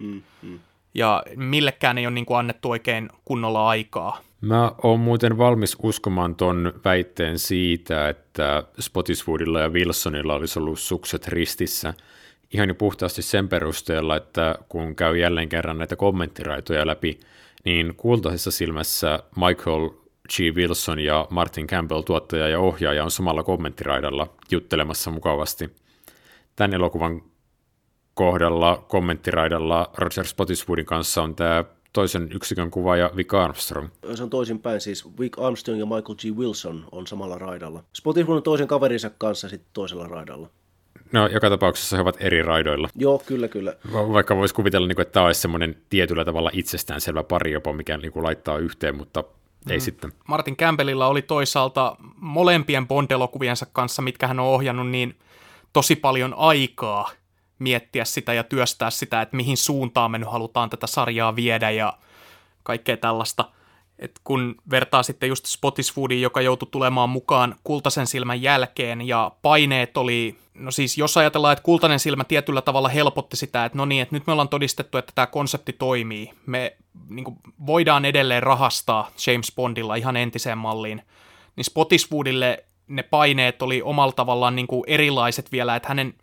mm, 0.00 0.22
mm. 0.42 0.58
ja 0.94 1.22
millekään 1.36 1.98
ei 1.98 2.06
ole 2.06 2.14
niin 2.14 2.26
kuin 2.26 2.38
annettu 2.38 2.70
oikein 2.70 3.08
kunnolla 3.24 3.68
aikaa. 3.68 4.20
Mä 4.40 4.72
oon 4.82 5.00
muuten 5.00 5.38
valmis 5.38 5.76
uskomaan 5.82 6.34
ton 6.34 6.72
väitteen 6.84 7.38
siitä, 7.38 8.08
että 8.08 8.62
Spotiswoodilla 8.80 9.60
ja 9.60 9.68
Wilsonilla 9.68 10.34
olisi 10.34 10.58
ollut 10.58 10.78
sukset 10.78 11.28
ristissä 11.28 11.94
ihan 12.52 12.68
jo 12.68 12.74
puhtaasti 12.74 13.22
sen 13.22 13.48
perusteella, 13.48 14.16
että 14.16 14.58
kun 14.68 14.96
käy 14.96 15.18
jälleen 15.18 15.48
kerran 15.48 15.78
näitä 15.78 15.96
kommenttiraitoja 15.96 16.86
läpi, 16.86 17.20
niin 17.64 17.94
kultaisessa 17.96 18.50
silmässä 18.50 19.22
Michael 19.36 19.88
G. 20.28 20.54
Wilson 20.54 20.98
ja 20.98 21.26
Martin 21.30 21.66
Campbell, 21.66 22.00
tuottaja 22.00 22.48
ja 22.48 22.60
ohjaaja, 22.60 23.04
on 23.04 23.10
samalla 23.10 23.42
kommenttiraidalla 23.42 24.28
juttelemassa 24.50 25.10
mukavasti. 25.10 25.70
Tämän 26.56 26.74
elokuvan 26.74 27.22
kohdalla 28.16 28.84
kommenttiraidalla 28.88 29.90
Roger 29.98 30.26
Spottiswoodin 30.26 30.86
kanssa 30.86 31.22
on 31.22 31.34
tämä 31.34 31.64
toisen 31.92 32.28
yksikön 32.32 32.70
kuvaaja 32.70 33.10
Vic 33.16 33.34
Armstrong. 33.34 33.88
Se 34.14 34.22
on 34.22 34.30
toisinpäin, 34.30 34.80
siis 34.80 35.18
Vic 35.20 35.38
Armstrong 35.38 35.80
ja 35.80 35.86
Michael 35.86 36.14
G. 36.14 36.38
Wilson 36.38 36.84
on 36.92 37.06
samalla 37.06 37.38
raidalla. 37.38 37.84
Spottiswood 37.92 38.36
on 38.36 38.42
toisen 38.42 38.66
kaverinsa 38.66 39.10
kanssa 39.10 39.48
sitten 39.48 39.70
toisella 39.72 40.08
raidalla. 40.08 40.48
No, 41.12 41.26
joka 41.26 41.50
tapauksessa 41.50 41.96
he 41.96 42.02
ovat 42.02 42.16
eri 42.20 42.42
raidoilla. 42.42 42.88
Joo, 42.94 43.18
kyllä, 43.18 43.48
kyllä. 43.48 43.74
Va- 43.92 44.12
vaikka 44.12 44.36
voisi 44.36 44.54
kuvitella, 44.54 44.88
niin 44.88 45.00
että 45.00 45.12
tämä 45.12 45.26
olisi 45.26 45.40
semmoinen 45.40 45.76
tietyllä 45.90 46.24
tavalla 46.24 46.50
itsestäänselvä 46.52 47.22
pari 47.22 47.52
jopa, 47.52 47.72
mikä 47.72 47.96
niin 47.96 48.12
kuin 48.12 48.22
laittaa 48.22 48.58
yhteen, 48.58 48.96
mutta 48.96 49.24
ei 49.70 49.76
mm. 49.76 49.80
sitten. 49.80 50.12
Martin 50.28 50.56
Campbellilla 50.56 51.06
oli 51.06 51.22
toisaalta 51.22 51.96
molempien 52.16 52.88
Bond-elokuviensa 52.88 53.66
kanssa, 53.72 54.02
mitkä 54.02 54.26
hän 54.26 54.40
on 54.40 54.46
ohjannut, 54.46 54.88
niin 54.88 55.16
tosi 55.72 55.96
paljon 55.96 56.34
aikaa 56.34 57.10
miettiä 57.58 58.04
sitä 58.04 58.32
ja 58.32 58.44
työstää 58.44 58.90
sitä, 58.90 59.22
että 59.22 59.36
mihin 59.36 59.56
suuntaan 59.56 60.10
me 60.10 60.18
nyt 60.18 60.30
halutaan 60.30 60.70
tätä 60.70 60.86
sarjaa 60.86 61.36
viedä 61.36 61.70
ja 61.70 61.98
kaikkea 62.62 62.96
tällaista. 62.96 63.44
Et 63.98 64.20
kun 64.24 64.54
vertaa 64.70 65.02
sitten 65.02 65.28
just 65.28 65.46
Spotiswoodin, 65.46 66.22
joka 66.22 66.40
joutui 66.40 66.68
tulemaan 66.70 67.10
mukaan 67.10 67.56
kultaisen 67.64 68.06
silmän 68.06 68.42
jälkeen 68.42 69.08
ja 69.08 69.32
paineet 69.42 69.96
oli, 69.96 70.38
no 70.54 70.70
siis 70.70 70.98
jos 70.98 71.16
ajatellaan, 71.16 71.52
että 71.52 71.62
kultainen 71.62 72.00
silmä 72.00 72.24
tietyllä 72.24 72.62
tavalla 72.62 72.88
helpotti 72.88 73.36
sitä, 73.36 73.64
että 73.64 73.78
no 73.78 73.84
niin, 73.84 74.02
että 74.02 74.14
nyt 74.14 74.26
me 74.26 74.32
ollaan 74.32 74.48
todistettu, 74.48 74.98
että 74.98 75.12
tämä 75.14 75.26
konsepti 75.26 75.72
toimii. 75.72 76.32
Me 76.46 76.76
niin 77.08 77.24
kuin, 77.24 77.36
voidaan 77.66 78.04
edelleen 78.04 78.42
rahastaa 78.42 79.10
James 79.26 79.52
Bondilla 79.56 79.94
ihan 79.94 80.16
entiseen 80.16 80.58
malliin. 80.58 81.02
Niin 81.56 81.64
Spotiswoodille 81.64 82.64
ne 82.88 83.02
paineet 83.02 83.62
oli 83.62 83.82
omalla 83.82 84.12
tavallaan 84.12 84.56
niin 84.56 84.66
kuin 84.66 84.84
erilaiset 84.86 85.52
vielä, 85.52 85.76
että 85.76 85.88
hänen, 85.88 86.14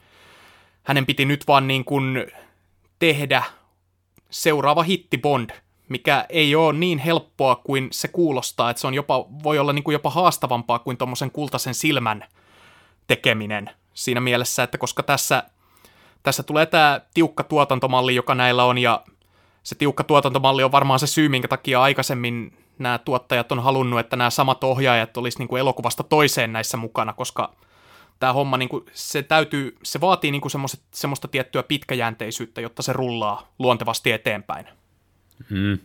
hänen 0.84 1.06
piti 1.06 1.26
nyt 1.26 1.48
vaan 1.48 1.68
niin 1.68 1.86
kuin 1.86 2.28
tehdä 3.00 3.44
seuraava 4.30 4.84
hitti 4.84 5.18
Bond, 5.18 5.50
mikä 5.90 6.26
ei 6.30 6.56
ole 6.56 6.74
niin 6.74 7.00
helppoa 7.00 7.56
kuin 7.56 7.88
se 7.92 8.08
kuulostaa, 8.08 8.70
että 8.70 8.82
se 8.82 8.88
on 8.88 8.94
jopa, 8.94 9.26
voi 9.44 9.60
olla 9.60 9.74
niin 9.74 9.84
kuin 9.84 9.94
jopa 9.94 10.10
haastavampaa 10.10 10.80
kuin 10.80 10.98
tuommoisen 10.98 11.32
kultaisen 11.32 11.74
silmän 11.74 12.26
tekeminen 13.08 13.70
siinä 13.94 14.22
mielessä, 14.22 14.64
että 14.64 14.78
koska 14.78 15.04
tässä, 15.04 15.44
tässä 16.24 16.44
tulee 16.44 16.66
tämä 16.66 17.02
tiukka 17.14 17.44
tuotantomalli, 17.44 18.16
joka 18.16 18.36
näillä 18.36 18.64
on, 18.64 18.78
ja 18.78 19.04
se 19.64 19.76
tiukka 19.76 20.04
tuotantomalli 20.04 20.64
on 20.64 20.72
varmaan 20.72 21.00
se 21.00 21.08
syy, 21.08 21.30
minkä 21.30 21.48
takia 21.48 21.82
aikaisemmin 21.82 22.58
nämä 22.80 22.98
tuottajat 22.98 23.52
on 23.52 23.64
halunnut, 23.64 24.00
että 24.00 24.16
nämä 24.16 24.30
samat 24.30 24.64
ohjaajat 24.64 25.18
olisi 25.18 25.40
niin 25.40 25.48
kuin 25.48 25.60
elokuvasta 25.60 26.04
toiseen 26.04 26.54
näissä 26.54 26.78
mukana, 26.78 27.14
koska 27.14 27.54
tämä 28.20 28.34
homma, 28.34 28.58
niin 28.58 28.70
kuin, 28.70 28.86
se, 28.94 29.24
täytyy, 29.24 29.78
se 29.84 30.02
vaatii 30.02 30.32
niin 30.32 30.42
kuin 30.42 30.52
semmoista 30.92 31.28
tiettyä 31.28 31.64
pitkäjänteisyyttä, 31.64 32.62
jotta 32.62 32.82
se 32.82 32.94
rullaa 32.94 33.54
luontevasti 33.60 34.12
eteenpäin. 34.12 34.68
Mm. 35.50 35.80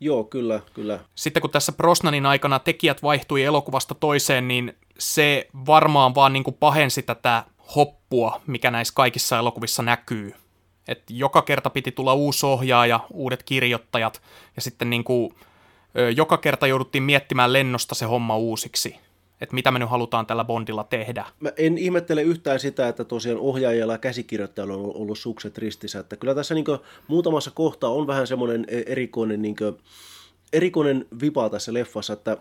Joo, 0.00 0.24
kyllä, 0.24 0.60
kyllä. 0.74 1.00
Sitten 1.14 1.40
kun 1.40 1.50
tässä 1.50 1.72
Brosnanin 1.72 2.26
aikana 2.26 2.58
tekijät 2.58 3.02
vaihtui 3.02 3.42
elokuvasta 3.42 3.94
toiseen, 3.94 4.48
niin 4.48 4.76
se 4.98 5.48
varmaan 5.66 6.14
vaan 6.14 6.32
niin 6.32 6.44
kuin 6.44 6.56
pahensi 6.60 7.02
tätä 7.02 7.44
hoppua, 7.76 8.40
mikä 8.46 8.70
näissä 8.70 8.94
kaikissa 8.94 9.38
elokuvissa 9.38 9.82
näkyy. 9.82 10.34
Et 10.88 11.02
joka 11.10 11.42
kerta 11.42 11.70
piti 11.70 11.92
tulla 11.92 12.14
uusi 12.14 12.46
ohjaaja, 12.46 13.00
uudet 13.10 13.42
kirjoittajat, 13.42 14.22
ja 14.56 14.62
sitten 14.62 14.90
niin 14.90 15.04
kuin, 15.04 15.34
joka 16.16 16.36
kerta 16.36 16.66
jouduttiin 16.66 17.02
miettimään 17.02 17.52
lennosta 17.52 17.94
se 17.94 18.04
homma 18.04 18.36
uusiksi 18.36 19.00
että 19.42 19.54
mitä 19.54 19.70
me 19.70 19.78
nyt 19.78 19.90
halutaan 19.90 20.26
tällä 20.26 20.44
Bondilla 20.44 20.84
tehdä. 20.84 21.24
Mä 21.40 21.52
en 21.56 21.78
ihmettele 21.78 22.22
yhtään 22.22 22.60
sitä, 22.60 22.88
että 22.88 23.04
tosiaan 23.04 23.40
ohjaajalla 23.40 23.92
ja 23.92 23.98
käsikirjoittajalla 23.98 24.74
on 24.74 24.96
ollut 24.96 25.18
sukset 25.18 25.58
ristissä. 25.58 25.98
Että 25.98 26.16
kyllä 26.16 26.34
tässä 26.34 26.54
niin 26.54 26.64
muutamassa 27.08 27.50
kohtaa 27.50 27.90
on 27.90 28.06
vähän 28.06 28.26
semmoinen 28.26 28.64
e- 28.68 28.82
erikoinen, 28.86 29.42
niin 29.42 29.56
kuin, 29.56 29.78
erikoinen 30.52 31.06
vipa 31.20 31.50
tässä 31.50 31.74
leffassa, 31.74 32.12
että 32.12 32.36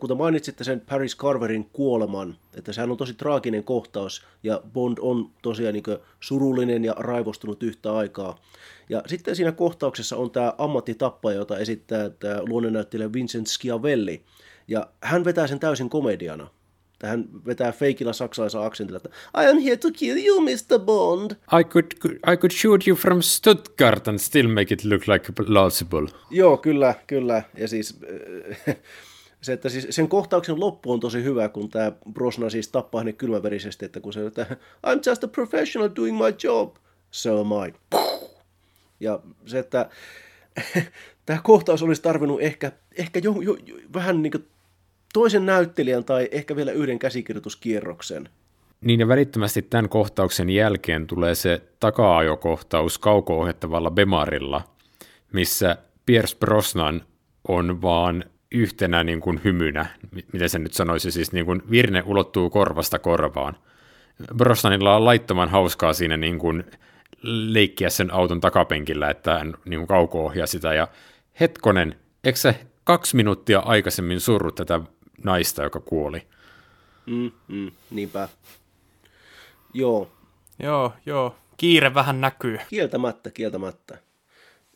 kuten 0.00 0.16
mainitsitte 0.16 0.64
sen 0.64 0.80
Paris 0.80 1.16
Carverin 1.16 1.70
kuoleman, 1.72 2.36
että 2.54 2.72
sehän 2.72 2.90
on 2.90 2.96
tosi 2.96 3.14
traaginen 3.14 3.64
kohtaus 3.64 4.26
ja 4.42 4.60
Bond 4.72 4.98
on 5.00 5.30
tosiaan 5.42 5.74
niin 5.74 5.84
surullinen 6.20 6.84
ja 6.84 6.94
raivostunut 6.98 7.62
yhtä 7.62 7.96
aikaa. 7.96 8.38
Ja 8.88 9.02
sitten 9.06 9.36
siinä 9.36 9.52
kohtauksessa 9.52 10.16
on 10.16 10.30
tämä 10.30 10.54
ammattitappaja, 10.58 11.38
jota 11.38 11.58
esittää 11.58 12.10
tämä 12.10 12.40
luonnonnäyttelijä 12.48 13.12
Vincent 13.12 13.46
Schiavelli, 13.46 14.22
ja 14.70 14.86
hän 15.02 15.24
vetää 15.24 15.46
sen 15.46 15.60
täysin 15.60 15.90
komediana. 15.90 16.48
Hän 17.04 17.24
vetää 17.46 17.72
feikillä 17.72 18.12
saksalaisella 18.12 18.66
aksentilla, 18.66 18.96
että 18.96 19.08
I 19.42 19.46
am 19.46 19.58
here 19.58 19.76
to 19.76 19.88
kill 19.92 20.26
you, 20.26 20.40
Mr. 20.40 20.78
Bond. 20.84 21.30
I 21.30 21.64
could, 21.64 21.84
I 22.32 22.36
could 22.36 22.50
shoot 22.50 22.86
you 22.86 22.96
from 22.96 23.22
Stuttgart 23.22 24.08
and 24.08 24.18
still 24.18 24.48
make 24.48 24.74
it 24.74 24.84
look 24.84 25.02
like 25.08 25.32
plausible. 25.32 26.08
Joo, 26.30 26.56
kyllä, 26.56 26.94
kyllä. 27.06 27.42
Ja 27.56 27.68
siis 27.68 28.00
se, 29.42 29.52
että 29.52 29.68
siis 29.68 29.86
sen 29.90 30.08
kohtauksen 30.08 30.60
loppu 30.60 30.92
on 30.92 31.00
tosi 31.00 31.24
hyvä, 31.24 31.48
kun 31.48 31.70
tämä 31.70 31.92
Brosna 32.12 32.50
siis 32.50 32.68
tappaa 32.68 33.00
hänet 33.00 33.16
kylmäverisesti, 33.16 33.84
että 33.84 34.00
kun 34.00 34.12
se 34.12 34.26
että 34.26 34.46
I'm 34.86 35.00
just 35.06 35.24
a 35.24 35.28
professional 35.28 35.90
doing 35.96 36.18
my 36.18 36.34
job. 36.44 36.76
So 37.10 37.40
am 37.40 37.50
I. 37.68 37.74
Ja 39.00 39.20
se, 39.46 39.58
että 39.58 39.90
tämä 41.26 41.40
kohtaus 41.42 41.82
olisi 41.82 42.02
tarvinnut 42.02 42.40
ehkä, 42.40 42.72
ehkä 42.98 43.20
jo, 43.24 43.34
jo, 43.40 43.56
jo, 43.66 43.76
vähän 43.94 44.22
niin 44.22 44.30
kuin 44.30 44.46
toisen 45.12 45.46
näyttelijän 45.46 46.04
tai 46.04 46.28
ehkä 46.30 46.56
vielä 46.56 46.72
yhden 46.72 46.98
käsikirjoituskierroksen. 46.98 48.28
Niin 48.80 49.00
ja 49.00 49.08
välittömästi 49.08 49.62
tämän 49.62 49.88
kohtauksen 49.88 50.50
jälkeen 50.50 51.06
tulee 51.06 51.34
se 51.34 51.62
taka-ajokohtaus 51.80 52.98
kauko-ohjattavalla 52.98 53.90
Bemarilla, 53.90 54.62
missä 55.32 55.76
Pierce 56.06 56.36
Brosnan 56.38 57.02
on 57.48 57.82
vaan 57.82 58.24
yhtenä 58.52 59.04
niin 59.04 59.20
kuin 59.20 59.40
hymynä, 59.44 59.86
miten 60.32 60.48
se 60.48 60.58
nyt 60.58 60.72
sanoisi, 60.72 61.10
siis 61.10 61.32
niin 61.32 61.46
kuin 61.46 61.62
virne 61.70 62.02
ulottuu 62.06 62.50
korvasta 62.50 62.98
korvaan. 62.98 63.56
Brosnanilla 64.36 64.96
on 64.96 65.04
laittoman 65.04 65.48
hauskaa 65.48 65.92
siinä 65.92 66.16
niin 66.16 66.38
kuin 66.38 66.64
leikkiä 67.22 67.90
sen 67.90 68.14
auton 68.14 68.40
takapenkillä, 68.40 69.10
että 69.10 69.38
hän 69.38 69.54
niin 69.64 69.80
kuin 69.80 69.88
kauko 69.88 70.32
sitä, 70.44 70.74
ja 70.74 70.88
hetkonen, 71.40 71.96
eikö 72.24 72.38
se 72.38 72.66
kaksi 72.84 73.16
minuuttia 73.16 73.58
aikaisemmin 73.58 74.20
surru 74.20 74.52
tätä 74.52 74.80
naista, 75.24 75.62
joka 75.62 75.80
kuoli. 75.80 76.22
Mm, 77.06 77.30
mm, 77.48 77.70
niinpä. 77.90 78.28
Joo. 79.74 80.10
Joo, 80.62 80.92
joo. 81.06 81.34
Kiire 81.56 81.94
vähän 81.94 82.20
näkyy. 82.20 82.58
Kieltämättä, 82.68 83.30
kieltämättä. 83.30 83.98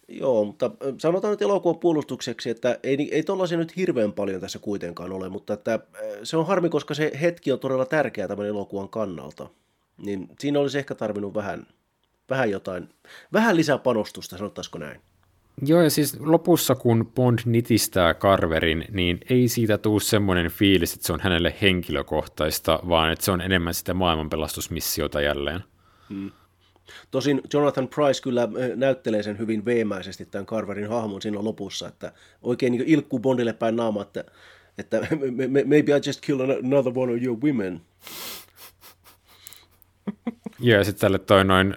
Joo, 0.09 0.45
mutta 0.45 0.70
sanotaan 0.99 1.30
nyt 1.30 1.42
elokuvan 1.42 1.78
puolustukseksi, 1.78 2.51
että 2.51 2.78
ei, 2.82 3.09
ei 3.12 3.22
tollaisia 3.22 3.59
nyt 3.59 3.76
hirveän 3.76 4.12
paljon 4.12 4.40
tässä 4.40 4.59
kuitenkaan 4.59 5.12
ole, 5.12 5.28
mutta 5.28 5.55
että 5.55 5.78
se 6.22 6.36
on 6.36 6.47
harmi, 6.47 6.68
koska 6.68 6.95
se 6.95 7.12
hetki 7.20 7.53
on 7.53 7.59
todella 7.59 7.86
tärkeä 7.86 8.28
tämän 8.28 8.47
elokuvan 8.47 8.88
kannalta. 8.88 9.49
Niin 9.97 10.28
siinä 10.38 10.61
olisi 10.61 10.78
ehkä 10.78 10.95
tarvinnut 10.95 11.34
vähän, 11.34 11.66
vähän 12.30 12.51
jotain, 12.51 12.88
vähän 13.32 13.57
lisää 13.57 13.78
panostusta, 13.78 14.38
sanottaisiko 14.38 14.78
näin. 14.78 15.01
Joo, 15.63 15.83
ja 15.83 15.91
siis 15.91 16.21
lopussa 16.21 16.75
kun 16.75 17.13
Bond 17.15 17.39
nitistää 17.45 18.15
Carverin, 18.15 18.85
niin 18.91 19.21
ei 19.31 19.49
siitä 19.49 19.79
tule 19.79 20.01
semmoinen 20.01 20.51
fiilis, 20.51 20.95
että 20.95 21.07
se 21.07 21.13
on 21.13 21.21
hänelle 21.21 21.55
henkilökohtaista, 21.63 22.81
vaan 22.89 23.13
että 23.13 23.25
se 23.25 23.31
on 23.31 23.41
enemmän 23.41 23.75
sitä 23.75 23.95
maailmanpelastusmissiota 23.95 25.21
jälleen. 25.21 25.61
Hmm. 26.09 26.31
Tosin 27.11 27.41
Jonathan 27.53 27.89
Price 27.89 28.23
kyllä 28.23 28.43
äh, 28.43 28.77
näyttelee 28.77 29.23
sen 29.23 29.39
hyvin 29.39 29.65
veemäisesti 29.65 30.27
tämän 30.27 30.47
Carverin 30.47 30.89
hahmon 30.89 31.23
siinä 31.23 31.45
lopussa, 31.45 31.89
että 31.89 32.13
oikein 32.43 32.73
niin 32.73 32.85
ilkkuu 32.87 33.19
Bondille 33.19 33.53
päin 33.53 33.77
naama, 33.77 34.03
että, 34.03 34.25
että 34.79 35.01
maybe 35.67 35.97
I 35.97 36.01
just 36.07 36.21
kill 36.21 36.41
another 36.41 36.93
one 36.97 37.13
of 37.15 37.23
your 37.23 37.39
women. 37.45 37.81
Joo, 40.61 40.79
ja 40.79 40.85
sitten 40.85 41.01
tälle 41.01 41.19
toi 41.19 41.45
noin 41.45 41.77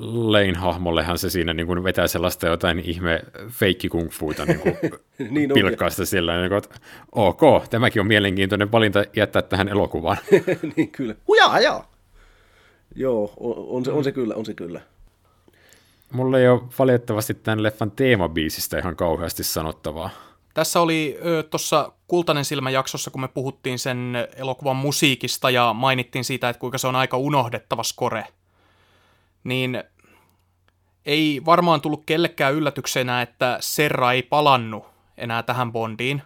Lane-hahmollehan 0.00 1.18
se 1.18 1.30
siinä 1.30 1.54
niin 1.54 1.66
kuin 1.66 1.84
vetää 1.84 2.06
sellaista 2.06 2.46
jotain 2.46 2.78
ihme 2.78 3.22
feikki 3.48 3.88
kung 3.88 4.10
fuita 4.10 4.44
niin 4.44 4.60
kuin 4.60 4.76
niin 5.30 5.50
pilkkaa 5.54 5.90
sitä 5.90 6.04
sillä 6.04 6.36
niin 6.36 6.48
kuin, 6.48 6.58
että 6.58 6.74
ok, 7.12 7.40
tämäkin 7.70 8.00
on 8.00 8.06
mielenkiintoinen 8.06 8.72
valinta 8.72 9.04
jättää 9.16 9.42
tähän 9.42 9.68
elokuvaan. 9.68 10.16
niin 10.76 10.90
kyllä. 10.90 11.14
Hujaa, 11.28 11.60
joo. 11.60 11.84
Joo, 12.94 13.32
on, 13.36 13.54
on, 13.68 13.84
se, 13.84 13.92
on 13.92 14.04
se 14.04 14.12
kyllä, 14.12 14.34
on 14.34 14.46
se 14.46 14.54
kyllä. 14.54 14.80
Mulla 16.12 16.38
ei 16.38 16.48
ole 16.48 16.62
valitettavasti 16.78 17.34
tämän 17.34 17.62
leffan 17.62 17.90
teemabiisistä 17.90 18.78
ihan 18.78 18.96
kauheasti 18.96 19.44
sanottavaa. 19.44 20.10
Tässä 20.54 20.80
oli 20.80 21.18
tuossa 21.50 21.92
Kultainen 22.08 22.44
silmä 22.44 22.70
jaksossa, 22.70 23.10
kun 23.10 23.20
me 23.20 23.28
puhuttiin 23.28 23.78
sen 23.78 24.14
elokuvan 24.36 24.76
musiikista 24.76 25.50
ja 25.50 25.72
mainittiin 25.72 26.24
siitä, 26.24 26.48
että 26.48 26.60
kuinka 26.60 26.78
se 26.78 26.86
on 26.86 26.96
aika 26.96 27.16
unohdettava 27.16 27.82
score, 27.82 28.24
niin 29.44 29.84
ei 31.06 31.42
varmaan 31.46 31.80
tullut 31.80 32.02
kellekään 32.06 32.54
yllätyksenä, 32.54 33.22
että 33.22 33.58
Serra 33.60 34.12
ei 34.12 34.22
palannut 34.22 34.86
enää 35.16 35.42
tähän 35.42 35.72
Bondiin, 35.72 36.22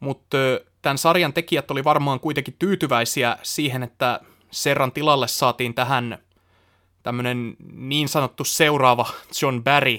mutta 0.00 0.38
tämän 0.82 0.98
sarjan 0.98 1.32
tekijät 1.32 1.70
oli 1.70 1.84
varmaan 1.84 2.20
kuitenkin 2.20 2.56
tyytyväisiä 2.58 3.38
siihen, 3.42 3.82
että 3.82 4.20
Serran 4.50 4.92
tilalle 4.92 5.28
saatiin 5.28 5.74
tähän 5.74 6.18
tämmöinen 7.02 7.56
niin 7.72 8.08
sanottu 8.08 8.44
seuraava 8.44 9.06
John 9.42 9.64
Barry, 9.64 9.98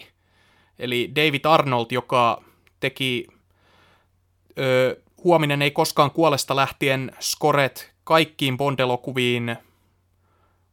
eli 0.80 1.12
David 1.16 1.46
Arnold, 1.46 1.86
joka 1.92 2.44
teki 2.80 3.28
ö, 4.60 5.02
Huominen 5.24 5.62
ei 5.62 5.72
koskaan 5.72 6.12
kuolesta 6.12 6.56
lähtien 6.56 7.12
skoret 7.20 7.94
kaikkiin 8.04 8.58
Bond-elokuviin, 8.58 9.58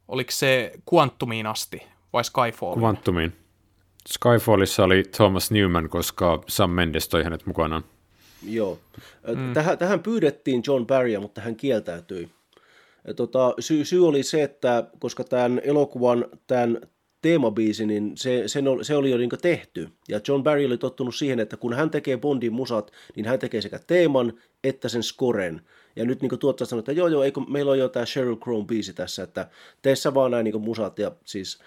oliko 0.07 0.31
se 0.31 0.71
Quantumiin 0.93 1.47
asti 1.47 1.83
vai 2.13 2.23
Skyfalliin? 2.23 2.83
Quantumiin. 2.83 3.33
Skyfallissa 4.07 4.83
oli 4.83 5.03
Thomas 5.03 5.51
Newman, 5.51 5.89
koska 5.89 6.43
Sam 6.47 6.69
Mendes 6.69 7.07
toi 7.07 7.23
hänet 7.23 7.45
mukanaan. 7.45 7.83
Joo. 8.47 8.79
Mm. 9.27 9.53
Tähän, 9.53 9.77
tähän 9.77 9.99
pyydettiin 9.99 10.63
John 10.67 10.85
Barrya, 10.85 11.19
mutta 11.19 11.41
hän 11.41 11.55
kieltäytyi. 11.55 12.29
Tota, 13.15 13.53
syy, 13.59 13.85
syy 13.85 14.07
oli 14.07 14.23
se, 14.23 14.43
että 14.43 14.83
koska 14.99 15.23
tämän 15.23 15.61
elokuvan 15.63 16.25
tämän 16.47 16.81
teemabiisi, 17.21 17.85
niin 17.85 18.11
se, 18.15 18.43
sen 18.47 18.67
oli, 18.67 18.85
se 18.85 18.95
oli 18.95 19.11
jo 19.11 19.17
niin 19.17 19.29
tehty. 19.41 19.89
Ja 20.09 20.19
John 20.27 20.43
Barry 20.43 20.65
oli 20.65 20.77
tottunut 20.77 21.15
siihen, 21.15 21.39
että 21.39 21.57
kun 21.57 21.73
hän 21.73 21.89
tekee 21.89 22.17
Bondin 22.17 22.53
musat, 22.53 22.91
niin 23.15 23.25
hän 23.25 23.39
tekee 23.39 23.61
sekä 23.61 23.79
teeman 23.79 24.33
että 24.63 24.89
sen 24.89 25.03
scoren. 25.03 25.61
Ja 25.95 26.05
nyt 26.05 26.21
niin 26.21 26.39
tuottaja 26.39 26.67
sanoi, 26.67 26.79
että 26.79 26.91
joo 26.91 27.07
joo, 27.07 27.23
eikö, 27.23 27.41
meillä 27.47 27.71
on 27.71 27.79
jo 27.79 27.89
tämä 27.89 28.05
Sheryl 28.05 28.35
Crow 28.35 28.65
biisi 28.65 28.93
tässä, 28.93 29.23
että 29.23 29.49
tee 29.81 29.95
sä 29.95 30.13
vaan 30.13 30.31
näin 30.31 30.43
niin 30.43 30.61
musat. 30.61 30.99
Ja 30.99 31.11
siis 31.25 31.59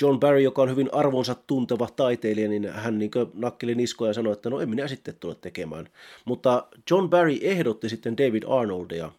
John 0.00 0.20
Barry, 0.20 0.40
joka 0.40 0.62
on 0.62 0.70
hyvin 0.70 0.88
arvonsa 0.92 1.36
tunteva 1.46 1.88
taiteilija, 1.96 2.48
niin 2.48 2.68
hän 2.72 2.98
niin 2.98 3.10
nakkeli 3.34 3.74
niskoja 3.74 4.10
ja 4.10 4.14
sanoi, 4.14 4.32
että 4.32 4.50
no 4.50 4.60
en 4.60 4.70
minä 4.70 4.88
sitten 4.88 5.16
tule 5.20 5.34
tekemään. 5.34 5.88
Mutta 6.24 6.66
John 6.90 7.08
Barry 7.08 7.38
ehdotti 7.40 7.88
sitten 7.88 8.16
David 8.16 8.42
Arnoldia, 8.48 9.12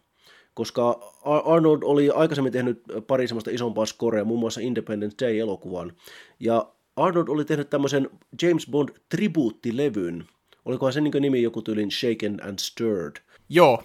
koska 0.54 1.12
Arnold 1.24 1.82
oli 1.82 2.10
aikaisemmin 2.10 2.52
tehnyt 2.52 2.82
pari 3.06 3.28
semmoista 3.28 3.50
isompaa 3.50 3.86
scorea, 3.86 4.24
muun 4.24 4.40
muassa 4.40 4.60
Independent 4.60 5.14
Day-elokuvan, 5.22 5.92
ja 6.40 6.72
Arnold 6.96 7.28
oli 7.28 7.44
tehnyt 7.44 7.70
tämmöisen 7.70 8.10
James 8.42 8.66
Bond 8.70 8.88
tribuuttilevyn, 9.08 10.24
olikohan 10.64 10.92
sen 10.92 11.04
niin 11.04 11.22
nimi 11.22 11.42
joku 11.42 11.62
tyylin 11.62 11.90
Shaken 11.90 12.38
and 12.48 12.58
Stirred? 12.58 13.16
Joo, 13.48 13.82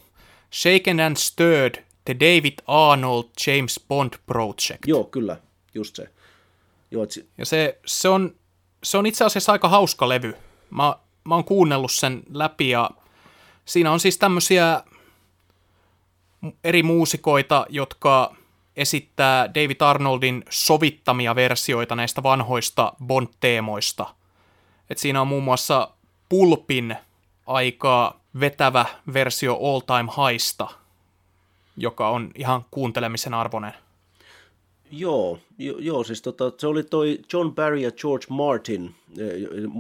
Shaken 0.56 1.00
and 1.00 1.18
Stirred, 1.18 1.84
The 2.06 2.16
David 2.20 2.54
Arnold 2.68 3.24
James 3.48 3.86
Bond 3.88 4.14
Project. 4.26 4.88
Joo, 4.88 5.04
kyllä, 5.04 5.38
just 5.74 5.96
se. 5.96 6.10
Joo, 6.92 7.04
et... 7.04 7.28
Ja 7.38 7.46
se, 7.46 7.80
se, 7.86 8.10
on, 8.10 8.36
se 8.84 8.98
on 8.98 9.06
itse 9.06 9.26
asiassa 9.26 9.52
aika 9.52 9.70
hauska 9.70 10.10
levy. 10.10 10.36
Mä, 10.70 10.96
mä 11.24 11.36
oon 11.36 11.44
kuunnellut 11.44 11.92
sen 11.92 12.24
läpi 12.34 12.70
ja 12.70 12.90
siinä 13.66 13.92
on 13.92 14.00
siis 14.00 14.18
tämmöisiä 14.18 14.84
eri 16.64 16.84
muusikoita, 16.84 17.66
jotka 17.70 18.36
esittää 18.76 19.54
David 19.54 19.82
Arnoldin 19.82 20.44
sovittamia 20.50 21.36
versioita 21.36 21.96
näistä 21.96 22.24
vanhoista 22.24 22.94
Bond-teemoista. 23.06 24.06
Et 24.90 24.98
siinä 24.98 25.22
on 25.22 25.28
muun 25.28 25.44
muassa 25.44 25.90
Pulpin 26.30 26.96
aika 27.48 28.20
vetävä 28.40 28.86
versio 29.14 29.54
All 29.54 29.80
Time 29.80 30.12
Highsta, 30.18 30.68
joka 31.78 32.10
on 32.10 32.32
ihan 32.36 32.66
kuuntelemisen 32.72 33.34
arvoinen. 33.34 33.74
Joo, 34.92 35.40
jo, 35.58 35.76
joo 35.80 36.04
siis 36.04 36.22
tota, 36.22 36.52
se 36.58 36.68
oli 36.68 36.84
toi 36.84 37.20
John 37.34 37.56
Barry 37.56 37.78
ja 37.78 37.92
George 37.92 38.26
Martin, 38.30 38.96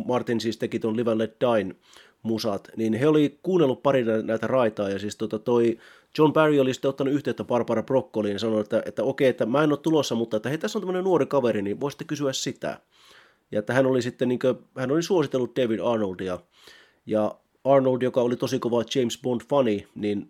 Martin 0.05 0.41
siis 0.41 0.57
teki 0.57 0.79
ton 0.79 0.97
Live 0.97 1.11
and 1.11 1.19
Let 1.19 1.35
Dine 1.39 1.75
musat, 2.23 2.67
niin 2.75 2.93
he 2.93 3.07
oli 3.07 3.39
kuunnellut 3.43 3.83
pari 3.83 4.05
näitä 4.23 4.47
raitaa, 4.47 4.89
ja 4.89 4.99
siis 4.99 5.15
tota 5.15 5.39
toi 5.39 5.77
John 6.17 6.33
Barry 6.33 6.59
oli 6.59 6.73
sitten 6.73 6.89
ottanut 6.89 7.13
yhteyttä 7.13 7.43
Barbara 7.43 7.83
Broccoliin 7.83 8.33
ja 8.33 8.39
sanoi, 8.39 8.61
että, 8.61 8.83
että 8.85 9.03
okei, 9.03 9.27
että 9.27 9.45
mä 9.45 9.63
en 9.63 9.71
ole 9.71 9.77
tulossa, 9.77 10.15
mutta 10.15 10.37
että 10.37 10.49
hei, 10.49 10.57
tässä 10.57 10.79
on 10.79 10.81
tämmöinen 10.81 11.03
nuori 11.03 11.25
kaveri, 11.25 11.61
niin 11.61 11.79
voisitte 11.79 12.03
kysyä 12.03 12.33
sitä. 12.33 12.79
Ja 13.51 13.59
että 13.59 13.73
hän 13.73 13.85
oli 13.85 14.01
sitten, 14.01 14.27
niin 14.27 14.39
kuin, 14.39 14.57
hän 14.77 14.91
oli 14.91 15.03
suositellut 15.03 15.55
David 15.55 15.79
Arnoldia, 15.79 16.39
ja 17.05 17.35
Arnold, 17.65 18.01
joka 18.01 18.21
oli 18.21 18.35
tosi 18.35 18.59
kova 18.59 18.83
James 18.95 19.19
Bond-fani, 19.23 19.87
niin 19.95 20.29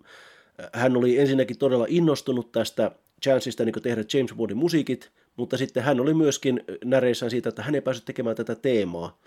hän 0.73 0.97
oli 0.97 1.19
ensinnäkin 1.19 1.57
todella 1.57 1.85
innostunut 1.89 2.51
tästä 2.51 2.91
chanceista 3.23 3.65
niin 3.65 3.81
tehdä 3.83 4.03
James 4.13 4.33
Bondin 4.33 4.57
musiikit, 4.57 5.11
mutta 5.37 5.57
sitten 5.57 5.83
hän 5.83 5.99
oli 5.99 6.13
myöskin 6.13 6.63
näreissään 6.83 7.29
siitä, 7.29 7.49
että 7.49 7.63
hän 7.63 7.75
ei 7.75 7.81
päässyt 7.81 8.05
tekemään 8.05 8.35
tätä 8.35 8.55
teemaa, 8.55 9.17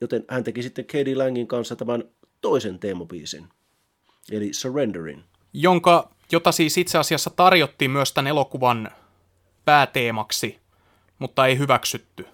joten 0.00 0.24
hän 0.28 0.44
teki 0.44 0.62
sitten 0.62 0.84
Katie 0.84 1.16
Langin 1.16 1.46
kanssa 1.46 1.76
tämän 1.76 2.04
toisen 2.40 2.78
teemabiisin, 2.78 3.46
eli 4.32 4.52
Surrenderin 4.52 5.24
jonka, 5.52 6.10
jota 6.32 6.52
siis 6.52 6.78
itse 6.78 6.98
asiassa 6.98 7.30
tarjottiin 7.30 7.90
myös 7.90 8.12
tämän 8.12 8.26
elokuvan 8.26 8.90
pääteemaksi, 9.64 10.58
mutta 11.18 11.46
ei 11.46 11.58
hyväksytty. 11.58 12.26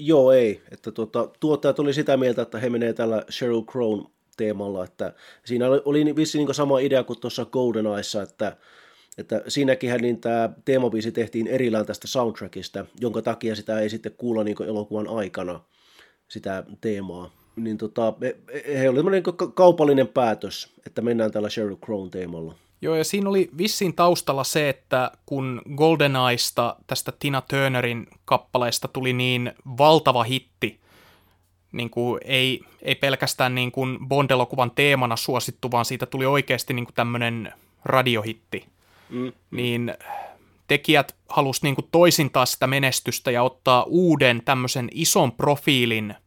Joo, 0.00 0.32
ei. 0.32 0.62
Että 0.70 0.90
tuota, 0.90 1.28
tuottajat 1.40 1.78
oli 1.78 1.94
sitä 1.94 2.16
mieltä, 2.16 2.42
että 2.42 2.58
he 2.58 2.70
menee 2.70 2.92
tällä 2.92 3.24
Sheryl 3.30 3.62
Crown 3.62 4.04
teemalla, 4.36 4.84
että 4.84 5.12
siinä 5.44 5.68
oli, 5.68 5.82
oli 5.84 6.16
vissi 6.16 6.38
niin 6.38 6.54
sama 6.54 6.78
idea 6.78 7.04
kuin 7.04 7.20
tuossa 7.20 7.44
Golden 7.44 7.86
Eyessa, 7.86 8.22
että, 8.22 8.56
että 9.18 9.42
siinäkin 9.48 10.00
niin 10.00 10.20
tämä 10.20 10.50
teemabiisi 10.64 11.12
tehtiin 11.12 11.46
erillään 11.46 11.86
tästä 11.86 12.06
soundtrackista, 12.06 12.86
jonka 13.00 13.22
takia 13.22 13.56
sitä 13.56 13.80
ei 13.80 13.90
sitten 13.90 14.14
kuulla 14.16 14.44
niin 14.44 14.62
elokuvan 14.62 15.08
aikana, 15.08 15.60
sitä 16.28 16.64
teemaa 16.80 17.40
niin 17.56 17.78
tota, 17.78 18.14
he 18.78 18.88
oli 18.88 19.10
niin 19.10 19.22
kaupallinen 19.54 20.08
päätös, 20.08 20.72
että 20.86 21.02
mennään 21.02 21.30
tällä 21.30 21.50
Sheryl 21.50 21.76
Crown 21.76 22.10
teemalla. 22.10 22.54
Joo, 22.82 22.94
ja 22.94 23.04
siinä 23.04 23.28
oli 23.28 23.50
vissiin 23.58 23.94
taustalla 23.94 24.44
se, 24.44 24.68
että 24.68 25.10
kun 25.26 25.62
GoldenEyesta, 25.74 26.76
tästä 26.86 27.12
Tina 27.18 27.40
Turnerin 27.40 28.06
kappaleesta 28.24 28.88
tuli 28.88 29.12
niin 29.12 29.52
valtava 29.78 30.22
hitti, 30.22 30.80
niin 31.72 31.90
kuin 31.90 32.20
ei, 32.24 32.60
ei 32.82 32.94
pelkästään 32.94 33.54
niin 33.54 33.72
kuin 33.72 33.98
Bond-elokuvan 34.08 34.70
teemana 34.70 35.16
suosittu, 35.16 35.70
vaan 35.70 35.84
siitä 35.84 36.06
tuli 36.06 36.26
oikeasti 36.26 36.74
niin 36.74 36.84
kuin 36.84 36.94
tämmöinen 36.94 37.52
radiohitti, 37.84 38.66
mm. 39.10 39.32
niin 39.50 39.94
tekijät 40.66 41.16
halusivat 41.28 41.62
niin 41.62 41.88
toisintaa 41.92 42.46
sitä 42.46 42.66
menestystä 42.66 43.30
ja 43.30 43.42
ottaa 43.42 43.82
uuden 43.82 44.42
tämmöisen 44.44 44.88
ison 44.92 45.32
profiilin– 45.32 46.14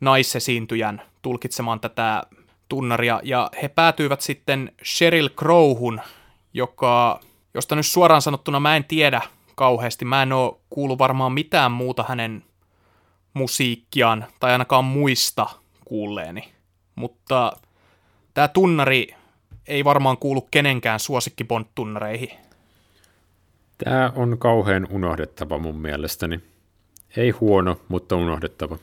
naisesiintyjän 0.00 1.02
tulkitsemaan 1.22 1.80
tätä 1.80 2.22
tunnaria, 2.68 3.20
ja 3.24 3.50
he 3.62 3.68
päätyivät 3.68 4.20
sitten 4.20 4.72
Sheryl 4.84 5.28
Crowhun, 5.28 6.00
joka, 6.54 7.20
josta 7.54 7.76
nyt 7.76 7.86
suoraan 7.86 8.22
sanottuna 8.22 8.60
mä 8.60 8.76
en 8.76 8.84
tiedä 8.84 9.20
kauheasti, 9.54 10.04
mä 10.04 10.22
en 10.22 10.32
oo 10.32 10.60
kuullut 10.70 10.98
varmaan 10.98 11.32
mitään 11.32 11.72
muuta 11.72 12.04
hänen 12.08 12.44
musiikkiaan, 13.34 14.24
tai 14.40 14.52
ainakaan 14.52 14.84
muista 14.84 15.46
kuulleeni. 15.84 16.52
Mutta 16.94 17.52
tämä 18.34 18.48
tunnari 18.48 19.14
ei 19.66 19.84
varmaan 19.84 20.18
kuulu 20.18 20.40
kenenkään 20.50 21.00
suosikkibond-tunnareihin. 21.00 22.30
Tämä 23.84 24.12
on 24.16 24.38
kauhean 24.38 24.86
unohdettava 24.90 25.58
mun 25.58 25.76
mielestäni. 25.76 26.40
Ei 27.16 27.30
huono, 27.30 27.80
mutta 27.88 28.16
unohdettava. 28.16 28.78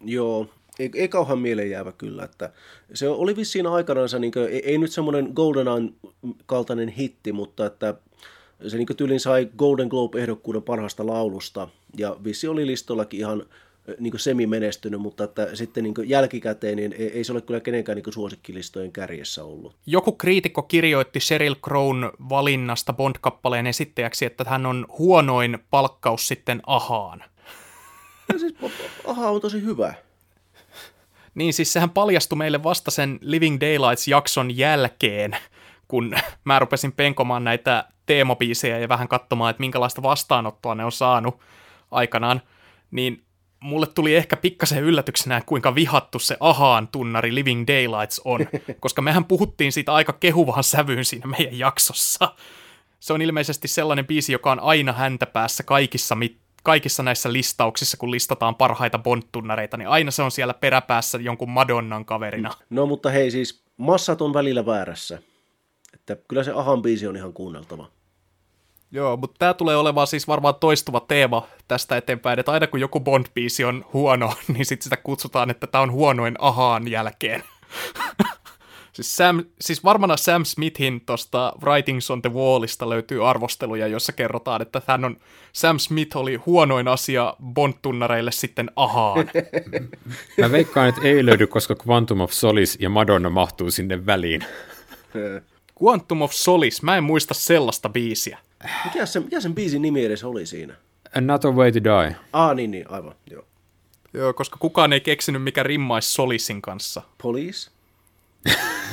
Joo, 0.00 0.50
ei, 0.78 0.90
ei 0.94 1.08
kauhean 1.08 1.38
mieleenjäävä 1.38 1.92
kyllä. 1.92 2.24
Että 2.24 2.52
se 2.94 3.08
oli 3.08 3.36
vissiin 3.36 3.66
aikanaan, 3.66 4.08
niin 4.18 4.32
kuin, 4.32 4.48
ei, 4.48 4.62
ei 4.64 4.78
nyt 4.78 4.92
semmoinen 4.92 5.32
GoldenEye 5.34 5.92
kaltainen 6.46 6.88
hitti, 6.88 7.32
mutta 7.32 7.66
että 7.66 7.94
se 8.66 8.76
niin 8.76 8.86
tyylin 8.96 9.20
sai 9.20 9.48
Golden 9.58 9.88
Globe-ehdokkuuden 9.88 10.62
parhaasta 10.62 11.06
laulusta, 11.06 11.68
ja 11.96 12.16
vissi 12.24 12.48
oli 12.48 12.66
listollakin 12.66 13.20
ihan 13.20 13.46
niin 13.98 14.18
semi-menestynyt, 14.18 15.00
mutta 15.00 15.24
että 15.24 15.56
sitten 15.56 15.84
niin 15.84 15.94
jälkikäteen 16.04 16.76
niin 16.76 16.92
ei, 16.92 17.12
ei 17.12 17.24
se 17.24 17.32
ole 17.32 17.40
kyllä 17.40 17.60
kenenkään 17.60 17.96
niin 17.96 18.12
suosikkilistojen 18.12 18.92
kärjessä 18.92 19.44
ollut. 19.44 19.74
Joku 19.86 20.12
kriitikko 20.12 20.62
kirjoitti 20.62 21.20
Sheryl 21.20 21.54
Crown 21.54 22.10
valinnasta 22.28 22.92
Bond-kappaleen 22.92 23.66
esittäjäksi, 23.66 24.24
että 24.24 24.44
hän 24.44 24.66
on 24.66 24.86
huonoin 24.98 25.58
palkkaus 25.70 26.28
sitten 26.28 26.60
ahaan. 26.66 27.24
Ja 28.32 28.38
siis 28.38 28.54
aha 29.06 29.30
on 29.30 29.40
tosi 29.40 29.62
hyvä. 29.62 29.94
Niin, 31.34 31.52
siis 31.52 31.72
sehän 31.72 31.90
paljastui 31.90 32.38
meille 32.38 32.62
vasta 32.62 32.90
sen 32.90 33.18
Living 33.20 33.58
Daylights-jakson 33.60 34.56
jälkeen, 34.56 35.36
kun 35.88 36.14
mä 36.44 36.58
rupesin 36.58 36.92
penkomaan 36.92 37.44
näitä 37.44 37.84
teemabiisejä 38.06 38.78
ja 38.78 38.88
vähän 38.88 39.08
katsomaan, 39.08 39.50
että 39.50 39.60
minkälaista 39.60 40.02
vastaanottoa 40.02 40.74
ne 40.74 40.84
on 40.84 40.92
saanut 40.92 41.40
aikanaan, 41.90 42.42
niin 42.90 43.24
mulle 43.60 43.86
tuli 43.86 44.14
ehkä 44.14 44.36
pikkasen 44.36 44.82
yllätyksenä, 44.82 45.42
kuinka 45.46 45.74
vihattu 45.74 46.18
se 46.18 46.36
ahaan 46.40 46.88
tunnari 46.88 47.34
Living 47.34 47.64
Daylights 47.66 48.20
on, 48.24 48.40
koska 48.80 49.02
mehän 49.02 49.24
puhuttiin 49.24 49.72
siitä 49.72 49.94
aika 49.94 50.12
kehuvahan 50.12 50.64
sävyyn 50.64 51.04
siinä 51.04 51.26
meidän 51.26 51.58
jaksossa. 51.58 52.34
Se 53.00 53.12
on 53.12 53.22
ilmeisesti 53.22 53.68
sellainen 53.68 54.06
biisi, 54.06 54.32
joka 54.32 54.52
on 54.52 54.60
aina 54.60 54.92
häntä 54.92 55.26
päässä 55.26 55.62
kaikissa, 55.62 56.14
kaikissa 56.62 57.02
näissä 57.02 57.32
listauksissa, 57.32 57.96
kun 57.96 58.10
listataan 58.10 58.54
parhaita 58.54 58.98
Bond-tunnareita, 58.98 59.76
niin 59.76 59.88
aina 59.88 60.10
se 60.10 60.22
on 60.22 60.30
siellä 60.30 60.54
peräpäässä 60.54 61.18
jonkun 61.18 61.50
Madonnan 61.50 62.04
kaverina. 62.04 62.50
No 62.70 62.86
mutta 62.86 63.10
hei 63.10 63.30
siis, 63.30 63.62
massat 63.76 64.22
on 64.22 64.34
välillä 64.34 64.66
väärässä. 64.66 65.18
Että 65.94 66.16
kyllä 66.28 66.44
se 66.44 66.52
ahan 66.52 66.82
biisi 66.82 67.06
on 67.06 67.16
ihan 67.16 67.32
kuunneltava. 67.32 67.88
Joo, 68.90 69.16
mutta 69.16 69.38
tämä 69.38 69.54
tulee 69.54 69.76
olemaan 69.76 70.06
siis 70.06 70.28
varmaan 70.28 70.54
toistuva 70.54 71.00
teema 71.00 71.46
tästä 71.68 71.96
eteenpäin, 71.96 72.38
että 72.38 72.52
aina 72.52 72.66
kun 72.66 72.80
joku 72.80 73.00
Bond-biisi 73.00 73.64
on 73.64 73.84
huono, 73.92 74.34
niin 74.52 74.66
sitten 74.66 74.84
sitä 74.84 74.96
kutsutaan, 74.96 75.50
että 75.50 75.66
tämä 75.66 75.82
on 75.82 75.92
huonoin 75.92 76.34
ahaan 76.38 76.88
jälkeen. 76.90 77.42
siis, 78.92 79.16
Sam, 79.16 79.44
siis 79.60 79.84
varmana 79.84 80.16
Sam 80.16 80.44
Smithin 80.44 81.00
tuosta 81.00 81.52
Writings 81.62 82.10
on 82.10 82.22
the 82.22 82.32
Wallista 82.32 82.88
löytyy 82.88 83.30
arvosteluja, 83.30 83.86
jossa 83.86 84.12
kerrotaan, 84.12 84.62
että 84.62 84.82
hän 84.86 85.04
on, 85.04 85.16
Sam 85.52 85.78
Smith 85.78 86.16
oli 86.16 86.36
huonoin 86.36 86.88
asia 86.88 87.36
Bond-tunnareille 87.44 88.32
sitten 88.32 88.70
ahaan. 88.76 89.30
Mä 90.40 90.52
veikkaan, 90.52 90.88
että 90.88 91.00
ei 91.04 91.26
löydy, 91.26 91.46
koska 91.46 91.76
Quantum 91.88 92.20
of 92.20 92.30
Solace 92.30 92.76
ja 92.80 92.90
Madonna 92.90 93.30
mahtuu 93.30 93.70
sinne 93.70 94.06
väliin. 94.06 94.44
Quantum 95.82 96.22
of 96.22 96.32
Solace, 96.32 96.78
mä 96.82 96.96
en 96.96 97.04
muista 97.04 97.34
sellaista 97.34 97.88
biisiä. 97.88 98.38
Mikä, 98.84 99.06
se, 99.06 99.20
mikä 99.20 99.40
sen 99.40 99.54
biisin 99.54 99.82
nimi 99.82 100.04
edes 100.04 100.24
oli 100.24 100.46
siinä? 100.46 100.74
Another 101.18 101.50
Way 101.50 101.72
to 101.72 101.84
Die. 101.84 102.16
Ah, 102.32 102.56
niin, 102.56 102.70
niin, 102.70 102.90
aivan, 102.90 103.14
joo. 103.30 103.44
Joo, 104.14 104.32
koska 104.32 104.56
kukaan 104.60 104.92
ei 104.92 105.00
keksinyt, 105.00 105.42
mikä 105.42 105.62
rimmaisi 105.62 106.12
Solisin 106.12 106.62
kanssa. 106.62 107.02
Police? 107.22 107.70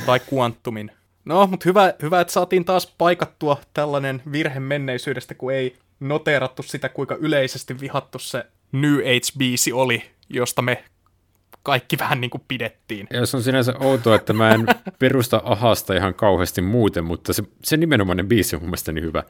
Tai 0.06 0.20
Quantumin. 0.34 0.90
No, 1.24 1.46
mutta 1.46 1.64
hyvä, 1.64 1.94
hyvä, 2.02 2.20
että 2.20 2.32
saatiin 2.32 2.64
taas 2.64 2.94
paikattua 2.98 3.60
tällainen 3.74 4.22
virhe 4.32 4.60
menneisyydestä, 4.60 5.34
kun 5.34 5.52
ei 5.52 5.76
noteerattu 6.00 6.62
sitä, 6.62 6.88
kuinka 6.88 7.16
yleisesti 7.20 7.80
vihattu 7.80 8.18
se 8.18 8.46
New 8.72 8.94
Age-biisi 8.94 9.72
oli, 9.72 10.02
josta 10.28 10.62
me 10.62 10.84
kaikki 11.62 11.98
vähän 11.98 12.20
niin 12.20 12.30
kuin 12.30 12.42
pidettiin. 12.48 13.06
Ja 13.10 13.26
se 13.26 13.36
on 13.36 13.42
sinänsä 13.42 13.74
outoa, 13.80 14.16
että 14.16 14.32
mä 14.32 14.50
en 14.50 14.66
perusta 14.98 15.42
ahasta 15.44 15.94
ihan 15.94 16.14
kauheasti 16.14 16.62
muuten, 16.62 17.04
mutta 17.04 17.32
se, 17.32 17.42
se 17.64 17.76
nimenomainen 17.76 18.28
biisi 18.28 18.56
on 18.56 18.62
mun 18.62 18.68
mielestäni 18.68 19.00
hyvä. 19.00 19.24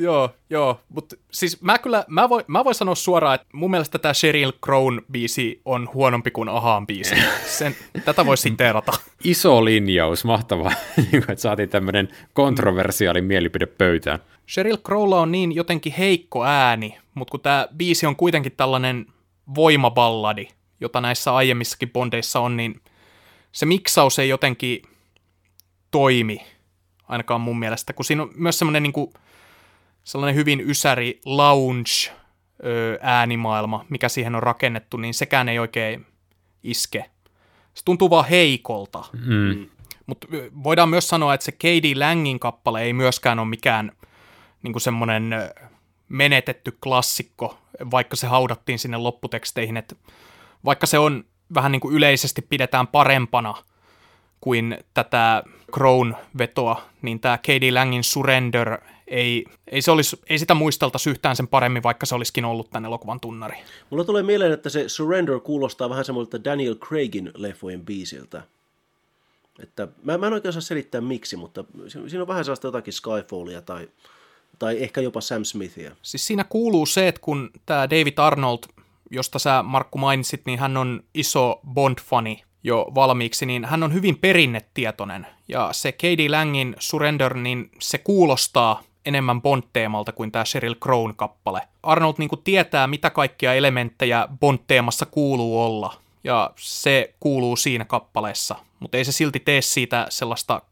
Joo, 0.00 0.30
joo, 0.50 0.80
mutta 0.88 1.16
siis 1.30 1.62
mä 1.62 1.78
kyllä, 1.78 2.04
mä 2.08 2.28
voin, 2.28 2.44
mä 2.46 2.64
voin 2.64 2.74
sanoa 2.74 2.94
suoraan, 2.94 3.34
että 3.34 3.46
mun 3.52 3.70
mielestä 3.70 3.98
tämä 3.98 4.14
Sheryl 4.14 4.52
Crown 4.64 5.02
biisi 5.12 5.60
on 5.64 5.88
huonompi 5.94 6.30
kuin 6.30 6.48
Ahaan 6.48 6.86
biisi. 6.86 7.14
Sen, 7.58 7.76
tätä 8.04 8.26
voi 8.26 8.36
siteerata. 8.36 8.92
Iso 9.24 9.64
linjaus, 9.64 10.24
mahtavaa, 10.24 10.72
että 11.12 11.36
saatiin 11.36 11.68
tämmöinen 11.68 12.08
kontroversiaali 12.32 13.20
mielipide 13.20 13.66
pöytään. 13.66 14.18
Sheryl 14.48 14.76
Crowlla 14.76 15.20
on 15.20 15.32
niin 15.32 15.54
jotenkin 15.54 15.92
heikko 15.92 16.44
ääni, 16.44 16.98
mutta 17.14 17.30
kun 17.30 17.40
tämä 17.40 17.68
biisi 17.76 18.06
on 18.06 18.16
kuitenkin 18.16 18.52
tällainen 18.52 19.06
voimaballadi, 19.54 20.48
jota 20.80 21.00
näissä 21.00 21.34
aiemmissakin 21.34 21.90
bondeissa 21.90 22.40
on, 22.40 22.56
niin 22.56 22.80
se 23.52 23.66
miksaus 23.66 24.18
ei 24.18 24.28
jotenkin 24.28 24.82
toimi, 25.90 26.46
ainakaan 27.08 27.40
mun 27.40 27.58
mielestä, 27.58 27.92
kun 27.92 28.04
siinä 28.04 28.22
on 28.22 28.30
myös 28.34 28.58
semmoinen 28.58 28.82
niin 28.82 28.92
kuin, 28.92 29.12
sellainen 30.04 30.34
hyvin 30.34 30.70
ysäri 30.70 31.20
lounge 31.24 32.20
äänimaailma, 33.00 33.84
mikä 33.88 34.08
siihen 34.08 34.34
on 34.34 34.42
rakennettu, 34.42 34.96
niin 34.96 35.14
sekään 35.14 35.48
ei 35.48 35.58
oikein 35.58 36.06
iske. 36.62 37.10
Se 37.74 37.84
tuntuu 37.84 38.10
vaan 38.10 38.28
heikolta. 38.28 39.04
Mm. 39.12 39.68
Mutta 40.06 40.26
voidaan 40.64 40.88
myös 40.88 41.08
sanoa, 41.08 41.34
että 41.34 41.44
se 41.44 41.52
K.D. 41.52 41.98
Langin 41.98 42.40
kappale 42.40 42.82
ei 42.82 42.92
myöskään 42.92 43.38
ole 43.38 43.48
mikään 43.48 43.92
niin 44.62 44.80
semmoinen 44.80 45.34
menetetty 46.08 46.78
klassikko, 46.82 47.58
vaikka 47.90 48.16
se 48.16 48.26
haudattiin 48.26 48.78
sinne 48.78 48.96
lopputeksteihin, 48.96 49.76
että 49.76 49.96
vaikka 50.64 50.86
se 50.86 50.98
on 50.98 51.24
vähän 51.54 51.72
niin 51.72 51.80
kuin 51.80 51.94
yleisesti 51.94 52.42
pidetään 52.42 52.86
parempana 52.86 53.54
kuin 54.40 54.78
tätä 54.94 55.42
Crown-vetoa, 55.72 56.82
niin 57.02 57.20
tämä 57.20 57.38
K.D. 57.38 57.74
Langin 57.74 58.04
Surrender 58.04 58.78
ei, 59.10 59.44
ei, 59.66 59.82
se 59.82 59.90
olisi, 59.90 60.20
ei 60.28 60.38
sitä 60.38 60.54
muisteltaisi 60.54 61.10
yhtään 61.10 61.36
sen 61.36 61.48
paremmin, 61.48 61.82
vaikka 61.82 62.06
se 62.06 62.14
olisikin 62.14 62.44
ollut 62.44 62.70
tänne 62.70 62.86
elokuvan 62.86 63.20
tunnari. 63.20 63.56
Mulla 63.90 64.04
tulee 64.04 64.22
mieleen, 64.22 64.52
että 64.52 64.68
se 64.68 64.88
Surrender 64.88 65.40
kuulostaa 65.40 65.90
vähän 65.90 66.04
semmoilta 66.04 66.44
Daniel 66.44 66.74
Craigin 66.74 67.30
leffojen 67.34 67.84
biisiltä. 67.84 68.42
Että, 69.62 69.88
mä, 70.02 70.18
mä 70.18 70.26
en 70.26 70.32
oikein 70.32 70.50
osaa 70.50 70.60
selittää 70.60 71.00
miksi, 71.00 71.36
mutta 71.36 71.64
siinä 71.88 72.22
on 72.22 72.28
vähän 72.28 72.44
sellaista 72.44 72.66
jotakin 72.66 72.92
Skyfallia 72.92 73.62
tai, 73.62 73.88
tai 74.58 74.82
ehkä 74.82 75.00
jopa 75.00 75.20
Sam 75.20 75.44
Smithia. 75.44 75.96
Siis 76.02 76.26
siinä 76.26 76.44
kuuluu 76.44 76.86
se, 76.86 77.08
että 77.08 77.20
kun 77.20 77.50
tämä 77.66 77.90
David 77.90 78.14
Arnold 78.16 78.58
josta 79.10 79.38
sä 79.38 79.62
Markku 79.62 79.98
mainitsit, 79.98 80.42
niin 80.46 80.58
hän 80.58 80.76
on 80.76 81.02
iso 81.14 81.60
Bond-fani 81.66 82.42
jo 82.64 82.86
valmiiksi, 82.94 83.46
niin 83.46 83.64
hän 83.64 83.82
on 83.82 83.94
hyvin 83.94 84.18
perinnetietoinen. 84.18 85.26
Ja 85.48 85.68
se 85.72 85.92
K.D. 85.92 86.30
Langin 86.30 86.76
Surrender, 86.78 87.34
niin 87.34 87.70
se 87.80 87.98
kuulostaa 87.98 88.82
enemmän 89.10 89.42
Bond-teemalta 89.42 90.12
kuin 90.12 90.32
tämä 90.32 90.44
Sheryl 90.44 90.74
Crown-kappale. 90.74 91.60
Arnold 91.82 92.14
niin 92.18 92.28
kuin 92.28 92.42
tietää, 92.44 92.86
mitä 92.86 93.10
kaikkia 93.10 93.54
elementtejä 93.54 94.28
Bond-teemassa 94.40 95.06
kuuluu 95.06 95.62
olla, 95.62 95.94
ja 96.24 96.50
se 96.56 97.14
kuuluu 97.20 97.56
siinä 97.56 97.84
kappaleessa, 97.84 98.56
mutta 98.80 98.98
ei 98.98 99.04
se 99.04 99.12
silti 99.12 99.40
tee 99.40 99.62
siitä 99.62 100.06
sellaista 100.08 100.62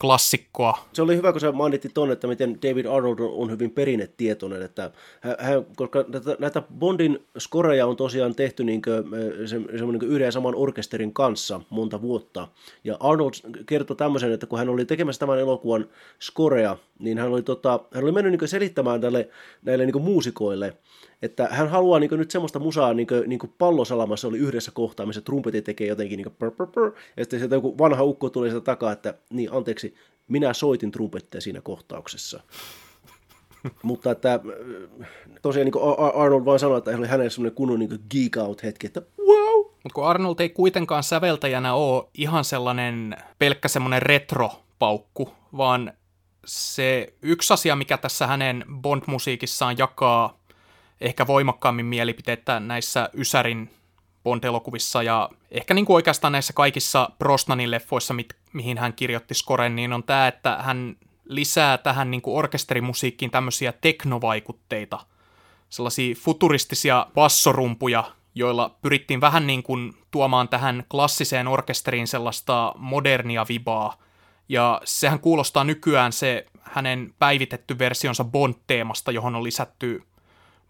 klassikkoa. 0.00 0.78
Se 0.92 1.02
oli 1.02 1.16
hyvä, 1.16 1.32
kun 1.32 1.40
sä 1.40 1.52
mainitsit 1.52 1.94
tuonne, 1.94 2.12
että 2.12 2.26
miten 2.26 2.58
David 2.62 2.86
Arnold 2.86 3.18
on 3.20 3.50
hyvin 3.50 3.70
perinnetietoinen, 3.70 4.62
että 4.62 4.90
hän, 5.38 5.66
koska 5.76 6.04
näitä, 6.38 6.62
Bondin 6.78 7.26
skoreja 7.38 7.86
on 7.86 7.96
tosiaan 7.96 8.34
tehty 8.34 8.64
niin 8.64 8.82
kuin, 8.82 9.04
se, 9.46 9.60
se, 9.78 9.86
niin 9.86 10.02
yhden 10.02 10.24
ja 10.24 10.32
saman 10.32 10.54
orkesterin 10.54 11.12
kanssa 11.12 11.60
monta 11.70 12.02
vuotta. 12.02 12.48
Ja 12.84 12.96
Arnold 13.00 13.32
kertoi 13.66 13.96
tämmöisen, 13.96 14.32
että 14.32 14.46
kun 14.46 14.58
hän 14.58 14.68
oli 14.68 14.84
tekemässä 14.84 15.20
tämän 15.20 15.38
elokuvan 15.38 15.86
skoreja, 16.18 16.76
niin 16.98 17.18
hän 17.18 17.30
oli, 17.32 17.42
tota, 17.42 17.80
hän 17.94 18.04
oli 18.04 18.12
mennyt 18.12 18.40
niin 18.40 18.48
selittämään 18.48 19.00
tälle, 19.00 19.28
näille 19.62 19.86
niin 19.86 20.02
muusikoille, 20.02 20.76
että 21.22 21.48
hän 21.50 21.68
haluaa 21.68 21.98
niin 21.98 22.10
nyt 22.12 22.30
semmoista 22.30 22.58
musaa, 22.58 22.94
niin 22.94 23.06
kuin, 23.06 23.28
niin 23.28 23.38
kuin 23.38 23.52
pallosalamassa 23.58 24.28
oli 24.28 24.38
yhdessä 24.38 24.70
kohtaa, 24.74 25.06
missä 25.06 25.20
trumpetit 25.20 25.64
tekee 25.64 25.86
jotenkin 25.86 26.16
niin 26.16 26.24
kuin 26.24 26.36
pr, 26.38 26.50
pr, 26.50 26.66
pr, 26.66 26.92
ja 27.16 27.24
sitten 27.24 27.38
sieltä 27.38 27.54
joku 27.54 27.78
vanha 27.78 28.02
ukko 28.02 28.30
tuli 28.30 28.48
sitä 28.48 28.60
takaa, 28.60 28.92
että 28.92 29.14
niin 29.30 29.52
anteeksi, 29.52 29.94
minä 30.28 30.52
soitin 30.52 30.90
trumpetteja 30.90 31.40
siinä 31.40 31.60
kohtauksessa. 31.60 32.42
Mutta 33.82 34.10
että 34.10 34.40
tosiaan 35.42 35.64
niin 35.64 36.14
Arnold 36.14 36.44
vain 36.44 36.60
sanoi, 36.60 36.78
että 36.78 36.90
oli 36.90 37.06
hänelle 37.06 37.30
semmoinen 37.30 37.54
kunnon 37.54 37.78
niin 37.78 37.98
geek 38.10 38.36
out 38.36 38.62
hetki, 38.62 38.86
että 38.86 39.02
wow! 39.26 39.64
Mutta 39.66 39.94
kun 39.94 40.06
Arnold 40.06 40.40
ei 40.40 40.48
kuitenkaan 40.48 41.02
säveltäjänä 41.02 41.74
ole 41.74 42.04
ihan 42.14 42.44
sellainen 42.44 43.16
pelkkä 43.38 43.68
semmoinen 43.68 44.02
retropaukku, 44.02 45.32
vaan 45.56 45.92
se 46.46 47.14
yksi 47.22 47.52
asia, 47.52 47.76
mikä 47.76 47.98
tässä 47.98 48.26
hänen 48.26 48.64
Bond-musiikissaan 48.82 49.78
jakaa 49.78 50.39
ehkä 51.00 51.26
voimakkaammin 51.26 51.86
mielipiteitä 51.86 52.60
näissä 52.60 53.10
Ysärin 53.14 53.70
Bond-elokuvissa 54.24 55.02
ja 55.02 55.30
ehkä 55.50 55.74
niin 55.74 55.86
kuin 55.86 55.94
oikeastaan 55.94 56.32
näissä 56.32 56.52
kaikissa 56.52 57.10
Brosnanin 57.18 57.70
leffoissa, 57.70 58.14
mit, 58.14 58.36
mihin 58.52 58.78
hän 58.78 58.92
kirjoitti 58.92 59.34
scoren, 59.34 59.76
niin 59.76 59.92
on 59.92 60.02
tämä, 60.02 60.28
että 60.28 60.56
hän 60.62 60.96
lisää 61.24 61.78
tähän 61.78 62.10
niin 62.10 62.22
kuin 62.22 62.36
orkesterimusiikkiin 62.36 63.30
tämmöisiä 63.30 63.72
teknovaikutteita, 63.72 64.98
sellaisia 65.68 66.14
futuristisia 66.14 67.06
bassorumpuja, 67.14 68.04
joilla 68.34 68.76
pyrittiin 68.82 69.20
vähän 69.20 69.46
niin 69.46 69.62
kuin 69.62 69.92
tuomaan 70.10 70.48
tähän 70.48 70.84
klassiseen 70.90 71.48
orkesteriin 71.48 72.06
sellaista 72.06 72.72
modernia 72.76 73.46
vibaa, 73.48 73.96
ja 74.48 74.80
sehän 74.84 75.20
kuulostaa 75.20 75.64
nykyään 75.64 76.12
se 76.12 76.46
hänen 76.62 77.14
päivitetty 77.18 77.78
versionsa 77.78 78.24
Bond-teemasta, 78.24 79.12
johon 79.12 79.34
on 79.34 79.44
lisätty 79.44 80.02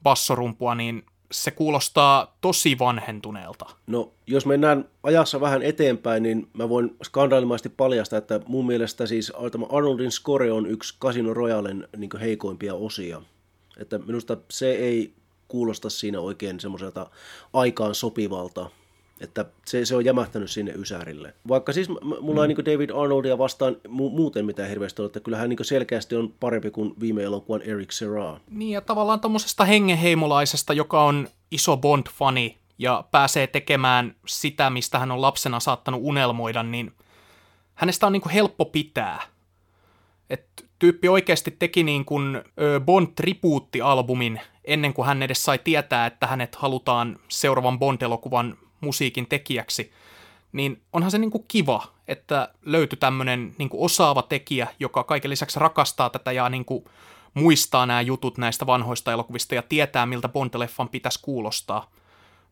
bassorumpua, 0.02 0.74
niin 0.74 1.04
se 1.32 1.50
kuulostaa 1.50 2.36
tosi 2.40 2.78
vanhentuneelta. 2.78 3.66
No, 3.86 4.12
jos 4.26 4.46
mennään 4.46 4.84
ajassa 5.02 5.40
vähän 5.40 5.62
eteenpäin, 5.62 6.22
niin 6.22 6.48
mä 6.52 6.68
voin 6.68 6.96
skandaalimaisesti 7.04 7.68
paljastaa, 7.68 8.18
että 8.18 8.40
mun 8.46 8.66
mielestä 8.66 9.06
siis 9.06 9.32
tämä 9.52 9.66
Arnoldin 9.72 10.12
score 10.12 10.52
on 10.52 10.66
yksi 10.66 10.98
Casino 11.00 11.34
Royalen 11.34 11.88
niin 11.96 12.10
heikoimpia 12.20 12.74
osia. 12.74 13.22
Että 13.78 13.98
minusta 13.98 14.36
se 14.50 14.72
ei 14.72 15.12
kuulosta 15.48 15.90
siinä 15.90 16.20
oikein 16.20 16.60
semmoiselta 16.60 17.10
aikaan 17.52 17.94
sopivalta 17.94 18.70
että 19.20 19.44
se, 19.66 19.84
se 19.84 19.96
on 19.96 20.04
jämähtänyt 20.04 20.50
sinne 20.50 20.72
Ysärille. 20.72 21.34
Vaikka 21.48 21.72
siis 21.72 21.88
mulla 22.20 22.40
mm. 22.40 22.50
ei 22.50 22.54
niin 22.54 22.64
David 22.64 22.90
Arnoldia 22.90 23.38
vastaan 23.38 23.74
mu- 23.74 24.10
muuten 24.10 24.44
mitään 24.44 24.68
hirveästi 24.68 25.02
ole, 25.02 25.06
että 25.06 25.20
kyllähän 25.20 25.48
niin 25.48 25.64
selkeästi 25.64 26.16
on 26.16 26.34
parempi 26.40 26.70
kuin 26.70 26.94
viime 27.00 27.22
elokuvan 27.22 27.62
Eric 27.62 27.90
Serra. 27.90 28.40
Niin 28.50 28.72
ja 28.72 28.80
tavallaan 28.80 29.20
tuommoisesta 29.20 29.64
hengenheimolaisesta, 29.64 30.72
joka 30.72 31.04
on 31.04 31.28
iso 31.50 31.76
Bond-fani 31.76 32.56
ja 32.78 33.04
pääsee 33.10 33.46
tekemään 33.46 34.14
sitä, 34.26 34.70
mistä 34.70 34.98
hän 34.98 35.10
on 35.10 35.22
lapsena 35.22 35.60
saattanut 35.60 36.00
unelmoida, 36.04 36.62
niin 36.62 36.92
hänestä 37.74 38.06
on 38.06 38.12
niin 38.12 38.22
kuin 38.22 38.32
helppo 38.32 38.64
pitää. 38.64 39.22
Et 40.30 40.46
tyyppi 40.78 41.08
oikeasti 41.08 41.50
teki 41.50 41.82
niin 41.82 42.04
kuin 42.04 42.42
Bond-tribuutti-albumin 42.80 44.40
ennen 44.64 44.94
kuin 44.94 45.06
hän 45.06 45.22
edes 45.22 45.44
sai 45.44 45.58
tietää, 45.58 46.06
että 46.06 46.26
hänet 46.26 46.54
halutaan 46.54 47.18
seuraavan 47.28 47.78
Bond-elokuvan 47.78 48.56
musiikin 48.80 49.26
tekijäksi, 49.26 49.92
niin 50.52 50.82
onhan 50.92 51.10
se 51.10 51.18
niin 51.18 51.30
kuin 51.30 51.44
kiva, 51.48 51.86
että 52.08 52.54
löytyi 52.62 52.96
tämmöinen 52.96 53.54
niin 53.58 53.68
kuin 53.68 53.84
osaava 53.84 54.22
tekijä, 54.22 54.68
joka 54.80 55.04
kaiken 55.04 55.30
lisäksi 55.30 55.60
rakastaa 55.60 56.10
tätä 56.10 56.32
ja 56.32 56.48
niin 56.48 56.64
kuin 56.64 56.84
muistaa 57.34 57.86
nämä 57.86 58.00
jutut 58.00 58.38
näistä 58.38 58.66
vanhoista 58.66 59.12
elokuvista 59.12 59.54
ja 59.54 59.62
tietää, 59.62 60.06
miltä 60.06 60.28
Bond-leffan 60.28 60.88
pitäisi 60.88 61.18
kuulostaa. 61.22 61.90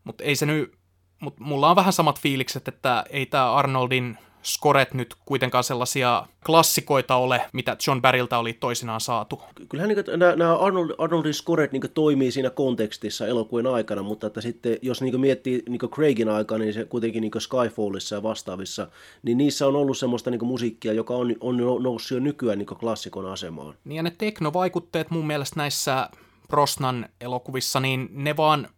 Mutta 0.05 0.25
ei 0.25 0.37
se 0.37 0.47
nyt, 0.47 0.79
mut 1.21 1.41
mulla 1.41 1.71
on 1.71 1.77
vähän 1.77 1.93
samat 1.93 2.21
fiilikset, 2.21 2.69
että 2.69 3.05
ei 3.11 3.27
tämä 3.27 3.53
Arnoldin 3.53 4.19
skoret 4.43 4.95
nyt 4.95 5.15
kuitenkaan 5.25 5.65
sellaisia 5.65 6.27
klassikoita 6.47 7.17
ole, 7.17 7.45
mitä 7.53 7.77
John 7.87 8.03
Barrylta 8.03 8.39
oli 8.39 8.53
toisinaan 8.53 9.01
saatu. 9.01 9.43
Kyllähän 9.69 9.89
niin 9.89 10.19
nämä, 10.19 10.37
nämä 10.37 10.57
Arnold, 10.57 10.91
Arnoldin 10.99 11.35
skoret 11.35 11.73
niin 11.73 11.83
toimii 11.95 12.31
siinä 12.31 12.51
kontekstissa 12.51 13.27
elokuun 13.27 13.67
aikana, 13.67 14.03
mutta 14.03 14.27
että 14.27 14.41
sitten 14.41 14.77
jos 14.83 15.03
niin 15.03 15.21
miettii 15.21 15.63
niin 15.69 15.81
Craigin 15.81 16.29
aikaa, 16.29 16.59
niin 16.59 16.75
se 16.75 16.85
kuitenkin 16.85 17.21
niin 17.21 17.33
Skyfallissa 17.39 18.15
ja 18.15 18.23
vastaavissa, 18.23 18.89
niin 19.23 19.39
niissä 19.39 19.67
on 19.67 19.77
ollut 19.77 19.99
semmoista 19.99 20.31
niin 20.31 20.47
musiikkia, 20.47 20.93
joka 20.93 21.15
on, 21.15 21.35
on 21.41 21.57
noussut 21.83 22.17
jo 22.17 22.21
nykyään 22.21 22.59
niin 22.59 22.67
klassikon 22.67 23.27
asemaan. 23.27 23.75
Niin 23.85 23.97
ja 23.97 24.03
ne 24.03 24.13
teknovaikutteet 24.19 25.11
mun 25.11 25.27
mielestä 25.27 25.61
näissä 25.61 26.11
Brosnan 26.49 27.09
elokuvissa, 27.21 27.81
niin 27.81 28.09
ne 28.13 28.37
vaan 28.37 28.69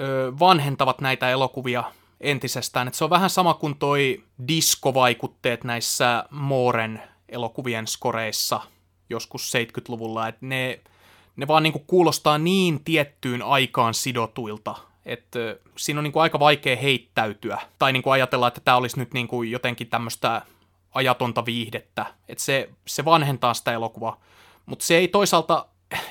ö, 0.00 0.32
vanhentavat 0.40 1.00
näitä 1.00 1.30
elokuvia 1.30 1.84
entisestään. 2.20 2.88
Et 2.88 2.94
se 2.94 3.04
on 3.04 3.10
vähän 3.10 3.30
sama 3.30 3.54
kuin 3.54 3.76
toi 3.76 4.24
diskovaikutteet 4.48 5.64
näissä 5.64 6.24
Mooren 6.30 7.02
elokuvien 7.28 7.86
skoreissa 7.86 8.60
joskus 9.10 9.52
70-luvulla, 9.54 10.28
että 10.28 10.46
ne, 10.46 10.80
ne 11.36 11.48
vaan 11.48 11.62
niinku 11.62 11.84
kuulostaa 11.86 12.38
niin 12.38 12.84
tiettyyn 12.84 13.42
aikaan 13.42 13.94
sidotuilta, 13.94 14.76
että 15.06 15.38
siinä 15.76 16.00
on 16.00 16.04
niinku 16.04 16.18
aika 16.18 16.38
vaikea 16.38 16.76
heittäytyä. 16.76 17.58
Tai 17.78 17.92
niinku 17.92 18.10
ajatella, 18.10 18.48
että 18.48 18.60
tämä 18.60 18.76
olisi 18.76 18.98
nyt 18.98 19.14
niinku 19.14 19.42
jotenkin 19.42 19.88
tämmöistä 19.88 20.42
ajatonta 20.94 21.44
viihdettä, 21.44 22.06
että 22.28 22.44
se, 22.44 22.70
se 22.86 23.04
vanhentaa 23.04 23.54
sitä 23.54 23.72
elokuvaa, 23.72 24.20
mutta 24.66 24.84
se 24.84 24.96
ei 24.96 25.08
toisaalta 25.08 25.66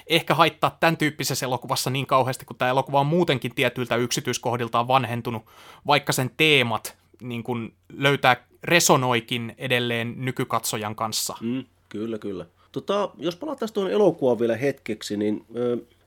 ehkä 0.07 0.33
haittaa 0.35 0.77
tämän 0.79 0.97
tyyppisessä 0.97 1.45
elokuvassa 1.45 1.89
niin 1.89 2.05
kauheasti, 2.05 2.45
kun 2.45 2.55
tämä 2.55 2.69
elokuva 2.69 2.99
on 2.99 3.05
muutenkin 3.05 3.55
tietyiltä 3.55 3.95
yksityiskohdiltaan 3.95 4.87
vanhentunut, 4.87 5.43
vaikka 5.87 6.13
sen 6.13 6.31
teemat 6.37 6.97
niin 7.21 7.43
kun 7.43 7.73
löytää, 7.93 8.47
resonoikin 8.63 9.55
edelleen 9.57 10.13
nykykatsojan 10.17 10.95
kanssa. 10.95 11.35
Mm, 11.41 11.63
kyllä, 11.89 12.17
kyllä. 12.17 12.45
Tota, 12.71 13.09
jos 13.17 13.35
palataan 13.35 13.73
tuohon 13.73 13.91
elokuvaan 13.91 14.39
vielä 14.39 14.55
hetkeksi, 14.55 15.17
niin 15.17 15.45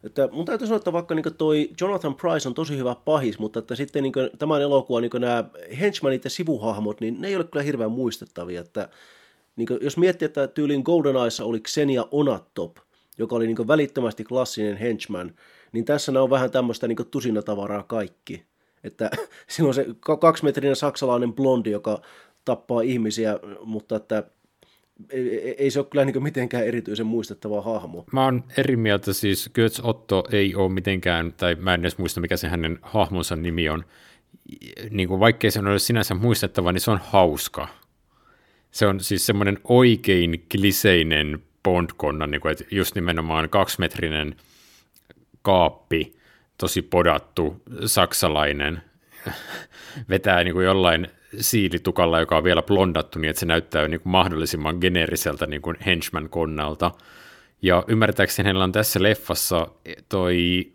että 0.04 0.28
mun 0.32 0.44
täytyy 0.44 0.66
sanoa, 0.66 0.76
että 0.76 0.92
vaikka 0.92 1.14
niin 1.14 1.34
toi 1.38 1.70
Jonathan 1.80 2.14
Price 2.14 2.48
on 2.48 2.54
tosi 2.54 2.76
hyvä 2.76 2.94
pahis, 3.04 3.38
mutta 3.38 3.58
että 3.58 3.74
sitten 3.74 4.02
niin 4.02 4.12
tämän 4.38 4.62
elokuvan 4.62 5.02
niin 5.02 5.20
nämä 5.20 5.44
henchmanit 5.80 6.24
ja 6.24 6.30
sivuhahmot, 6.30 7.00
niin 7.00 7.20
ne 7.20 7.28
ei 7.28 7.36
ole 7.36 7.44
kyllä 7.44 7.62
hirveän 7.62 7.90
muistettavia. 7.90 8.60
Että, 8.60 8.88
niin 9.56 9.68
jos 9.80 9.96
miettii, 9.96 10.26
että 10.26 10.46
tyylin 10.46 10.82
GoldenEyessa 10.82 11.44
oli 11.44 11.60
Xenia 11.60 12.04
Onatop, 12.10 12.76
joka 13.20 13.36
oli 13.36 13.46
niin 13.46 13.68
välittömästi 13.68 14.24
klassinen 14.24 14.76
henchman, 14.76 15.34
niin 15.72 15.84
tässä 15.84 16.12
ne 16.12 16.18
on 16.18 16.30
vähän 16.30 16.50
tämmöistä 16.50 16.88
niin 16.88 16.96
tusinatavaraa 17.10 17.82
kaikki. 17.82 18.44
Että 18.84 19.10
on 19.66 19.74
se 19.74 19.86
kaksimetrinen 20.20 20.76
saksalainen 20.76 21.32
blondi, 21.32 21.70
joka 21.70 22.02
tappaa 22.44 22.80
ihmisiä, 22.80 23.38
mutta 23.64 23.96
että 23.96 24.24
ei 25.58 25.70
se 25.70 25.78
ole 25.78 25.86
kyllä 25.90 26.04
niin 26.04 26.22
mitenkään 26.22 26.66
erityisen 26.66 27.06
muistettava 27.06 27.62
hahmo. 27.62 28.04
Mä 28.12 28.24
oon 28.24 28.44
eri 28.56 28.76
mieltä, 28.76 29.12
siis 29.12 29.50
Götz 29.54 29.80
Otto 29.82 30.24
ei 30.32 30.54
ole 30.54 30.68
mitenkään, 30.68 31.32
tai 31.32 31.54
mä 31.54 31.74
en 31.74 31.80
edes 31.80 31.98
muista 31.98 32.20
mikä 32.20 32.36
se 32.36 32.48
hänen 32.48 32.78
hahmonsa 32.82 33.36
nimi 33.36 33.68
on, 33.68 33.84
niin 34.90 35.08
kuin 35.08 35.20
vaikkei 35.20 35.50
se 35.50 35.60
ole 35.60 35.78
sinänsä 35.78 36.14
muistettava, 36.14 36.72
niin 36.72 36.80
se 36.80 36.90
on 36.90 37.00
hauska. 37.02 37.68
Se 38.70 38.86
on 38.86 39.00
siis 39.00 39.26
semmoinen 39.26 39.58
oikein 39.64 40.46
kliseinen 40.52 41.42
Bond-konna, 41.62 42.26
niin 42.26 42.40
kuin, 42.40 42.52
että 42.52 42.64
just 42.70 42.94
nimenomaan 42.94 43.48
kaksimetrinen 43.48 44.36
kaappi, 45.42 46.16
tosi 46.58 46.82
podattu 46.82 47.62
saksalainen, 47.86 48.82
vetää 50.08 50.44
niin 50.44 50.54
kuin 50.54 50.66
jollain 50.66 51.08
siilitukalla, 51.38 52.20
joka 52.20 52.36
on 52.36 52.44
vielä 52.44 52.62
blondattu 52.62 53.18
niin, 53.18 53.30
että 53.30 53.40
se 53.40 53.46
näyttää 53.46 53.88
niin 53.88 54.00
kuin 54.00 54.11
mahdollisimman 54.11 54.78
geneeriseltä 54.80 55.46
niin 55.46 55.62
kuin 55.62 55.76
henchman-konnalta. 55.86 56.90
Ja 57.62 57.84
ymmärtääkseni 57.88 58.46
hänellä 58.46 58.64
on 58.64 58.72
tässä 58.72 59.02
leffassa 59.02 59.66
toi 60.08 60.70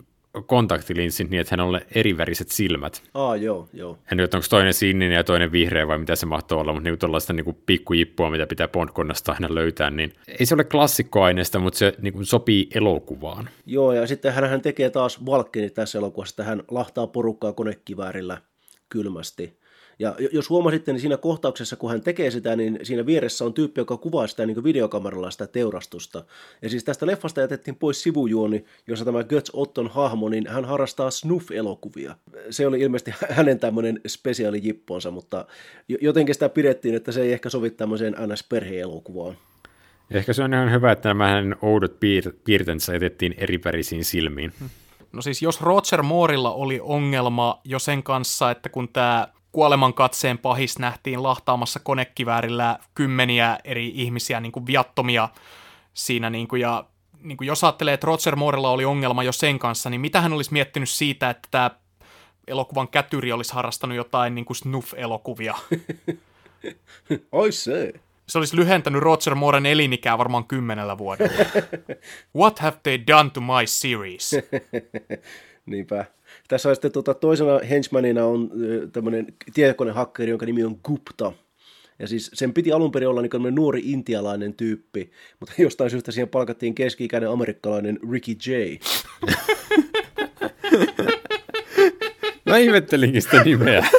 kontaktilinssit 0.46 1.30
niin, 1.30 1.40
että 1.40 1.52
hänellä 1.52 1.76
on 1.76 1.84
eriväriset 1.94 2.48
silmät. 2.48 3.02
Aa, 3.14 3.36
joo, 3.36 3.68
joo. 3.72 3.98
En 4.12 4.18
tiedä, 4.18 4.28
onko 4.34 4.46
toinen 4.50 4.74
sininen 4.74 5.12
ja 5.12 5.24
toinen 5.24 5.52
vihreä 5.52 5.88
vai 5.88 5.98
mitä 5.98 6.16
se 6.16 6.26
mahtoo 6.26 6.60
olla, 6.60 6.72
mutta 6.72 6.88
niin 6.88 6.98
tuollaista 6.98 7.32
niin 7.32 7.58
pikkujippua, 7.66 8.30
mitä 8.30 8.46
pitää 8.46 8.68
Bond-konnasta 8.68 9.32
aina 9.32 9.54
löytää, 9.54 9.90
niin 9.90 10.12
ei 10.40 10.46
se 10.46 10.54
ole 10.54 10.64
klassikkoaineesta, 10.64 11.58
mutta 11.58 11.78
se 11.78 11.94
niin 12.02 12.12
kuin 12.12 12.26
sopii 12.26 12.68
elokuvaan. 12.74 13.48
Joo, 13.66 13.92
ja 13.92 14.06
sitten 14.06 14.32
hän 14.32 14.60
tekee 14.60 14.90
taas 14.90 15.26
Valkkini 15.26 15.70
tässä 15.70 15.98
elokuvassa, 15.98 16.32
että 16.32 16.44
hän 16.44 16.62
lahtaa 16.70 17.06
porukkaa 17.06 17.52
konekiväärillä 17.52 18.38
kylmästi. 18.88 19.58
Ja 19.98 20.14
jos 20.32 20.50
huomasitte, 20.50 20.92
niin 20.92 21.00
siinä 21.00 21.16
kohtauksessa, 21.16 21.76
kun 21.76 21.90
hän 21.90 22.00
tekee 22.00 22.30
sitä, 22.30 22.56
niin 22.56 22.78
siinä 22.82 23.06
vieressä 23.06 23.44
on 23.44 23.54
tyyppi, 23.54 23.80
joka 23.80 23.96
kuvaa 23.96 24.26
sitä 24.26 24.46
niin 24.46 24.64
videokameralla 24.64 25.30
sitä 25.30 25.46
teurastusta. 25.46 26.24
Ja 26.62 26.68
siis 26.68 26.84
tästä 26.84 27.06
leffasta 27.06 27.40
jätettiin 27.40 27.76
pois 27.76 28.02
sivujuoni, 28.02 28.64
jossa 28.86 29.04
tämä 29.04 29.24
Götz 29.24 29.50
Otton 29.52 29.88
hahmo, 29.88 30.28
niin 30.28 30.46
hän 30.48 30.64
harrastaa 30.64 31.10
snuff-elokuvia. 31.10 32.14
Se 32.50 32.66
oli 32.66 32.80
ilmeisesti 32.80 33.12
hänen 33.36 33.58
tämmöinen 33.58 34.00
spesiaalijipponsa, 34.06 35.10
mutta 35.10 35.46
jotenkin 36.00 36.34
sitä 36.34 36.48
pidettiin, 36.48 36.94
että 36.94 37.12
se 37.12 37.22
ei 37.22 37.32
ehkä 37.32 37.50
sovi 37.50 37.70
tämmöiseen 37.70 38.14
NS-perheelokuvaan. 38.14 39.36
Ehkä 40.10 40.32
se 40.32 40.42
on 40.42 40.54
ihan 40.54 40.72
hyvä, 40.72 40.92
että 40.92 41.08
nämä 41.08 41.28
hänen 41.28 41.56
oudot 41.62 41.92
piir- 41.92 42.36
piirtensä 42.44 42.92
jätettiin 42.92 43.34
eri 43.38 43.60
värisiin 43.64 44.04
silmiin. 44.04 44.52
No 45.12 45.22
siis 45.22 45.42
jos 45.42 45.60
Roger 45.60 46.02
Moorilla 46.02 46.52
oli 46.52 46.80
ongelma 46.82 47.60
jo 47.64 47.78
sen 47.78 48.02
kanssa, 48.02 48.50
että 48.50 48.68
kun 48.68 48.88
tämä 48.88 49.28
kuoleman 49.56 49.94
katseen 49.94 50.38
pahis 50.38 50.78
nähtiin 50.78 51.22
lahtaamassa 51.22 51.80
konekiväärillä 51.80 52.78
kymmeniä 52.94 53.58
eri 53.64 53.92
ihmisiä, 53.94 54.40
niin 54.40 54.52
kuin 54.52 54.66
viattomia 54.66 55.28
siinä, 55.94 56.30
niin 56.30 56.48
kuin, 56.48 56.62
ja 56.62 56.84
niin 57.22 57.36
kuin 57.36 57.48
jos 57.48 57.64
ajattelee, 57.64 57.94
että 57.94 58.06
Roger 58.06 58.36
Moorella 58.36 58.70
oli 58.70 58.84
ongelma 58.84 59.22
jo 59.22 59.32
sen 59.32 59.58
kanssa, 59.58 59.90
niin 59.90 60.00
mitä 60.00 60.20
hän 60.20 60.32
olisi 60.32 60.52
miettinyt 60.52 60.88
siitä, 60.88 61.30
että 61.30 61.48
tämä 61.50 61.70
elokuvan 62.46 62.88
kätyri 62.88 63.32
olisi 63.32 63.54
harrastanut 63.54 63.96
jotain 63.96 64.34
niin 64.34 64.44
kuin 64.44 64.56
snuff-elokuvia? 64.56 65.54
Oi 67.32 67.52
se. 67.52 67.92
Se 68.26 68.38
olisi 68.38 68.56
lyhentänyt 68.56 69.02
Roger 69.02 69.34
Mooren 69.34 69.66
elinikää 69.66 70.18
varmaan 70.18 70.44
kymmenellä 70.44 70.98
vuodella. 70.98 71.44
What 72.38 72.58
have 72.58 72.76
they 72.82 72.98
done 73.06 73.30
to 73.30 73.40
my 73.40 73.66
series? 73.66 74.30
Niinpä. 75.66 76.04
Tässä 76.48 76.68
on 76.68 76.76
sitten 76.76 76.92
tuota, 76.92 77.14
toisena 77.14 77.60
henchmanina 77.70 78.24
on 78.24 78.50
tämmöinen 78.92 79.26
tietokonehakkeri, 79.54 80.30
jonka 80.30 80.46
nimi 80.46 80.64
on 80.64 80.80
Gupta. 80.84 81.32
Ja 81.98 82.08
siis 82.08 82.30
sen 82.34 82.52
piti 82.52 82.72
alun 82.72 82.92
perin 82.92 83.08
olla 83.08 83.22
niin 83.22 83.54
nuori 83.54 83.82
intialainen 83.84 84.54
tyyppi, 84.54 85.10
mutta 85.40 85.54
jostain 85.62 85.90
syystä 85.90 86.12
siihen 86.12 86.28
palkattiin 86.28 86.74
keski-ikäinen 86.74 87.30
amerikkalainen 87.30 87.98
Ricky 88.12 88.32
J. 88.32 88.50
Mä 92.46 92.56
ihmettelinkin 92.56 93.22
sitä 93.22 93.44
nimeä. 93.44 93.86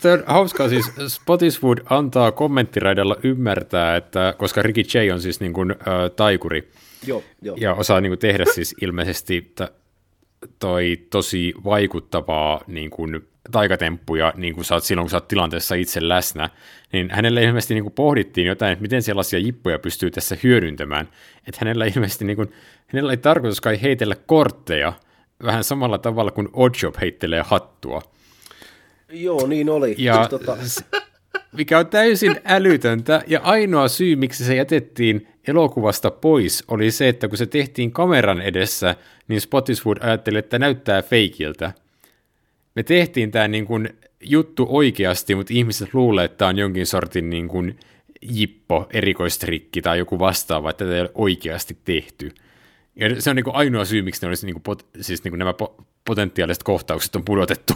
Tämä 0.00 0.14
on 0.14 0.22
hauskaa 0.26 0.68
siis, 0.68 0.90
Spotiswood 1.08 1.78
antaa 1.90 2.32
kommenttiraidalla 2.32 3.16
ymmärtää, 3.22 3.96
että 3.96 4.34
koska 4.38 4.62
Ricky 4.62 4.80
J 4.80 5.12
on 5.12 5.20
siis 5.20 5.40
niin 5.40 5.52
kuin, 5.52 5.70
äh, 5.70 5.76
taikuri, 6.16 6.70
Joo, 7.06 7.24
joo. 7.42 7.56
ja 7.60 7.74
osaa 7.74 8.00
niin 8.00 8.10
kuin, 8.10 8.18
tehdä 8.18 8.44
siis 8.54 8.74
ilmeisesti 8.80 9.52
t- 9.54 9.72
toi 10.58 10.96
tosi 11.10 11.54
vaikuttavaa 11.64 12.60
niin 12.66 12.90
kuin, 12.90 13.28
taikatemppuja 13.50 14.32
niin 14.36 14.54
kuin 14.54 14.64
sä 14.64 14.74
oot 14.74 14.84
silloin, 14.84 15.04
kun 15.04 15.10
sä 15.10 15.16
oot 15.16 15.28
tilanteessa 15.28 15.74
itse 15.74 16.08
läsnä, 16.08 16.50
niin 16.92 17.10
hänelle 17.10 17.42
ilmeisesti 17.42 17.74
niin 17.74 17.84
kuin 17.84 17.94
pohdittiin 17.94 18.46
jotain, 18.46 18.72
että 18.72 18.82
miten 18.82 19.02
sellaisia 19.02 19.38
jippoja 19.38 19.78
pystyy 19.78 20.10
tässä 20.10 20.36
hyödyntämään. 20.42 21.08
Että 21.46 21.58
hänellä 21.60 21.86
ilmeisesti, 21.86 22.24
niin 22.24 22.36
kuin, 22.36 22.52
hänellä 22.86 23.12
ei 23.12 23.16
tarkoitus 23.16 23.60
kai 23.60 23.82
heitellä 23.82 24.16
kortteja, 24.26 24.92
vähän 25.44 25.64
samalla 25.64 25.98
tavalla 25.98 26.30
kuin 26.30 26.48
Oddjob 26.52 26.94
heittelee 27.00 27.42
hattua. 27.42 28.02
Joo, 29.08 29.46
niin 29.46 29.70
oli. 29.70 29.94
Ja 29.98 30.14
Siis 30.14 30.28
tota, 30.28 30.56
mikä 31.52 31.78
on 31.78 31.86
täysin 31.86 32.40
älytöntä, 32.44 33.22
ja 33.26 33.40
ainoa 33.40 33.88
syy, 33.88 34.16
miksi 34.16 34.44
se 34.44 34.54
jätettiin 34.54 35.28
elokuvasta 35.48 36.10
pois, 36.10 36.64
oli 36.68 36.90
se, 36.90 37.08
että 37.08 37.28
kun 37.28 37.38
se 37.38 37.46
tehtiin 37.46 37.92
kameran 37.92 38.40
edessä, 38.40 38.96
niin 39.28 39.40
Spottiswood 39.40 39.98
ajatteli, 40.00 40.38
että 40.38 40.58
näyttää 40.58 41.02
feikiltä. 41.02 41.72
Me 42.74 42.82
tehtiin 42.82 43.30
tämä 43.30 43.48
niin 43.48 43.66
kuin 43.66 43.88
juttu 44.20 44.66
oikeasti, 44.68 45.34
mutta 45.34 45.54
ihmiset 45.54 45.94
luulee, 45.94 46.24
että 46.24 46.36
tämä 46.36 46.48
on 46.48 46.58
jonkin 46.58 46.86
sortin 46.86 47.30
niin 47.30 47.48
kuin 47.48 47.78
jippo, 48.22 48.86
erikoistrikki 48.92 49.82
tai 49.82 49.98
joku 49.98 50.18
vastaava, 50.18 50.70
että 50.70 50.84
tätä 50.84 50.94
ei 50.94 51.00
ole 51.00 51.10
oikeasti 51.14 51.76
tehty. 51.84 52.34
Ja 52.96 53.22
se 53.22 53.30
on 53.30 53.36
niin 53.36 53.44
kuin 53.44 53.56
ainoa 53.56 53.84
syy, 53.84 54.02
miksi 54.02 54.22
ne 54.22 54.28
olisi 54.28 54.46
niin 54.46 54.54
kuin 54.54 54.62
pot, 54.62 54.86
siis 55.00 55.24
niin 55.24 55.32
kuin 55.32 55.38
nämä 55.38 55.52
po, 55.52 55.74
potentiaaliset 56.04 56.62
kohtaukset 56.62 57.16
on 57.16 57.24
pudotettu. 57.24 57.74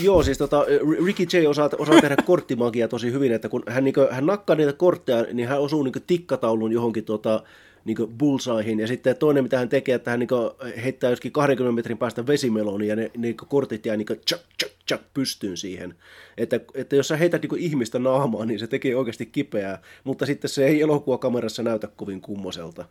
Joo, 0.00 0.22
siis 0.22 0.38
tota, 0.38 0.64
Ricky 1.06 1.22
J 1.22 1.46
osaa, 1.46 1.70
osaa 1.78 2.00
tehdä 2.00 2.16
korttimagia 2.24 2.88
tosi 2.88 3.12
hyvin, 3.12 3.32
että 3.32 3.48
kun 3.48 3.62
hän, 3.68 3.84
niin 3.84 3.94
kuin, 3.94 4.06
hän 4.10 4.26
nakkaa 4.26 4.56
niitä 4.56 4.72
kortteja, 4.72 5.26
niin 5.32 5.48
hän 5.48 5.60
osuu 5.60 5.82
niin 5.82 5.92
kuin, 5.92 6.02
tikkataulun 6.06 6.72
johonkin 6.72 7.04
tota, 7.04 7.42
niin 7.84 7.96
bullsaihin, 8.18 8.80
ja 8.80 8.86
sitten 8.86 9.16
toinen, 9.16 9.44
mitä 9.44 9.58
hän 9.58 9.68
tekee, 9.68 9.94
että 9.94 10.10
hän 10.10 10.20
niin 10.20 10.28
kuin, 10.28 10.50
heittää 10.84 11.10
joskin 11.10 11.32
20 11.32 11.74
metrin 11.74 11.98
päästä 11.98 12.26
vesimelonia, 12.26 12.88
ja 12.88 12.96
ne 12.96 13.10
niin 13.16 13.36
kuin, 13.36 13.48
kortit 13.48 13.86
jää 13.86 13.96
niin 13.96 14.06
kuin, 14.06 14.20
tsak, 14.24 14.40
tsak, 14.58 14.72
tsak, 14.86 15.00
pystyyn 15.14 15.56
siihen. 15.56 15.94
Että, 16.36 16.60
että 16.74 16.96
jos 16.96 17.08
sä 17.08 17.16
heität 17.16 17.42
niin 17.42 17.58
ihmistä 17.58 17.98
naamaan, 17.98 18.48
niin 18.48 18.60
se 18.60 18.66
tekee 18.66 18.96
oikeasti 18.96 19.26
kipeää, 19.26 19.82
mutta 20.04 20.26
sitten 20.26 20.48
se 20.48 20.66
ei 20.66 20.82
elokuvakamerassa 20.82 21.62
näytä 21.62 21.88
kovin 21.96 22.20
kummoselta. 22.20 22.84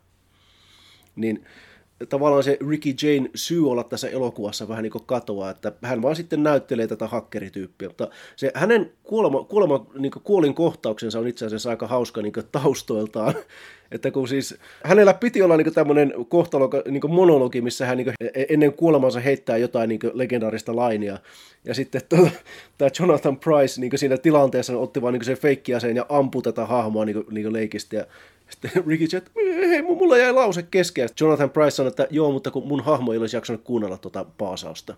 Niin 1.16 1.46
tavallaan 2.10 2.44
se 2.44 2.58
Ricky 2.70 2.90
Jane 3.02 3.30
syy 3.36 3.72
olla 3.72 3.84
tässä 3.84 4.10
elokuvassa 4.10 4.68
vähän 4.68 4.84
niin 4.84 4.92
kuin 4.92 5.06
katoaa, 5.06 5.50
että 5.50 5.72
hän 5.82 6.02
vaan 6.02 6.16
sitten 6.16 6.44
näyttelee 6.44 6.88
tätä 6.88 7.08
hakkerityyppiä, 7.08 7.88
mutta 7.88 8.10
se 8.36 8.52
hänen 8.56 8.92
kuolema, 9.04 9.44
kuolema 9.44 9.86
niin 10.00 10.12
kuolin 10.24 10.54
kohtauksensa 10.54 11.20
on 11.20 11.28
itse 11.28 11.46
asiassa 11.46 11.70
aika 11.70 11.88
hauska 11.88 12.22
niin 12.22 12.34
taustoiltaan, 12.52 13.34
että 13.92 14.12
kun 14.12 14.28
siis 14.28 14.58
hänellä 14.84 15.14
piti 15.14 15.42
olla 15.42 15.58
niin 15.58 15.74
tämmöinen 15.74 16.14
kohtalo, 16.30 16.70
niin 16.90 17.12
monologi, 17.12 17.62
missä 17.62 17.86
hän 17.86 17.98
niin 17.98 18.14
ennen 18.50 18.74
kuolemansa 18.74 19.20
heittää 19.20 19.58
jotain 19.58 19.90
niin 19.90 20.00
legendaarista 20.14 20.76
lainia, 20.76 21.18
ja 21.66 21.74
sitten 21.74 22.02
tuota, 22.10 22.32
tämä 22.78 22.92
Jonathan 23.00 23.38
Price 23.38 23.82
niin 23.82 23.92
siinä 23.96 24.18
tilanteessa 24.18 24.78
otti 24.78 25.02
vaan 25.02 25.14
niin 25.14 25.26
sen 25.26 25.38
feikkiaseen 25.38 25.96
ja 25.96 26.06
ampui 26.10 26.42
tätä 26.42 26.66
hahmoa 26.66 27.06
niin 27.06 27.24
niin 27.32 27.54
leikistä, 27.54 27.96
ja 27.96 28.06
sitten 28.52 28.84
Ricky 28.88 29.08
Jet, 29.14 29.32
hei, 29.70 29.82
mulla 29.82 30.18
jäi 30.18 30.34
lause 30.34 30.64
kesken. 30.64 31.10
Jonathan 31.20 31.50
Price 31.50 31.72
sanoi, 31.72 31.88
että 31.88 32.08
joo, 32.10 32.32
mutta 32.32 32.52
kun 32.52 32.68
mun 32.68 32.84
hahmo 32.84 33.12
ei 33.12 33.18
olisi 33.18 33.38
jaksanut 33.38 33.62
kuunnella 33.64 33.98
tuota 33.98 34.26
paasausta. 34.38 34.96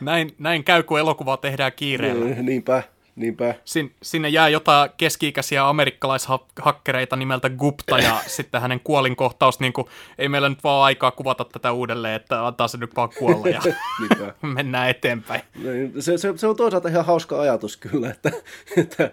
Näin, 0.00 0.34
näin 0.38 0.64
käy, 0.64 0.82
kun 0.82 0.98
elokuvaa 0.98 1.36
tehdään 1.36 1.72
kiireellä. 1.76 2.26
Niinpä, 2.42 2.82
niinpä. 3.16 3.54
Sin, 3.64 3.94
sinne 4.02 4.28
jää 4.28 4.48
jotain 4.48 4.90
keski-ikäisiä 4.96 5.68
amerikkalaishakkereita 5.68 7.16
nimeltä 7.16 7.50
Gupta 7.50 7.98
ja 7.98 8.20
sitten 8.36 8.60
hänen 8.60 8.80
kuolinkohtaus, 8.80 9.60
niin 9.60 9.72
kuin, 9.72 9.86
ei 10.18 10.28
meillä 10.28 10.48
nyt 10.48 10.64
vaan 10.64 10.84
aikaa 10.84 11.10
kuvata 11.10 11.44
tätä 11.44 11.72
uudelleen, 11.72 12.14
että 12.14 12.46
antaa 12.46 12.68
se 12.68 12.78
nyt 12.78 12.96
vaan 12.96 13.08
kuolla 13.18 13.48
ja 13.48 13.60
mennään 14.54 14.90
eteenpäin. 14.90 15.40
Niin, 15.54 16.02
Se, 16.02 16.18
se, 16.18 16.32
se, 16.36 16.46
on 16.46 16.56
toisaalta 16.56 16.88
ihan 16.88 17.04
hauska 17.04 17.40
ajatus 17.40 17.76
kyllä, 17.76 18.10
että, 18.10 18.32
että 18.76 19.10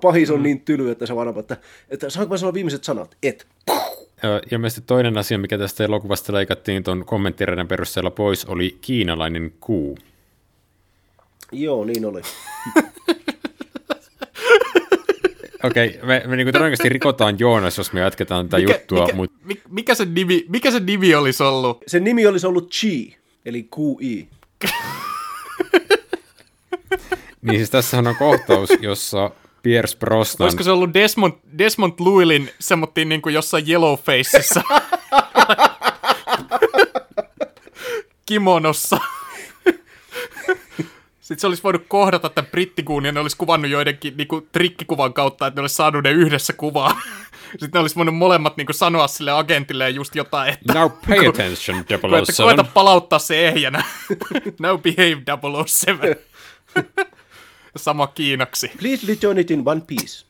pahis 0.00 0.30
on 0.30 0.42
niin 0.42 0.60
tyly, 0.60 0.90
että 0.90 1.06
se 1.06 1.16
vaan 1.16 1.38
että, 1.38 1.56
että 1.88 2.10
saanko 2.10 2.34
mä 2.34 2.38
sanoa 2.38 2.54
viimeiset 2.54 2.84
sanat? 2.84 3.16
Et. 3.22 3.46
Ja 4.22 4.40
ilmeisesti 4.52 4.86
toinen 4.86 5.18
asia, 5.18 5.38
mikä 5.38 5.58
tästä 5.58 5.84
elokuvasta 5.84 6.32
leikattiin 6.32 6.84
tuon 6.84 7.04
kommenttireiden 7.04 7.68
perusteella 7.68 8.10
pois, 8.10 8.44
oli 8.44 8.78
kiinalainen 8.80 9.52
kuu. 9.60 9.98
Joo, 11.52 11.84
niin 11.84 12.04
oli. 12.04 12.22
Okei, 15.62 15.88
okay, 15.88 16.06
me, 16.06 16.22
me 16.26 16.36
niin 16.36 16.46
todennäköisesti 16.46 16.88
rikotaan 16.88 17.38
Joonas, 17.38 17.78
jos 17.78 17.92
me 17.92 18.00
jatketaan 18.00 18.48
tätä 18.48 18.58
juttua, 18.58 19.04
mikä, 19.04 19.16
mutta 19.16 19.36
mikä, 19.44 19.62
mikä, 19.68 19.94
se 19.94 20.04
nimi, 20.04 20.44
mikä 20.48 20.70
se 20.70 20.80
nimi 20.80 21.14
olisi 21.14 21.42
ollut? 21.42 21.84
Sen 21.86 22.04
nimi 22.04 22.26
olisi 22.26 22.46
ollut 22.46 22.70
Chi, 22.70 23.16
eli 23.44 23.68
QI. 23.78 24.28
niin 27.42 27.56
siis 27.56 27.70
tässähän 27.70 28.06
on 28.06 28.16
kohtaus, 28.16 28.70
jossa 28.80 29.30
Pierce 29.62 29.98
Brosnan... 29.98 30.44
Olisiko 30.44 30.62
se 30.62 30.70
ollut 30.70 30.94
Desmond, 30.94 31.32
Desmond 31.58 31.92
Llewellyn 32.00 32.50
semmoittiin 32.58 33.08
niin 33.08 33.22
kuin 33.22 33.34
jossain 33.34 33.64
Yellowfaceissa? 33.68 34.62
Kimonossa. 38.26 38.98
Sitten 41.26 41.40
se 41.40 41.46
olisi 41.46 41.62
voinut 41.62 41.84
kohdata 41.88 42.28
tämän 42.28 42.50
brittikuun 42.50 43.04
ja 43.04 43.12
ne 43.12 43.20
olisi 43.20 43.36
kuvannut 43.36 43.70
joidenkin 43.70 44.16
niin 44.16 44.28
kuin, 44.28 44.48
trikkikuvan 44.52 45.12
kautta, 45.12 45.46
että 45.46 45.60
ne 45.60 45.62
olisi 45.62 45.74
saanut 45.74 46.04
ne 46.04 46.10
yhdessä 46.10 46.52
kuvaa. 46.52 47.00
Sitten 47.50 47.70
ne 47.74 47.80
olisi 47.80 47.96
voinut 47.96 48.16
molemmat 48.16 48.56
niin 48.56 48.66
kuin, 48.66 48.74
sanoa 48.74 49.08
sille 49.08 49.30
agentille 49.30 49.90
just 49.90 50.14
jotain, 50.14 50.54
että 50.54 50.74
Now 50.74 50.90
pay 51.08 51.28
attention, 51.28 51.84
koeta, 52.00 52.32
007. 52.32 52.56
koeta 52.56 52.64
palauttaa 52.74 53.18
se 53.18 53.48
ehjänä. 53.48 53.84
Now 54.60 54.80
behave 54.80 55.22
007. 55.66 56.14
Sama 57.76 58.06
kiinaksi. 58.06 58.70
Please 58.78 59.06
return 59.06 59.38
it 59.38 59.50
in 59.50 59.62
one 59.64 59.82
piece. 59.86 60.26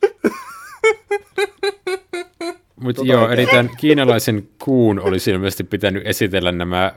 Mutta 2.75 3.01
Tota 3.01 3.11
joo, 3.11 3.29
eli 3.29 3.45
tämän 3.45 3.69
kiinalaisen 3.77 4.49
kuun 4.63 4.99
olisi 4.99 5.31
ilmeisesti 5.31 5.63
pitänyt 5.63 6.07
esitellä 6.07 6.51
nämä 6.51 6.93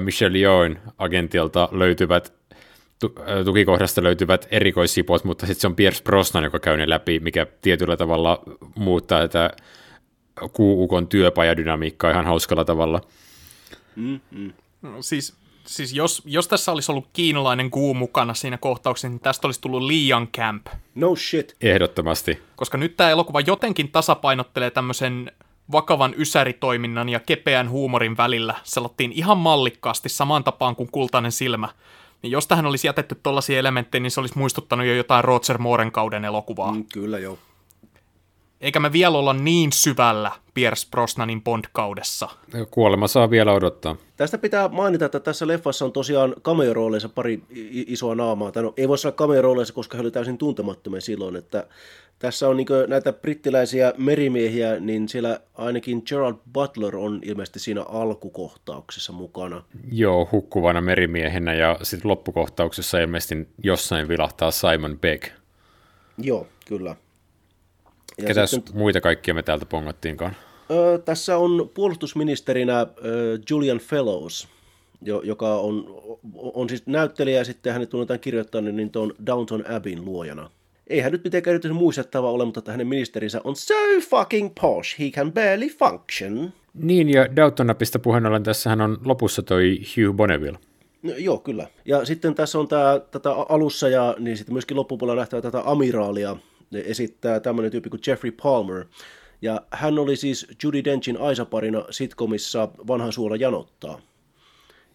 Michelle 0.00 0.38
Yeohn 0.38 0.76
agentilta 0.98 1.68
löytyvät, 1.72 2.44
tukikohdasta 3.44 4.02
löytyvät 4.02 4.48
erikoissipot, 4.50 5.24
mutta 5.24 5.46
sitten 5.46 5.60
se 5.60 5.66
on 5.66 5.76
Pierce 5.76 6.02
Brosnan, 6.02 6.44
joka 6.44 6.60
käy 6.60 6.76
ne 6.76 6.88
läpi, 6.88 7.20
mikä 7.20 7.46
tietyllä 7.62 7.96
tavalla 7.96 8.42
muuttaa 8.74 9.20
tätä 9.20 9.50
kuukon 10.52 11.06
työpajadynamiikkaa 11.06 12.10
ihan 12.10 12.26
hauskalla 12.26 12.64
tavalla. 12.64 13.00
No, 14.82 15.02
siis, 15.02 15.34
siis 15.66 15.92
jos, 15.92 16.22
jos 16.24 16.48
tässä 16.48 16.72
olisi 16.72 16.92
ollut 16.92 17.08
kiinalainen 17.12 17.70
kuu 17.70 17.94
mukana 17.94 18.34
siinä 18.34 18.58
kohtauksessa, 18.58 19.08
niin 19.08 19.20
tästä 19.20 19.48
olisi 19.48 19.60
tullut 19.60 19.82
liian 19.82 20.28
camp. 20.28 20.66
No 20.94 21.16
shit. 21.16 21.56
Ehdottomasti. 21.60 22.42
Koska 22.56 22.78
nyt 22.78 22.96
tämä 22.96 23.10
elokuva 23.10 23.40
jotenkin 23.40 23.90
tasapainottelee 23.90 24.70
tämmöisen 24.70 25.32
vakavan 25.72 26.14
ysäritoiminnan 26.16 27.08
ja 27.08 27.20
kepeän 27.20 27.70
huumorin 27.70 28.16
välillä. 28.16 28.54
Selottiin 28.62 29.12
ihan 29.12 29.38
mallikkaasti 29.38 30.08
samaan 30.08 30.44
tapaan 30.44 30.76
kuin 30.76 30.88
kultainen 30.92 31.32
silmä. 31.32 31.68
Niin 32.24 32.32
jos 32.32 32.46
tähän 32.46 32.66
olisi 32.66 32.86
jätetty 32.86 33.14
tollaisia 33.22 33.58
elementtejä, 33.58 34.02
niin 34.02 34.10
se 34.10 34.20
olisi 34.20 34.38
muistuttanut 34.38 34.86
jo 34.86 34.94
jotain 34.94 35.24
Roger 35.24 35.58
Mooren 35.58 35.92
kauden 35.92 36.24
elokuvaa. 36.24 36.72
Mm, 36.72 36.84
kyllä 36.92 37.18
joo. 37.18 37.38
Eikä 38.64 38.80
me 38.80 38.92
vielä 38.92 39.18
olla 39.18 39.32
niin 39.32 39.72
syvällä 39.72 40.32
Pierce 40.54 40.90
Brosnanin 40.90 41.42
Bond-kaudessa. 41.42 42.28
Kuolema 42.70 43.08
saa 43.08 43.30
vielä 43.30 43.52
odottaa. 43.52 43.96
Tästä 44.16 44.38
pitää 44.38 44.68
mainita, 44.68 45.04
että 45.04 45.20
tässä 45.20 45.46
leffassa 45.46 45.84
on 45.84 45.92
tosiaan 45.92 46.34
cameo-rooleissa 46.42 47.08
pari 47.08 47.42
isoa 47.70 48.14
naamaa. 48.14 48.52
Tai 48.52 48.62
no, 48.62 48.74
ei 48.76 48.88
voi 48.88 48.98
sanoa 48.98 49.16
cameo-rooleissa, 49.16 49.74
koska 49.74 49.96
he 49.96 50.00
olivat 50.00 50.14
täysin 50.14 50.38
tuntemattomia 50.38 51.00
silloin. 51.00 51.36
Että 51.36 51.66
tässä 52.18 52.48
on 52.48 52.56
niin 52.56 52.66
näitä 52.88 53.12
brittiläisiä 53.12 53.92
merimiehiä, 53.96 54.80
niin 54.80 55.08
siellä 55.08 55.40
ainakin 55.54 56.02
Gerald 56.08 56.36
Butler 56.52 56.96
on 56.96 57.20
ilmeisesti 57.22 57.58
siinä 57.58 57.82
alkukohtauksessa 57.82 59.12
mukana. 59.12 59.62
Joo, 59.92 60.28
hukkuvana 60.32 60.80
merimiehenä 60.80 61.54
ja 61.54 61.78
sitten 61.82 62.10
loppukohtauksessa 62.10 62.98
ilmeisesti 62.98 63.48
jossain 63.62 64.08
vilahtaa 64.08 64.50
Simon 64.50 64.98
Beck. 64.98 65.28
Joo, 66.18 66.46
kyllä. 66.66 66.96
Ja 68.18 68.24
Ketäs 68.26 68.50
sitten, 68.50 68.76
muita 68.76 69.00
kaikkia 69.00 69.34
me 69.34 69.42
täältä 69.42 69.66
pongattiinkaan? 69.66 70.36
ö, 70.70 70.98
tässä 70.98 71.36
on 71.38 71.70
puolustusministerinä 71.74 72.80
ö, 72.80 73.38
Julian 73.50 73.78
Fellows, 73.78 74.48
jo, 75.02 75.20
joka 75.24 75.54
on, 75.54 76.02
on 76.34 76.68
siis 76.68 76.86
näyttelijä 76.86 77.38
ja 77.38 77.44
sitten 77.44 77.72
hänet 77.72 77.90
tunnetaan 77.90 78.20
kirjoittanut 78.20 78.74
niin 78.74 78.90
tuon 78.90 79.14
Downton 79.26 79.64
Abbeyn 79.70 80.04
luojana. 80.04 80.50
Ei 80.86 81.00
hän 81.00 81.12
nyt 81.12 81.24
mitenkään 81.24 81.52
erityisen 81.52 81.76
muistettava 81.76 82.30
ole, 82.30 82.44
mutta 82.44 82.70
hänen 82.70 82.86
ministerinsä 82.86 83.40
on 83.44 83.56
so 83.56 83.74
fucking 84.10 84.50
posh, 84.60 84.98
he 84.98 85.10
can 85.10 85.32
barely 85.32 85.68
function. 85.68 86.52
Niin, 86.74 87.10
ja 87.10 87.36
Downton 87.36 87.70
Appista 87.70 87.98
puheen 87.98 88.26
ollen 88.26 88.42
tässähän 88.42 88.80
on 88.80 88.98
lopussa 89.04 89.42
toi 89.42 89.80
Hugh 89.96 90.16
Bonneville. 90.16 90.58
No, 91.02 91.12
joo, 91.16 91.38
kyllä. 91.38 91.66
Ja 91.84 92.04
sitten 92.04 92.34
tässä 92.34 92.58
on 92.58 92.68
tämä, 92.68 93.00
tätä 93.10 93.32
alussa 93.32 93.88
ja 93.88 94.14
niin 94.18 94.36
sitten 94.36 94.52
myöskin 94.52 94.76
loppupuolella 94.76 95.20
nähtävä 95.20 95.42
tätä 95.42 95.62
amiraalia 95.64 96.36
ne 96.74 96.82
esittää 96.86 97.40
tämmöinen 97.40 97.70
tyyppi 97.70 97.90
kuin 97.90 98.00
Jeffrey 98.06 98.32
Palmer. 98.42 98.84
Ja 99.42 99.62
hän 99.70 99.98
oli 99.98 100.16
siis 100.16 100.46
Judy 100.62 100.84
Denchin 100.84 101.20
Aisa-parina 101.20 101.84
sitcomissa 101.90 102.68
Vanhan 102.86 103.12
suola 103.12 103.36
janottaa. 103.36 104.00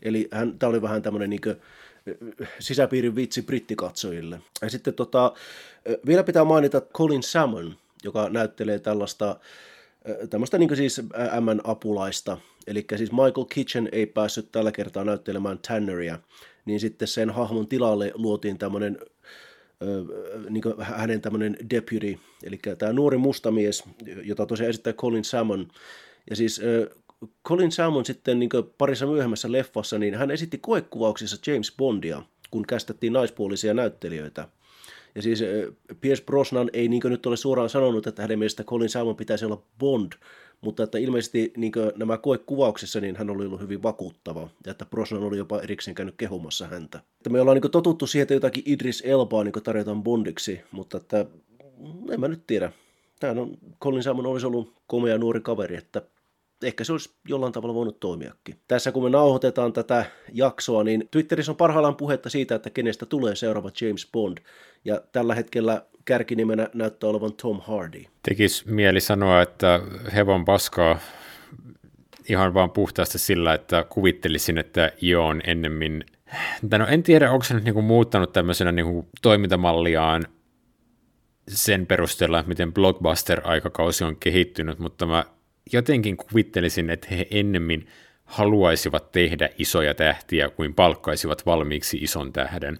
Eli 0.01 0.27
hän, 0.32 0.59
tämä 0.59 0.69
oli 0.69 0.82
vähän 0.82 1.01
tämmöinen 1.01 1.30
niin 1.30 1.41
sisäpiirin 2.59 3.15
vitsi 3.15 3.41
brittikatsojille. 3.41 4.41
Ja 4.61 4.69
sitten 4.69 4.93
tota, 4.93 5.34
vielä 6.05 6.23
pitää 6.23 6.43
mainita 6.43 6.82
Colin 6.82 7.23
Salmon, 7.23 7.75
joka 8.03 8.30
näyttelee 8.30 8.80
tällaista 8.80 9.39
tämmöistä 10.30 10.57
niin 10.57 10.75
siis 10.75 11.01
M-apulaista. 11.39 12.38
Eli 12.67 12.86
siis 12.97 13.11
Michael 13.11 13.45
Kitchen 13.49 13.89
ei 13.91 14.05
päässyt 14.05 14.51
tällä 14.51 14.71
kertaa 14.71 15.03
näyttelemään 15.03 15.59
Tanneria, 15.67 16.19
niin 16.65 16.80
sitten 16.80 17.07
sen 17.07 17.30
hahmon 17.30 17.67
tilalle 17.67 18.11
luotiin 18.15 18.57
tämmöinen 18.57 18.97
niin 20.49 20.63
hänen 20.80 21.21
tämmöinen 21.21 21.57
deputy, 21.69 22.17
eli 22.43 22.59
tämä 22.77 22.93
nuori 22.93 23.17
mustamies, 23.17 23.84
jota 24.23 24.45
tosiaan 24.45 24.69
esittää 24.69 24.93
Colin 24.93 25.23
Salmon. 25.23 25.67
Ja 26.30 26.36
siis 26.36 26.61
Colin 27.47 27.71
Salmon 27.71 28.05
sitten 28.05 28.39
niin 28.39 28.49
parissa 28.77 29.05
myöhemmässä 29.05 29.51
leffassa, 29.51 29.99
niin 29.99 30.15
hän 30.15 30.32
esitti 30.32 30.57
koekuvauksissa 30.57 31.51
James 31.51 31.73
Bondia, 31.77 32.21
kun 32.51 32.65
kästettiin 32.67 33.13
naispuolisia 33.13 33.73
näyttelijöitä. 33.73 34.47
Ja 35.15 35.21
siis 35.21 35.43
Pierce 36.01 36.23
Brosnan 36.23 36.69
ei 36.73 36.88
niin 36.88 37.01
nyt 37.05 37.25
ole 37.25 37.38
suoraan 37.38 37.69
sanonut, 37.69 38.07
että 38.07 38.21
hänen 38.21 38.39
mielestä 38.39 38.63
Colin 38.63 38.89
Salmon 38.89 39.15
pitäisi 39.15 39.45
olla 39.45 39.63
Bond, 39.80 40.11
mutta 40.62 40.84
että 40.84 40.97
ilmeisesti 40.97 41.53
niin 41.57 41.72
nämä 41.95 42.18
koekuvauksissa 42.18 42.99
niin 42.99 43.16
hän 43.16 43.30
oli 43.30 43.45
ollut 43.45 43.62
hyvin 43.62 43.84
vakuuttava, 43.84 44.49
ja 44.66 44.72
että 44.72 44.86
Brosnan 44.86 45.24
oli 45.24 45.38
jopa 45.38 45.60
erikseen 45.60 45.95
käynyt 45.95 46.16
kehumassa 46.18 46.68
häntä. 46.68 46.97
Että 46.97 47.30
me 47.30 47.41
ollaan 47.41 47.57
niin 47.62 47.72
totuttu 47.72 48.07
siihen, 48.07 48.24
että 48.24 48.34
jotakin 48.34 48.64
Idris 48.66 49.01
Elbaa 49.05 49.43
niin 49.43 49.53
tarjotaan 49.64 50.03
Bondiksi, 50.03 50.62
mutta 50.72 50.97
että 50.97 51.26
en 52.12 52.20
mä 52.20 52.28
nyt 52.28 52.43
tiedä. 52.47 52.72
Tämä 53.20 53.41
on, 53.41 53.57
Colin 53.84 54.03
Salmon 54.03 54.26
olisi 54.26 54.45
ollut 54.45 54.74
komea 54.88 55.18
nuori 55.18 55.39
kaveri, 55.39 55.76
että 55.76 56.01
ehkä 56.64 56.84
se 56.84 56.91
olisi 56.91 57.10
jollain 57.28 57.53
tavalla 57.53 57.74
voinut 57.74 57.99
toimiakin. 57.99 58.55
Tässä 58.68 58.91
kun 58.91 59.03
me 59.03 59.10
nauhoitetaan 59.10 59.74
tätä 59.74 60.05
jaksoa, 60.34 60.84
niin 60.84 61.07
Twitterissä 61.12 61.51
on 61.51 61.55
parhaillaan 61.55 61.95
puhetta 61.95 62.30
siitä, 62.30 62.55
että 62.55 62.70
kenestä 62.70 63.05
tulee 63.05 63.36
seuraava 63.36 63.72
James 63.82 64.07
Bond. 64.12 64.38
Ja 64.86 65.01
tällä 65.12 65.36
hetkellä 65.36 65.86
kärkinimenä 66.10 66.70
näyttää 66.74 67.10
olevan 67.10 67.34
Tom 67.34 67.62
Hardy. 67.62 68.03
Tekis 68.24 68.66
mieli 68.66 68.99
sanoa, 68.99 69.41
että 69.41 69.80
hevon 70.16 70.45
paskaa 70.45 70.99
ihan 72.30 72.53
vaan 72.53 72.72
puhtaasti 72.72 73.20
sillä, 73.20 73.53
että 73.53 73.86
kuvittelisin, 73.89 74.57
että 74.57 74.91
Jo 75.01 75.26
on 75.26 75.41
ennemmin... 75.47 76.05
No 76.78 76.88
en 76.88 77.03
tiedä, 77.03 77.32
onko 77.32 77.43
se 77.43 77.53
nyt 77.53 77.64
niinku 77.64 77.82
muuttanut 77.82 78.34
tämmöisenä 78.34 78.72
niinku 78.72 79.07
toimintamalliaan 79.22 80.26
sen 81.47 81.88
perusteella, 81.88 82.43
miten 82.47 82.74
blockbuster-aikakausi 82.74 84.03
on 84.03 84.16
kehittynyt, 84.16 84.80
mutta 84.80 85.05
mä 85.05 85.26
jotenkin 85.74 86.18
kuvittelisin, 86.18 86.89
että 86.89 87.07
he 87.12 87.28
ennemmin 87.32 87.88
haluaisivat 88.26 89.12
tehdä 89.12 89.49
isoja 89.57 89.93
tähtiä 89.93 90.49
kuin 90.49 90.74
palkkaisivat 90.74 91.45
valmiiksi 91.45 91.97
ison 91.97 92.34
tähden. 92.34 92.80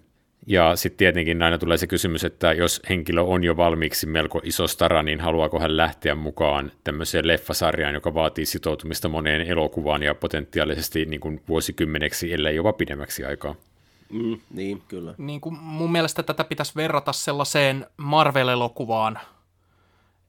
Ja 0.50 0.76
sitten 0.76 0.98
tietenkin 0.98 1.42
aina 1.42 1.58
tulee 1.58 1.78
se 1.78 1.88
kysymys, 1.88 2.24
että 2.24 2.54
jos 2.54 2.82
henkilö 2.90 3.22
on 3.22 3.44
jo 3.44 3.58
valmiiksi 3.58 4.08
melko 4.08 4.42
iso 4.44 4.68
stara, 4.68 5.04
niin 5.04 5.20
haluaako 5.20 5.60
hän 5.60 5.78
lähteä 5.78 6.16
mukaan 6.16 6.72
tämmöiseen 6.84 7.28
leffasarjaan, 7.28 7.94
joka 7.94 8.14
vaatii 8.14 8.46
sitoutumista 8.46 9.10
moneen 9.10 9.42
elokuvaan 9.42 10.04
ja 10.04 10.16
potentiaalisesti 10.16 11.06
niin 11.06 11.20
kuin 11.20 11.42
vuosikymmeneksi, 11.48 12.34
ellei 12.34 12.56
jopa 12.56 12.74
pidemmäksi 12.74 13.26
aikaa. 13.26 13.56
Mm, 14.12 14.40
niin, 14.54 14.82
kyllä. 14.88 15.14
Niin 15.18 15.42
kuin 15.42 15.56
mun 15.60 15.92
mielestä 15.92 16.24
tätä 16.24 16.44
pitäisi 16.44 16.76
verrata 16.76 17.14
sellaiseen 17.14 17.86
Marvel-elokuvaan, 17.98 19.20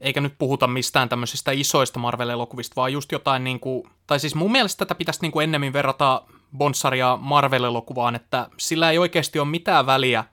eikä 0.00 0.20
nyt 0.20 0.34
puhuta 0.38 0.66
mistään 0.66 1.08
tämmöisistä 1.08 1.52
isoista 1.52 1.98
Marvel-elokuvista, 1.98 2.76
vaan 2.76 2.92
just 2.92 3.12
jotain 3.12 3.44
niin 3.44 3.60
kuin, 3.60 3.82
tai 4.06 4.20
siis 4.20 4.34
mun 4.34 4.52
mielestä 4.52 4.78
tätä 4.78 4.94
pitäisi 4.94 5.20
niin 5.22 5.32
kuin 5.32 5.44
ennemmin 5.44 5.72
verrata 5.72 6.22
Bonsaria 6.57 7.18
Marvel-elokuvaan, 7.20 8.14
että 8.14 8.48
sillä 8.57 8.90
ei 8.90 8.98
oikeasti 8.98 9.38
ole 9.38 9.48
mitään 9.48 9.86
väliä, 9.86 10.24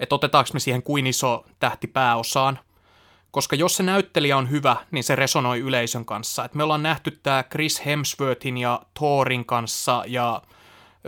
että 0.00 0.14
otetaanko 0.14 0.50
me 0.52 0.60
siihen 0.60 0.82
kuin 0.82 1.06
iso 1.06 1.44
tähti 1.58 1.86
pääosaan, 1.86 2.58
koska 3.30 3.56
jos 3.56 3.76
se 3.76 3.82
näyttelijä 3.82 4.36
on 4.36 4.50
hyvä, 4.50 4.76
niin 4.90 5.04
se 5.04 5.16
resonoi 5.16 5.60
yleisön 5.60 6.04
kanssa. 6.04 6.44
Et 6.44 6.54
me 6.54 6.62
ollaan 6.62 6.82
nähty 6.82 7.10
tämä 7.22 7.42
Chris 7.42 7.86
Hemsworthin 7.86 8.58
ja 8.58 8.82
Thorin 8.98 9.44
kanssa, 9.46 10.04
ja 10.06 10.42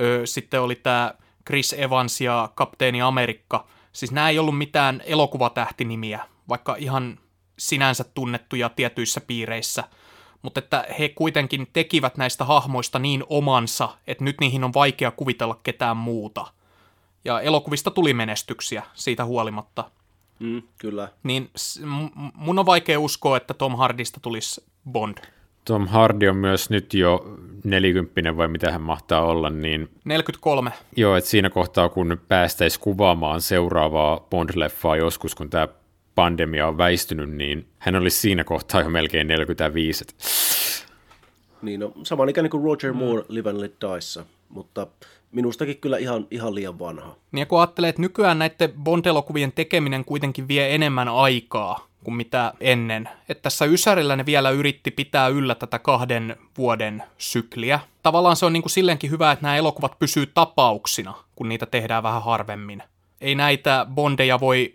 ö, 0.00 0.22
sitten 0.24 0.60
oli 0.60 0.74
tämä 0.74 1.14
Chris 1.46 1.72
Evans 1.72 2.20
ja 2.20 2.48
Kapteeni 2.54 3.02
Amerikka. 3.02 3.66
Siis 3.92 4.12
nämä 4.12 4.28
ei 4.28 4.38
ollut 4.38 4.58
mitään 4.58 5.02
elokuvatähtinimiä, 5.06 6.20
vaikka 6.48 6.76
ihan 6.78 7.18
sinänsä 7.58 8.04
tunnettuja 8.04 8.68
tietyissä 8.68 9.20
piireissä, 9.20 9.84
mutta 10.42 10.58
että 10.58 10.86
he 10.98 11.08
kuitenkin 11.08 11.66
tekivät 11.72 12.16
näistä 12.16 12.44
hahmoista 12.44 12.98
niin 12.98 13.24
omansa, 13.28 13.88
että 14.06 14.24
nyt 14.24 14.36
niihin 14.40 14.64
on 14.64 14.74
vaikea 14.74 15.10
kuvitella 15.10 15.60
ketään 15.62 15.96
muuta. 15.96 16.46
Ja 17.24 17.40
elokuvista 17.40 17.90
tuli 17.90 18.14
menestyksiä 18.14 18.82
siitä 18.94 19.24
huolimatta. 19.24 19.90
Mm, 20.38 20.62
kyllä. 20.78 21.08
Niin 21.22 21.50
mun 22.34 22.58
on 22.58 22.66
vaikea 22.66 23.00
uskoa, 23.00 23.36
että 23.36 23.54
Tom 23.54 23.76
Hardista 23.76 24.20
tulisi 24.20 24.64
Bond. 24.90 25.18
Tom 25.64 25.86
Hardy 25.86 26.28
on 26.28 26.36
myös 26.36 26.70
nyt 26.70 26.94
jo 26.94 27.38
40 27.64 28.36
vai 28.36 28.48
mitä 28.48 28.72
hän 28.72 28.80
mahtaa 28.80 29.24
olla, 29.24 29.50
niin... 29.50 29.88
43. 30.04 30.72
Joo, 30.96 31.16
että 31.16 31.30
siinä 31.30 31.50
kohtaa 31.50 31.88
kun 31.88 32.20
päästäisiin 32.28 32.82
kuvaamaan 32.82 33.40
seuraavaa 33.40 34.16
Bond-leffaa 34.16 34.96
joskus, 34.96 35.34
kun 35.34 35.50
tämä 35.50 35.68
pandemia 36.14 36.68
on 36.68 36.78
väistynyt, 36.78 37.30
niin 37.30 37.66
hän 37.78 37.96
olisi 37.96 38.18
siinä 38.18 38.44
kohtaa 38.44 38.80
jo 38.80 38.90
melkein 38.90 39.28
45. 39.28 40.04
Niin, 41.62 41.80
no, 41.80 41.92
saman 42.02 42.28
ikäinen 42.28 42.50
kuin 42.50 42.64
Roger 42.64 42.92
Moore 42.92 43.22
mm. 43.22 43.26
Live 43.28 43.50
and 43.50 43.60
Let 43.60 43.74
Diessa, 43.80 44.24
mutta 44.48 44.86
minustakin 45.32 45.76
kyllä 45.76 45.98
ihan, 45.98 46.26
ihan 46.30 46.54
liian 46.54 46.78
vanha. 46.78 47.16
Niin 47.32 47.40
ja 47.40 47.46
kun 47.46 47.60
ajattelee, 47.60 47.90
että 47.90 48.02
nykyään 48.02 48.38
näiden 48.38 48.72
Bond-elokuvien 48.84 49.52
tekeminen 49.54 50.04
kuitenkin 50.04 50.48
vie 50.48 50.74
enemmän 50.74 51.08
aikaa 51.08 51.86
kuin 52.04 52.14
mitä 52.14 52.52
ennen. 52.60 53.08
Että 53.28 53.42
tässä 53.42 53.64
Ysärillä 53.64 54.16
ne 54.16 54.26
vielä 54.26 54.50
yritti 54.50 54.90
pitää 54.90 55.28
yllä 55.28 55.54
tätä 55.54 55.78
kahden 55.78 56.36
vuoden 56.58 57.02
sykliä. 57.18 57.80
Tavallaan 58.02 58.36
se 58.36 58.46
on 58.46 58.52
niin 58.52 58.62
kuin 58.62 58.70
silleenkin 58.70 59.10
hyvä, 59.10 59.32
että 59.32 59.42
nämä 59.42 59.56
elokuvat 59.56 59.98
pysyy 59.98 60.26
tapauksina, 60.26 61.14
kun 61.36 61.48
niitä 61.48 61.66
tehdään 61.66 62.02
vähän 62.02 62.22
harvemmin. 62.22 62.82
Ei 63.20 63.34
näitä 63.34 63.86
Bondeja 63.94 64.40
voi 64.40 64.74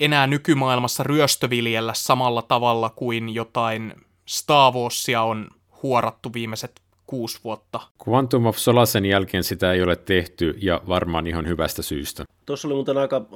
enää 0.00 0.26
nykymaailmassa 0.26 1.02
ryöstöviljellä 1.02 1.94
samalla 1.94 2.42
tavalla 2.42 2.90
kuin 2.90 3.34
jotain 3.34 3.94
Star 4.26 4.72
Warsia 4.74 5.22
on 5.22 5.48
huorattu 5.82 6.32
viimeiset 6.32 6.80
kuusi 7.06 7.40
vuotta. 7.44 7.80
Quantum 8.08 8.46
of 8.46 8.56
Solasen 8.56 9.06
jälkeen 9.06 9.44
sitä 9.44 9.72
ei 9.72 9.82
ole 9.82 9.96
tehty 9.96 10.58
ja 10.62 10.80
varmaan 10.88 11.26
ihan 11.26 11.46
hyvästä 11.48 11.82
syystä. 11.82 12.24
Tuossa 12.46 12.68
oli 12.68 12.74
muuten 12.74 12.96
aika, 12.96 13.26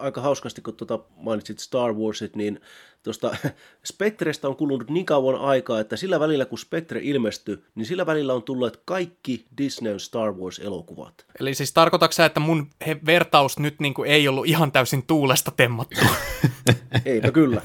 aika 0.00 0.20
hauskasti, 0.20 0.60
kun 0.60 0.74
tuota 0.74 0.98
mainitsit 1.16 1.58
Star 1.58 1.92
Warsit, 1.92 2.36
niin 2.36 2.60
tuosta 3.02 3.36
Spectrestä 3.84 4.48
on 4.48 4.56
kulunut 4.56 4.90
niin 4.90 5.06
kauan 5.06 5.40
aikaa, 5.40 5.80
että 5.80 5.96
sillä 5.96 6.20
välillä 6.20 6.44
kun 6.44 6.58
Spectre 6.58 7.00
ilmestyi, 7.02 7.58
niin 7.74 7.86
sillä 7.86 8.06
välillä 8.06 8.34
on 8.34 8.42
tullut 8.42 8.80
kaikki 8.84 9.44
Disneyn 9.58 10.00
Star 10.00 10.32
Wars-elokuvat. 10.32 11.26
Eli 11.40 11.54
siis 11.54 11.72
tarkoitatko 11.72 12.22
että 12.22 12.40
mun 12.40 12.66
he, 12.86 12.96
vertaus 13.06 13.58
nyt 13.58 13.80
niin 13.80 13.94
kuin 13.94 14.10
ei 14.10 14.28
ollut 14.28 14.46
ihan 14.46 14.72
täysin 14.72 15.06
tuulesta 15.06 15.50
temmattu? 15.50 16.00
Eipä 17.04 17.30
kyllä. 17.30 17.62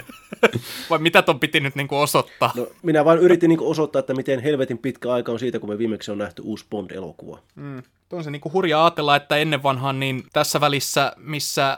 Vai 0.89 0.99
mitä 0.99 1.21
ton 1.21 1.39
piti 1.39 1.59
nyt 1.59 1.75
niin 1.75 1.87
kuin 1.87 1.99
osoittaa? 1.99 2.51
No, 2.55 2.67
minä 2.83 3.05
vain 3.05 3.19
yritin 3.19 3.49
niin 3.49 3.57
kuin 3.57 3.71
osoittaa, 3.71 3.99
että 3.99 4.13
miten 4.13 4.39
helvetin 4.39 4.77
pitkä 4.77 5.13
aika 5.13 5.31
on 5.31 5.39
siitä, 5.39 5.59
kun 5.59 5.69
me 5.69 5.77
viimeksi 5.77 6.11
on 6.11 6.17
nähty 6.17 6.41
uusi 6.41 6.65
Bond-elokuva. 6.69 7.39
Mm. 7.55 7.83
On 8.11 8.23
se 8.23 8.31
niin 8.31 8.41
kuin 8.41 8.53
hurja 8.53 8.83
ajatella, 8.83 9.15
että 9.15 9.37
ennen 9.37 9.63
vanhaan 9.63 9.99
niin 9.99 10.23
tässä 10.33 10.61
välissä, 10.61 11.13
missä 11.17 11.77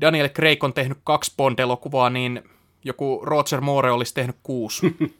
Daniel 0.00 0.28
Craig 0.28 0.64
on 0.64 0.74
tehnyt 0.74 0.98
kaksi 1.04 1.32
Bond-elokuvaa, 1.36 2.10
niin 2.10 2.42
joku 2.84 3.20
Roger 3.24 3.60
Moore 3.60 3.90
olisi 3.90 4.14
tehnyt 4.14 4.36
kuusi. 4.42 4.96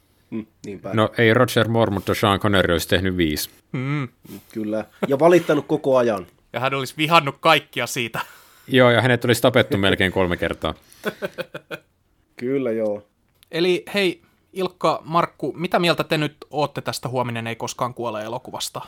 Niinpä. 0.66 0.90
No 0.94 1.10
ei 1.18 1.34
Roger 1.34 1.68
Moore, 1.68 1.90
mutta 1.90 2.14
Sean 2.14 2.40
Connery 2.40 2.72
olisi 2.72 2.88
tehnyt 2.88 3.16
viisi. 3.16 3.50
Mm. 3.72 4.08
Kyllä, 4.52 4.84
ja 5.08 5.18
valittanut 5.18 5.66
koko 5.66 5.96
ajan. 5.96 6.26
Ja 6.52 6.60
hän 6.60 6.74
olisi 6.74 6.94
vihannut 6.96 7.36
kaikkia 7.40 7.86
siitä. 7.86 8.20
Joo, 8.68 8.90
ja 8.90 9.02
hänet 9.02 9.24
olisi 9.24 9.42
tapettu 9.42 9.78
melkein 9.78 10.12
kolme 10.12 10.36
kertaa. 10.36 10.74
Kyllä, 12.36 12.70
joo. 12.70 13.06
Eli 13.50 13.84
hei, 13.94 14.22
Ilkka, 14.52 15.02
Markku, 15.04 15.52
mitä 15.56 15.78
mieltä 15.78 16.04
te 16.04 16.18
nyt 16.18 16.36
ootte 16.50 16.80
tästä 16.80 17.08
Huominen 17.08 17.46
ei 17.46 17.56
koskaan 17.56 17.94
kuole 17.94 18.22
elokuvasta? 18.22 18.80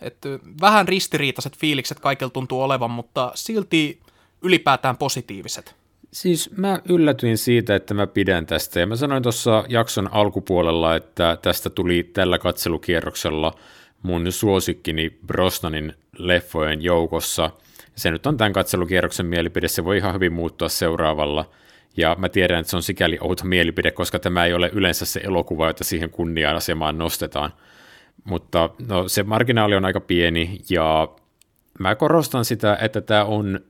Et 0.00 0.18
vähän 0.60 0.88
ristiriitaiset 0.88 1.56
fiilikset 1.56 2.00
kaikilla 2.00 2.30
tuntuu 2.30 2.62
olevan, 2.62 2.90
mutta 2.90 3.32
silti 3.34 4.00
ylipäätään 4.42 4.96
positiiviset. 4.96 5.74
Siis 6.12 6.56
mä 6.56 6.80
yllätyin 6.88 7.38
siitä, 7.38 7.74
että 7.74 7.94
mä 7.94 8.06
pidän 8.06 8.46
tästä 8.46 8.80
ja 8.80 8.86
mä 8.86 8.96
sanoin 8.96 9.22
tuossa 9.22 9.64
jakson 9.68 10.08
alkupuolella, 10.12 10.96
että 10.96 11.38
tästä 11.42 11.70
tuli 11.70 12.10
tällä 12.12 12.38
katselukierroksella 12.38 13.54
mun 14.02 14.32
suosikkini 14.32 15.10
Brosnanin 15.26 15.94
leffojen 16.18 16.82
joukossa. 16.82 17.50
Se 17.94 18.10
nyt 18.10 18.26
on 18.26 18.36
tämän 18.36 18.52
katselukierroksen 18.52 19.26
mielipide, 19.26 19.68
se 19.68 19.84
voi 19.84 19.96
ihan 19.96 20.14
hyvin 20.14 20.32
muuttua 20.32 20.68
seuraavalla. 20.68 21.50
Ja 21.96 22.16
mä 22.18 22.28
tiedän, 22.28 22.60
että 22.60 22.70
se 22.70 22.76
on 22.76 22.82
sikäli 22.82 23.18
outo 23.20 23.44
mielipide, 23.44 23.90
koska 23.90 24.18
tämä 24.18 24.44
ei 24.44 24.54
ole 24.54 24.70
yleensä 24.72 25.06
se 25.06 25.20
elokuva, 25.24 25.66
jota 25.66 25.84
siihen 25.84 26.10
kunniaan 26.10 26.56
asemaan 26.56 26.98
nostetaan. 26.98 27.52
Mutta 28.24 28.70
no, 28.88 29.08
se 29.08 29.22
marginaali 29.22 29.76
on 29.76 29.84
aika 29.84 30.00
pieni, 30.00 30.60
ja 30.70 31.08
mä 31.78 31.94
korostan 31.94 32.44
sitä, 32.44 32.78
että 32.80 33.00
tämä 33.00 33.24
on 33.24 33.60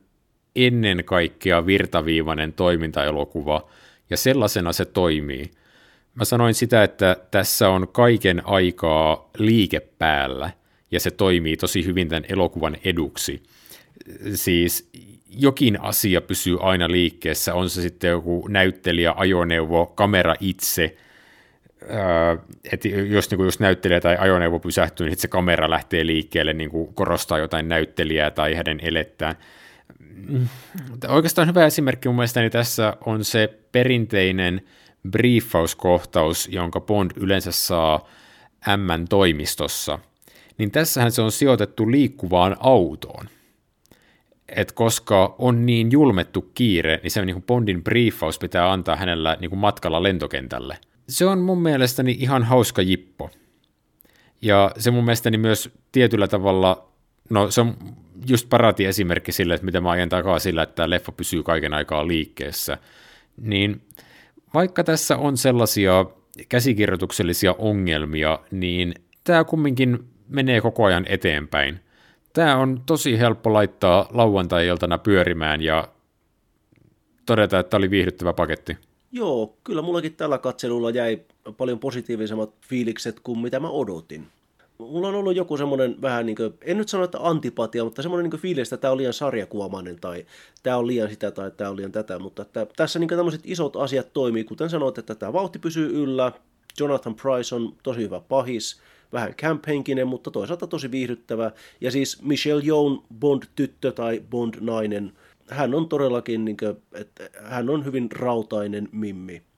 ennen 0.55 1.03
kaikkea 1.05 1.65
virtaviivainen 1.65 2.53
toimintaelokuva, 2.53 3.69
ja 4.09 4.17
sellaisena 4.17 4.73
se 4.73 4.85
toimii. 4.85 5.51
Mä 6.15 6.25
sanoin 6.25 6.53
sitä, 6.53 6.83
että 6.83 7.17
tässä 7.31 7.69
on 7.69 7.87
kaiken 7.87 8.41
aikaa 8.45 9.29
liike 9.37 9.79
päällä, 9.79 10.51
ja 10.91 10.99
se 10.99 11.11
toimii 11.11 11.57
tosi 11.57 11.85
hyvin 11.85 12.09
tämän 12.09 12.25
elokuvan 12.29 12.77
eduksi. 12.83 13.43
Siis 14.33 14.89
jokin 15.29 15.81
asia 15.81 16.21
pysyy 16.21 16.57
aina 16.61 16.91
liikkeessä, 16.91 17.53
on 17.53 17.69
se 17.69 17.81
sitten 17.81 18.09
joku 18.09 18.47
näyttelijä, 18.47 19.13
ajoneuvo, 19.17 19.85
kamera 19.85 20.35
itse, 20.39 20.97
että 22.71 22.87
jos 22.87 23.31
niin 23.31 23.43
just 23.43 23.59
näyttelijä 23.59 23.99
tai 24.01 24.17
ajoneuvo 24.19 24.59
pysähtyy, 24.59 25.07
niin 25.07 25.17
se 25.17 25.27
kamera 25.27 25.69
lähtee 25.69 26.05
liikkeelle 26.05 26.53
niin 26.53 26.69
kuin 26.69 26.93
korostaa 26.93 27.37
jotain 27.37 27.69
näyttelijää 27.69 28.31
tai 28.31 28.53
hänen 28.53 28.79
elettään. 28.81 29.35
Mm. 30.27 30.47
Oikeastaan 31.07 31.47
hyvä 31.47 31.65
esimerkki 31.65 32.09
mun 32.09 32.15
mielestäni 32.15 32.49
tässä 32.49 32.97
on 33.05 33.23
se 33.23 33.59
perinteinen 33.71 34.61
briefauskohtaus, 35.09 36.47
jonka 36.51 36.81
Bond 36.81 37.11
yleensä 37.15 37.51
saa 37.51 38.07
M-toimistossa. 38.77 39.99
Niin 40.57 40.71
tässähän 40.71 41.11
se 41.11 41.21
on 41.21 41.31
sijoitettu 41.31 41.91
liikkuvaan 41.91 42.55
autoon. 42.59 43.29
Et 44.47 44.71
koska 44.71 45.35
on 45.37 45.65
niin 45.65 45.91
julmettu 45.91 46.51
kiire, 46.53 46.99
niin 47.03 47.11
se 47.11 47.25
niin 47.25 47.43
Bondin 47.43 47.83
briefaus 47.83 48.39
pitää 48.39 48.71
antaa 48.71 48.95
hänellä 48.95 49.37
niin 49.39 49.49
kuin 49.49 49.59
matkalla 49.59 50.03
lentokentälle. 50.03 50.77
Se 51.09 51.25
on 51.25 51.39
mun 51.39 51.61
mielestäni 51.61 52.17
ihan 52.19 52.43
hauska 52.43 52.81
jippo. 52.81 53.29
Ja 54.41 54.71
se 54.77 54.91
mun 54.91 55.03
mielestäni 55.03 55.37
myös 55.37 55.69
tietyllä 55.91 56.27
tavalla, 56.27 56.89
no 57.29 57.51
se 57.51 57.61
on 57.61 57.77
just 58.27 58.49
parati 58.49 58.85
esimerkki 58.85 59.31
sille, 59.31 59.53
että 59.53 59.65
mitä 59.65 59.81
mä 59.81 59.89
ajan 59.89 60.09
takaa 60.09 60.39
sillä, 60.39 60.63
että 60.63 60.75
tämä 60.75 60.89
leffa 60.89 61.11
pysyy 61.11 61.43
kaiken 61.43 61.73
aikaa 61.73 62.07
liikkeessä, 62.07 62.77
niin 63.41 63.81
vaikka 64.53 64.83
tässä 64.83 65.17
on 65.17 65.37
sellaisia 65.37 66.05
käsikirjoituksellisia 66.49 67.55
ongelmia, 67.57 68.39
niin 68.51 68.93
tämä 69.23 69.43
kumminkin 69.43 69.99
menee 70.27 70.61
koko 70.61 70.85
ajan 70.85 71.05
eteenpäin. 71.09 71.79
Tämä 72.33 72.57
on 72.57 72.81
tosi 72.85 73.19
helppo 73.19 73.53
laittaa 73.53 74.09
lauantai-iltana 74.11 74.97
pyörimään 74.97 75.61
ja 75.61 75.87
todeta, 77.25 77.59
että 77.59 77.69
tämä 77.69 77.79
oli 77.79 77.89
viihdyttävä 77.89 78.33
paketti. 78.33 78.77
Joo, 79.11 79.57
kyllä 79.63 79.81
mullakin 79.81 80.15
tällä 80.15 80.37
katselulla 80.37 80.89
jäi 80.89 81.21
paljon 81.57 81.79
positiivisemmat 81.79 82.53
fiilikset 82.61 83.19
kuin 83.19 83.39
mitä 83.39 83.59
mä 83.59 83.69
odotin 83.69 84.27
mulla 84.79 85.07
on 85.07 85.15
ollut 85.15 85.35
joku 85.35 85.57
semmoinen 85.57 86.01
vähän 86.01 86.25
niin 86.25 86.35
kuin, 86.35 86.53
en 86.61 86.77
nyt 86.77 86.89
sano, 86.89 87.03
että 87.03 87.17
antipatia, 87.21 87.83
mutta 87.83 88.01
semmoinen 88.01 88.29
niin 88.29 88.41
fiilis, 88.41 88.73
että 88.73 88.81
tämä 88.81 88.91
on 88.91 88.97
liian 88.97 89.13
sarjakuvamainen 89.13 89.99
tai 90.01 90.25
tämä 90.63 90.77
on 90.77 90.87
liian 90.87 91.09
sitä 91.09 91.31
tai 91.31 91.51
tämä 91.51 91.69
on 91.69 91.75
liian 91.75 91.91
tätä, 91.91 92.19
mutta 92.19 92.41
että 92.41 92.67
tässä 92.75 92.99
niin 92.99 93.09
tämmöiset 93.09 93.41
isot 93.43 93.75
asiat 93.75 94.13
toimii, 94.13 94.43
kuten 94.43 94.69
sanoit, 94.69 94.97
että 94.97 95.15
tämä 95.15 95.33
vauhti 95.33 95.59
pysyy 95.59 96.03
yllä, 96.03 96.31
Jonathan 96.79 97.15
Price 97.15 97.55
on 97.55 97.73
tosi 97.83 98.01
hyvä 98.01 98.19
pahis, 98.19 98.81
vähän 99.13 99.33
camp 99.33 99.63
mutta 100.05 100.31
toisaalta 100.31 100.67
tosi 100.67 100.91
viihdyttävä, 100.91 101.51
ja 101.81 101.91
siis 101.91 102.21
Michelle 102.21 102.63
Yeoh, 102.65 103.03
Bond-tyttö 103.19 103.91
tai 103.91 104.23
Bond-nainen, 104.29 105.13
hän 105.49 105.75
on 105.75 105.89
todellakin, 105.89 106.45
niin 106.45 106.57
kuin, 106.57 106.77
että 106.93 107.29
hän 107.43 107.69
on 107.69 107.85
hyvin 107.85 108.11
rautainen 108.11 108.89
mimmi. 108.91 109.48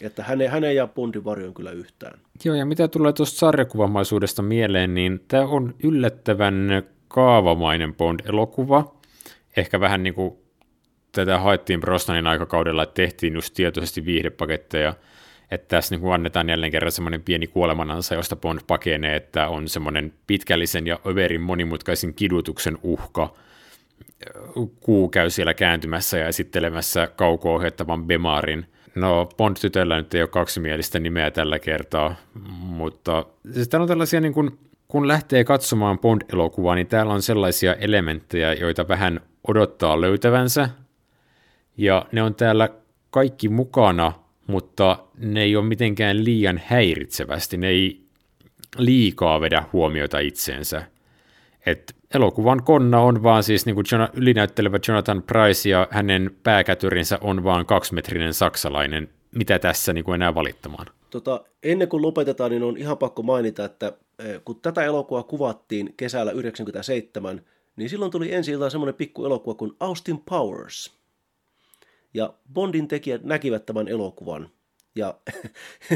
Että 0.00 0.22
hänen, 0.22 0.50
hänen 0.50 0.76
ja 0.76 0.86
Bondin 0.86 1.24
varjoon 1.24 1.54
kyllä 1.54 1.70
yhtään. 1.70 2.20
Joo, 2.44 2.54
ja 2.54 2.66
mitä 2.66 2.88
tulee 2.88 3.12
tuosta 3.12 3.38
sarjakuvamaisuudesta 3.38 4.42
mieleen, 4.42 4.94
niin 4.94 5.24
tämä 5.28 5.44
on 5.44 5.74
yllättävän 5.82 6.82
kaavamainen 7.08 7.94
Bond-elokuva. 7.94 8.94
Ehkä 9.56 9.80
vähän 9.80 10.02
niin 10.02 10.14
kuin 10.14 10.34
tätä 11.12 11.38
haettiin 11.38 11.80
Brosnanin 11.80 12.26
aikakaudella, 12.26 12.82
että 12.82 12.94
tehtiin 12.94 13.34
just 13.34 13.54
tietoisesti 13.54 14.04
viihdepaketteja, 14.04 14.94
että 15.50 15.68
tässä 15.68 15.94
niin 15.94 16.00
kuin 16.00 16.14
annetaan 16.14 16.48
jälleen 16.48 16.72
kerran 16.72 16.92
semmoinen 16.92 17.22
pieni 17.22 17.46
kuolemanansa, 17.46 18.14
josta 18.14 18.36
Bond 18.36 18.60
pakenee, 18.66 19.16
että 19.16 19.48
on 19.48 19.68
semmoinen 19.68 20.12
pitkällisen 20.26 20.86
ja 20.86 21.00
överin 21.06 21.40
monimutkaisen 21.40 22.14
kidutuksen 22.14 22.78
uhka. 22.82 23.34
Kuu 24.80 25.08
käy 25.08 25.30
siellä 25.30 25.54
kääntymässä 25.54 26.18
ja 26.18 26.28
esittelemässä 26.28 27.06
kauko-ohjattavan 27.06 28.06
Bemarin– 28.06 28.66
No, 28.94 29.28
Bond-tytöllä 29.36 29.96
nyt 29.96 30.14
ei 30.14 30.22
ole 30.22 30.28
kaksimielistä 30.28 30.98
nimeä 30.98 31.30
tällä 31.30 31.58
kertaa, 31.58 32.14
mutta 32.60 33.26
siis 33.52 33.68
täällä 33.68 33.82
on 33.82 33.88
tällaisia, 33.88 34.20
niin 34.20 34.32
kun, 34.32 34.58
kun 34.88 35.08
lähtee 35.08 35.44
katsomaan 35.44 35.98
Bond-elokuvaa, 35.98 36.74
niin 36.74 36.86
täällä 36.86 37.12
on 37.12 37.22
sellaisia 37.22 37.74
elementtejä, 37.74 38.52
joita 38.52 38.88
vähän 38.88 39.20
odottaa 39.48 40.00
löytävänsä, 40.00 40.68
ja 41.76 42.06
ne 42.12 42.22
on 42.22 42.34
täällä 42.34 42.68
kaikki 43.10 43.48
mukana, 43.48 44.12
mutta 44.46 44.98
ne 45.18 45.42
ei 45.42 45.56
ole 45.56 45.64
mitenkään 45.64 46.24
liian 46.24 46.60
häiritsevästi, 46.66 47.56
ne 47.56 47.68
ei 47.68 48.00
liikaa 48.76 49.40
vedä 49.40 49.64
huomiota 49.72 50.18
itseensä. 50.18 50.82
Et 51.66 51.96
elokuvan 52.14 52.62
konna 52.62 53.00
on 53.00 53.22
vaan 53.22 53.42
siis 53.42 53.66
niin 53.66 53.74
kuin 53.74 53.86
ylinäyttelevä 54.14 54.78
Jonathan 54.88 55.22
Price 55.22 55.68
ja 55.68 55.88
hänen 55.90 56.30
pääkätyrinsä 56.42 57.18
on 57.20 57.44
vaan 57.44 57.66
kaksimetrinen 57.66 58.34
saksalainen. 58.34 59.08
Mitä 59.34 59.58
tässä 59.58 59.92
niin 59.92 60.04
kuin 60.04 60.14
enää 60.14 60.34
valittamaan? 60.34 60.86
Tota, 61.10 61.44
ennen 61.62 61.88
kuin 61.88 62.02
lopetetaan, 62.02 62.50
niin 62.50 62.62
on 62.62 62.76
ihan 62.76 62.98
pakko 62.98 63.22
mainita, 63.22 63.64
että 63.64 63.92
eh, 64.18 64.40
kun 64.44 64.60
tätä 64.60 64.84
elokuvaa 64.84 65.22
kuvattiin 65.22 65.94
kesällä 65.96 66.30
1997, 66.30 67.40
niin 67.76 67.90
silloin 67.90 68.10
tuli 68.10 68.34
ensi 68.34 68.50
iltaan 68.52 68.70
semmoinen 68.70 68.94
pikku 68.94 69.24
elokuva 69.24 69.54
kuin 69.54 69.72
Austin 69.80 70.18
Powers. 70.18 70.92
Ja 72.14 72.34
Bondin 72.52 72.88
tekijät 72.88 73.24
näkivät 73.24 73.66
tämän 73.66 73.88
elokuvan– 73.88 74.48
ja 74.94 75.14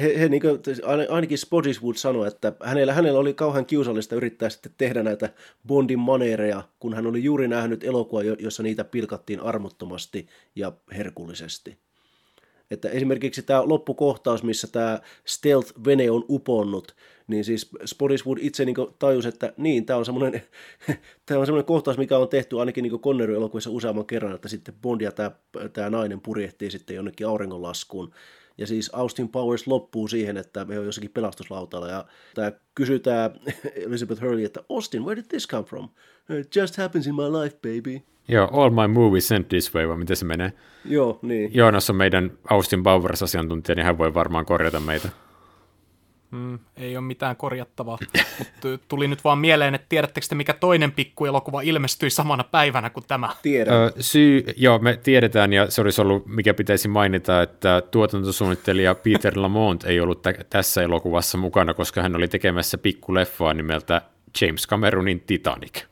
he, 0.00 0.20
he, 0.20 0.28
niin 0.28 0.42
kuin, 0.42 0.60
ainakin 1.08 1.38
Spottiswood 1.38 1.94
sanoi, 1.94 2.28
että 2.28 2.52
hänellä, 2.62 2.92
hänellä 2.92 3.18
oli 3.18 3.34
kauhean 3.34 3.66
kiusallista 3.66 4.14
yrittää 4.14 4.50
sitten 4.50 4.72
tehdä 4.78 5.02
näitä 5.02 5.30
Bondin 5.66 5.98
maneereja, 5.98 6.62
kun 6.80 6.94
hän 6.94 7.06
oli 7.06 7.24
juuri 7.24 7.48
nähnyt 7.48 7.84
elokuva, 7.84 8.22
jossa 8.22 8.62
niitä 8.62 8.84
pilkattiin 8.84 9.40
armottomasti 9.40 10.26
ja 10.54 10.72
herkullisesti. 10.96 11.78
Että 12.70 12.88
esimerkiksi 12.88 13.42
tämä 13.42 13.68
loppukohtaus, 13.68 14.42
missä 14.42 14.66
tämä 14.66 15.00
stealth-vene 15.24 16.10
on 16.10 16.24
uponnut, 16.28 16.96
niin 17.26 17.44
siis 17.44 17.70
Spottiswood 17.84 18.38
itse 18.40 18.64
niin 18.64 18.76
tajusi, 18.98 19.28
että 19.28 19.52
niin, 19.56 19.86
tämä 19.86 19.98
on 19.98 20.04
semmoinen, 20.04 20.42
tämä 21.26 21.40
on 21.40 21.46
semmoinen 21.46 21.66
kohtaus, 21.66 21.98
mikä 21.98 22.18
on 22.18 22.28
tehty 22.28 22.60
ainakin 22.60 22.82
niin 22.82 23.00
Connery-elokuvissa 23.00 23.70
useamman 23.70 24.06
kerran, 24.06 24.34
että 24.34 24.48
sitten 24.48 24.74
Bond 24.82 25.00
ja 25.00 25.12
tämä, 25.12 25.30
tämä 25.72 25.90
nainen 25.90 26.20
purjehtii 26.20 26.70
sitten 26.70 26.96
jonnekin 26.96 27.26
auringonlaskuun. 27.26 28.10
Ja 28.58 28.66
siis 28.66 28.90
Austin 28.92 29.28
Powers 29.28 29.66
loppuu 29.66 30.08
siihen, 30.08 30.36
että 30.36 30.64
me 30.64 30.78
on 30.78 30.84
jossakin 30.84 31.10
pelastuslautalla 31.10 31.88
ja 31.88 32.04
tämä 32.34 32.52
kysyy 32.74 32.98
tämä 32.98 33.30
Elizabeth 33.86 34.22
Hurley, 34.22 34.44
että 34.44 34.60
Austin, 34.68 35.04
where 35.04 35.16
did 35.16 35.28
this 35.28 35.48
come 35.48 35.64
from? 35.64 35.88
It 36.40 36.56
just 36.56 36.76
happens 36.76 37.06
in 37.06 37.14
my 37.14 37.22
life, 37.22 37.56
baby. 37.56 38.02
Joo, 38.28 38.48
all 38.52 38.70
my 38.70 38.88
movies 38.88 39.28
sent 39.28 39.48
this 39.48 39.74
way, 39.74 39.88
vai 39.88 39.96
miten 39.96 40.16
se 40.16 40.24
menee? 40.24 40.52
Joo, 40.84 41.18
niin. 41.22 41.50
Joonas 41.54 41.90
on 41.90 41.96
meidän 41.96 42.38
Austin 42.50 42.82
Powers-asiantuntija, 42.82 43.74
niin 43.74 43.86
hän 43.86 43.98
voi 43.98 44.14
varmaan 44.14 44.46
korjata 44.46 44.80
meitä. 44.80 45.08
Mm, 46.36 46.58
ei 46.76 46.96
ole 46.96 47.04
mitään 47.04 47.36
korjattavaa, 47.36 47.98
mutta 48.38 48.68
tuli 48.88 49.08
nyt 49.08 49.24
vaan 49.24 49.38
mieleen, 49.38 49.74
että 49.74 49.86
tiedättekö 49.88 50.26
te, 50.28 50.34
mikä 50.34 50.52
toinen 50.52 50.92
pikkuelokuva 50.92 51.60
ilmestyi 51.60 52.10
samana 52.10 52.44
päivänä 52.44 52.90
kuin 52.90 53.04
tämä? 53.08 53.28
Tiedän. 53.42 53.74
Ö, 53.74 53.92
syy, 54.00 54.44
joo, 54.56 54.78
me 54.78 54.96
tiedetään, 55.02 55.52
ja 55.52 55.70
se 55.70 55.80
olisi 55.80 56.00
ollut, 56.00 56.26
mikä 56.26 56.54
pitäisi 56.54 56.88
mainita, 56.88 57.42
että 57.42 57.82
tuotantosuunnittelija 57.90 58.94
Peter 58.94 59.32
Lamont 59.42 59.84
ei 59.84 60.00
ollut 60.00 60.22
t- 60.22 60.50
tässä 60.50 60.82
elokuvassa 60.82 61.38
mukana, 61.38 61.74
koska 61.74 62.02
hän 62.02 62.16
oli 62.16 62.28
tekemässä 62.28 62.78
pikkuleffaa 62.78 63.54
nimeltä 63.54 64.02
James 64.40 64.66
Cameronin 64.66 65.20
Titanic. 65.20 65.84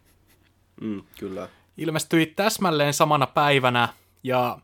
Mm, 0.81 1.03
kyllä. 1.19 1.49
Ilmestyi 1.77 2.27
täsmälleen 2.27 2.95
samana 2.95 3.27
päivänä, 3.27 3.89
ja 4.23 4.59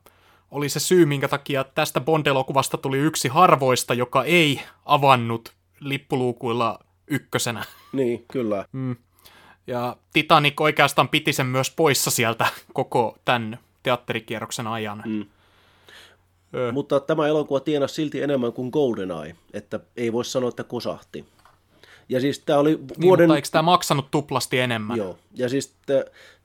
oli 0.51 0.69
se 0.69 0.81
syy, 0.81 1.07
minkä 1.07 1.29
takia 1.29 1.65
tästä 1.65 2.01
Bond-elokuvasta 2.01 2.79
tuli 2.79 2.99
yksi 2.99 3.29
harvoista, 3.29 3.95
joka 3.95 4.25
ei 4.25 4.61
avannut 4.85 5.60
lippuluukuilla 5.81 6.79
ykkösenä. 7.07 7.65
Niin, 7.93 8.25
kyllä. 8.33 8.65
Mm. 8.73 8.97
Ja 9.67 9.97
Titanic 10.13 10.61
oikeastaan 10.61 11.09
piti 11.09 11.33
sen 11.33 11.47
myös 11.47 11.71
poissa 11.71 12.11
sieltä 12.11 12.47
koko 12.73 13.19
tämän 13.25 13.59
teatterikierroksen 13.83 14.67
ajan. 14.67 15.03
Mm. 15.07 15.27
Ö. 16.55 16.73
Mutta 16.73 17.01
tämä 17.01 17.27
elokuva 17.27 17.61
tienasi 17.61 17.95
silti 17.95 18.23
enemmän 18.23 18.53
kuin 18.53 18.71
GoldenEye, 18.73 19.37
että 19.53 19.81
ei 19.97 20.13
voi 20.13 20.25
sanoa, 20.25 20.49
että 20.49 20.65
kosahti. 20.65 21.25
Ja 22.09 22.21
siis 22.21 22.39
tämä 22.39 22.59
oli 22.59 22.71
Niin, 22.77 22.89
vuoden... 23.01 23.27
mutta 23.29 23.37
eikö 23.37 23.49
tämä 23.53 23.63
maksanut 23.63 24.11
tuplasti 24.11 24.59
enemmän? 24.59 24.97
Joo, 24.97 25.19
ja 25.35 25.49
siis 25.49 25.75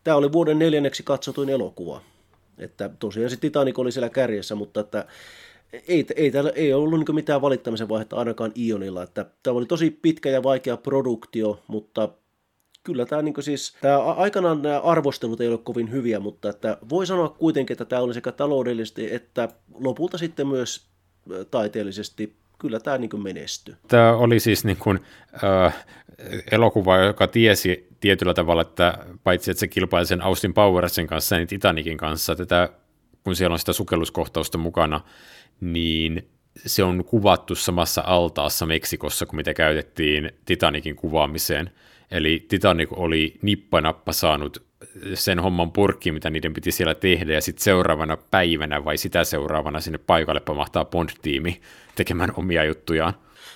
tämä 0.04 0.18
oli 0.18 0.32
vuoden 0.32 0.60
neljänneksi 0.60 1.04
katsotuin 1.04 1.50
elokuva. 1.50 2.02
Että 2.58 2.90
tosiaan 3.00 3.30
se 3.30 3.38
Titanic 3.38 3.80
oli 3.80 3.92
siellä 3.92 4.10
kärjessä, 4.10 4.56
mutta 4.56 4.80
että 4.80 5.06
ei, 5.88 6.06
ei, 6.16 6.32
täällä, 6.32 6.52
ei 6.56 6.74
ollut 6.74 7.00
niin 7.00 7.16
mitään 7.16 7.42
valittamisen 7.42 7.90
vaihetta 7.90 8.16
ainakaan 8.16 8.52
Ionilla. 8.58 9.04
Että 9.04 9.26
tämä 9.44 9.58
oli 9.58 9.66
tosi 9.66 10.00
pitkä 10.02 10.30
ja 10.30 10.44
vaikea 10.44 10.78
produktio, 10.78 11.64
mutta 11.68 12.10
kyllä 12.84 13.06
tämä 13.06 13.22
niin 13.22 13.34
siis, 13.40 13.78
tämä 13.82 14.00
aikanaan 14.00 14.62
nämä 14.62 14.80
arvostelut 14.80 15.42
ei 15.42 15.48
ole 15.48 15.58
kovin 15.58 15.92
hyviä, 15.92 16.20
mutta 16.20 16.50
että 16.50 16.78
voi 16.90 17.08
sanoa 17.08 17.30
kuitenkin, 17.30 17.74
että 17.74 17.86
tämä 17.86 18.02
oli 18.02 18.14
sekä 18.14 18.32
taloudellisesti 18.32 19.14
että 19.14 19.50
lopulta 19.74 20.18
sitten 20.18 20.48
myös 20.48 20.88
taiteellisesti 21.52 22.36
kyllä 22.60 22.80
tämä 22.80 22.98
niin 22.98 23.24
menestyi. 23.24 23.76
Tämä 23.88 24.16
oli 24.16 24.40
siis 24.40 24.66
niin 24.66 24.78
kuin, 24.78 25.00
äh, 25.44 25.86
elokuva, 26.52 26.98
joka 26.98 27.28
tiesi 27.28 27.88
tietyllä 28.00 28.34
tavalla, 28.34 28.62
että 28.62 28.98
paitsi 29.24 29.52
että 29.52 29.60
se 29.60 29.68
kilpaili 29.68 30.06
sen 30.06 30.22
Austin 30.22 30.54
Powersin 30.54 31.08
kanssa, 31.08 31.36
niin 31.36 31.48
Titanicin 31.48 31.98
kanssa, 31.98 32.36
tätä, 32.36 32.70
kun 33.24 33.36
siellä 33.36 33.54
on 33.54 33.60
sitä 33.60 33.74
sukelluskohtausta 33.74 34.58
mukana, 34.58 35.02
niin 35.62 36.30
se 36.66 36.84
on 36.84 37.06
kuvattu 37.06 37.56
samassa 37.56 38.04
altaassa 38.06 38.66
Meksikossa 38.66 39.26
kuin 39.26 39.36
mitä 39.36 39.54
käytettiin 39.54 40.32
Titanicin 40.46 40.96
kuvaamiseen. 40.96 41.72
Eli 42.12 42.46
Titanic 42.48 42.90
oli 42.92 43.40
nippanappa 43.42 44.12
saanut 44.12 44.64
sen 45.14 45.40
homman 45.40 45.72
purkkiin, 45.72 46.14
mitä 46.14 46.30
niiden 46.30 46.54
piti 46.54 46.72
siellä 46.72 46.96
tehdä, 46.96 47.34
ja 47.34 47.42
sitten 47.42 47.64
seuraavana 47.64 48.18
päivänä 48.32 48.86
vai 48.86 48.98
sitä 48.98 49.24
seuraavana 49.24 49.80
sinne 49.80 49.98
paikalle 49.98 50.40
pamahtaa 50.40 50.86
Bond-tiimi 50.86 51.62
tekemään 51.96 52.34
omia 52.38 52.64
juttujaan. 52.64 53.14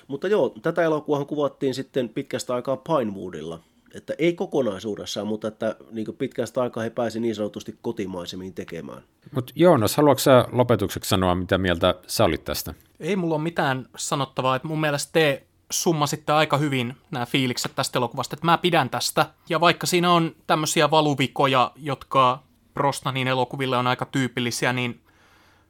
Mutta 0.08 0.28
joo, 0.28 0.50
tätä 0.62 0.84
elokuvahan 0.84 1.26
kuvattiin 1.28 1.74
sitten 1.74 2.10
pitkästä 2.10 2.56
aikaa 2.56 2.78
Pinewoodilla, 2.78 3.60
että 3.94 4.14
ei 4.18 4.34
kokonaisuudessaan, 4.34 5.28
mutta 5.28 5.48
että 5.48 5.76
niin 5.92 6.16
pitkästä 6.18 6.62
aikaa 6.62 6.84
he 6.84 6.90
pääsi 6.90 7.20
niin 7.20 7.36
sanotusti 7.36 7.76
kotimaisemmin 7.82 8.54
tekemään. 8.54 9.04
Mutta 9.32 9.54
Joonas, 9.56 9.98
haluatko 9.98 10.20
sä 10.20 10.46
lopetukseksi 10.52 11.10
sanoa, 11.10 11.36
mitä 11.36 11.58
mieltä 11.58 11.96
sä 12.08 12.26
olit 12.26 12.44
tästä? 12.44 12.74
Ei 13.00 13.16
mulla 13.16 13.36
ole 13.36 13.44
mitään 13.44 13.90
sanottavaa, 13.98 14.56
että 14.56 14.68
mun 14.68 14.82
mielestä 14.82 15.12
te 15.14 15.44
summasitte 15.72 16.32
aika 16.32 16.58
hyvin 16.58 16.96
nämä 17.12 17.26
fiilikset 17.26 17.72
tästä 17.76 18.00
elokuvasta, 18.00 18.36
että 18.36 18.46
mä 18.46 18.58
pidän 18.58 18.90
tästä. 18.90 19.26
Ja 19.50 19.60
vaikka 19.60 19.88
siinä 19.88 20.12
on 20.12 20.36
tämmöisiä 20.48 20.92
valuvikoja, 20.92 21.72
jotka 21.76 22.44
Brosnanin 22.74 23.28
elokuville 23.28 23.78
on 23.78 23.88
aika 23.88 24.06
tyypillisiä, 24.06 24.74
niin 24.74 25.02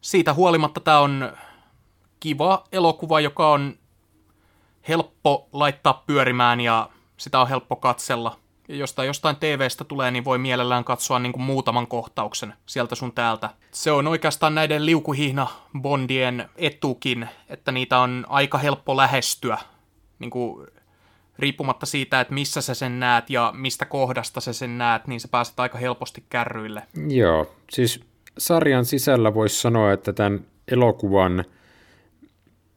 siitä 0.01 0.33
huolimatta 0.33 0.79
tämä 0.79 0.99
on 0.99 1.33
kiva 2.19 2.63
elokuva, 2.71 3.19
joka 3.19 3.51
on 3.51 3.75
helppo 4.87 5.49
laittaa 5.53 6.03
pyörimään 6.07 6.61
ja 6.61 6.89
sitä 7.19 7.39
on 7.39 7.47
helppo 7.47 7.75
katsella. 7.75 8.39
Ja 8.67 8.75
jostain, 8.75 9.35
TVstä 9.39 9.83
tulee, 9.83 10.11
niin 10.11 10.25
voi 10.25 10.37
mielellään 10.37 10.83
katsoa 10.83 11.19
niin 11.19 11.31
kuin 11.31 11.43
muutaman 11.43 11.87
kohtauksen 11.87 12.53
sieltä 12.65 12.95
sun 12.95 13.11
täältä. 13.11 13.49
Se 13.71 13.91
on 13.91 14.07
oikeastaan 14.07 14.55
näiden 14.55 14.85
liukuhihna-bondien 14.85 16.49
etukin, 16.55 17.27
että 17.49 17.71
niitä 17.71 17.99
on 17.99 18.25
aika 18.29 18.57
helppo 18.57 18.97
lähestyä 18.97 19.57
niin 20.19 20.29
kuin, 20.29 20.67
riippumatta 21.39 21.85
siitä, 21.85 22.21
että 22.21 22.33
missä 22.33 22.61
sä 22.61 22.73
sen 22.73 22.99
näet 22.99 23.29
ja 23.29 23.53
mistä 23.55 23.85
kohdasta 23.85 24.41
sä 24.41 24.53
sen 24.53 24.77
näet, 24.77 25.07
niin 25.07 25.19
sä 25.19 25.27
pääset 25.27 25.59
aika 25.59 25.77
helposti 25.77 26.23
kärryille. 26.29 26.83
Joo, 27.07 27.55
siis 27.71 28.03
sarjan 28.37 28.85
sisällä 28.85 29.33
voisi 29.33 29.61
sanoa, 29.61 29.91
että 29.91 30.13
tämän 30.13 30.45
elokuvan 30.71 31.45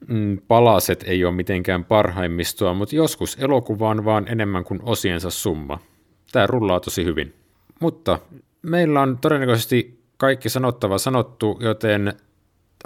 mm, 0.09 0.39
palaset 0.49 1.05
ei 1.07 1.25
ole 1.25 1.35
mitenkään 1.35 1.85
parhaimmistoa, 1.85 2.75
mutta 2.75 2.97
joskus 2.97 3.37
elokuva 3.41 3.89
on 3.89 4.05
vaan 4.05 4.29
enemmän 4.29 4.65
kuin 4.65 4.81
osiensa 4.83 5.31
summa. 5.31 5.79
Tämä 6.33 6.47
rullaa 6.47 6.81
tosi 6.81 7.05
hyvin. 7.05 7.35
Mutta 7.81 8.19
meillä 8.63 9.01
on 9.01 9.19
todennäköisesti 9.19 10.03
kaikki 10.17 10.49
sanottava 10.49 10.99
sanottu, 10.99 11.59
joten 11.61 12.15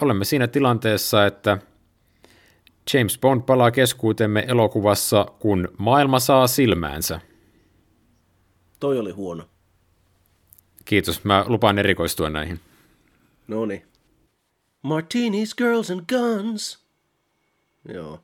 olemme 0.00 0.24
siinä 0.24 0.46
tilanteessa, 0.46 1.26
että 1.26 1.58
James 2.94 3.18
Bond 3.18 3.42
palaa 3.42 3.70
keskuutemme 3.70 4.44
elokuvassa, 4.48 5.26
kun 5.38 5.68
maailma 5.78 6.20
saa 6.20 6.46
silmäänsä. 6.46 7.20
Toi 8.80 8.98
oli 8.98 9.10
huono. 9.10 9.44
Kiitos, 10.84 11.24
mä 11.24 11.44
lupaan 11.48 11.78
erikoistua 11.78 12.30
näihin. 12.30 12.60
No 13.48 13.66
niin. 13.66 13.82
Martinis, 14.82 15.54
girls 15.54 15.90
and 15.90 16.00
guns. 16.08 16.85
Joo. 17.88 18.14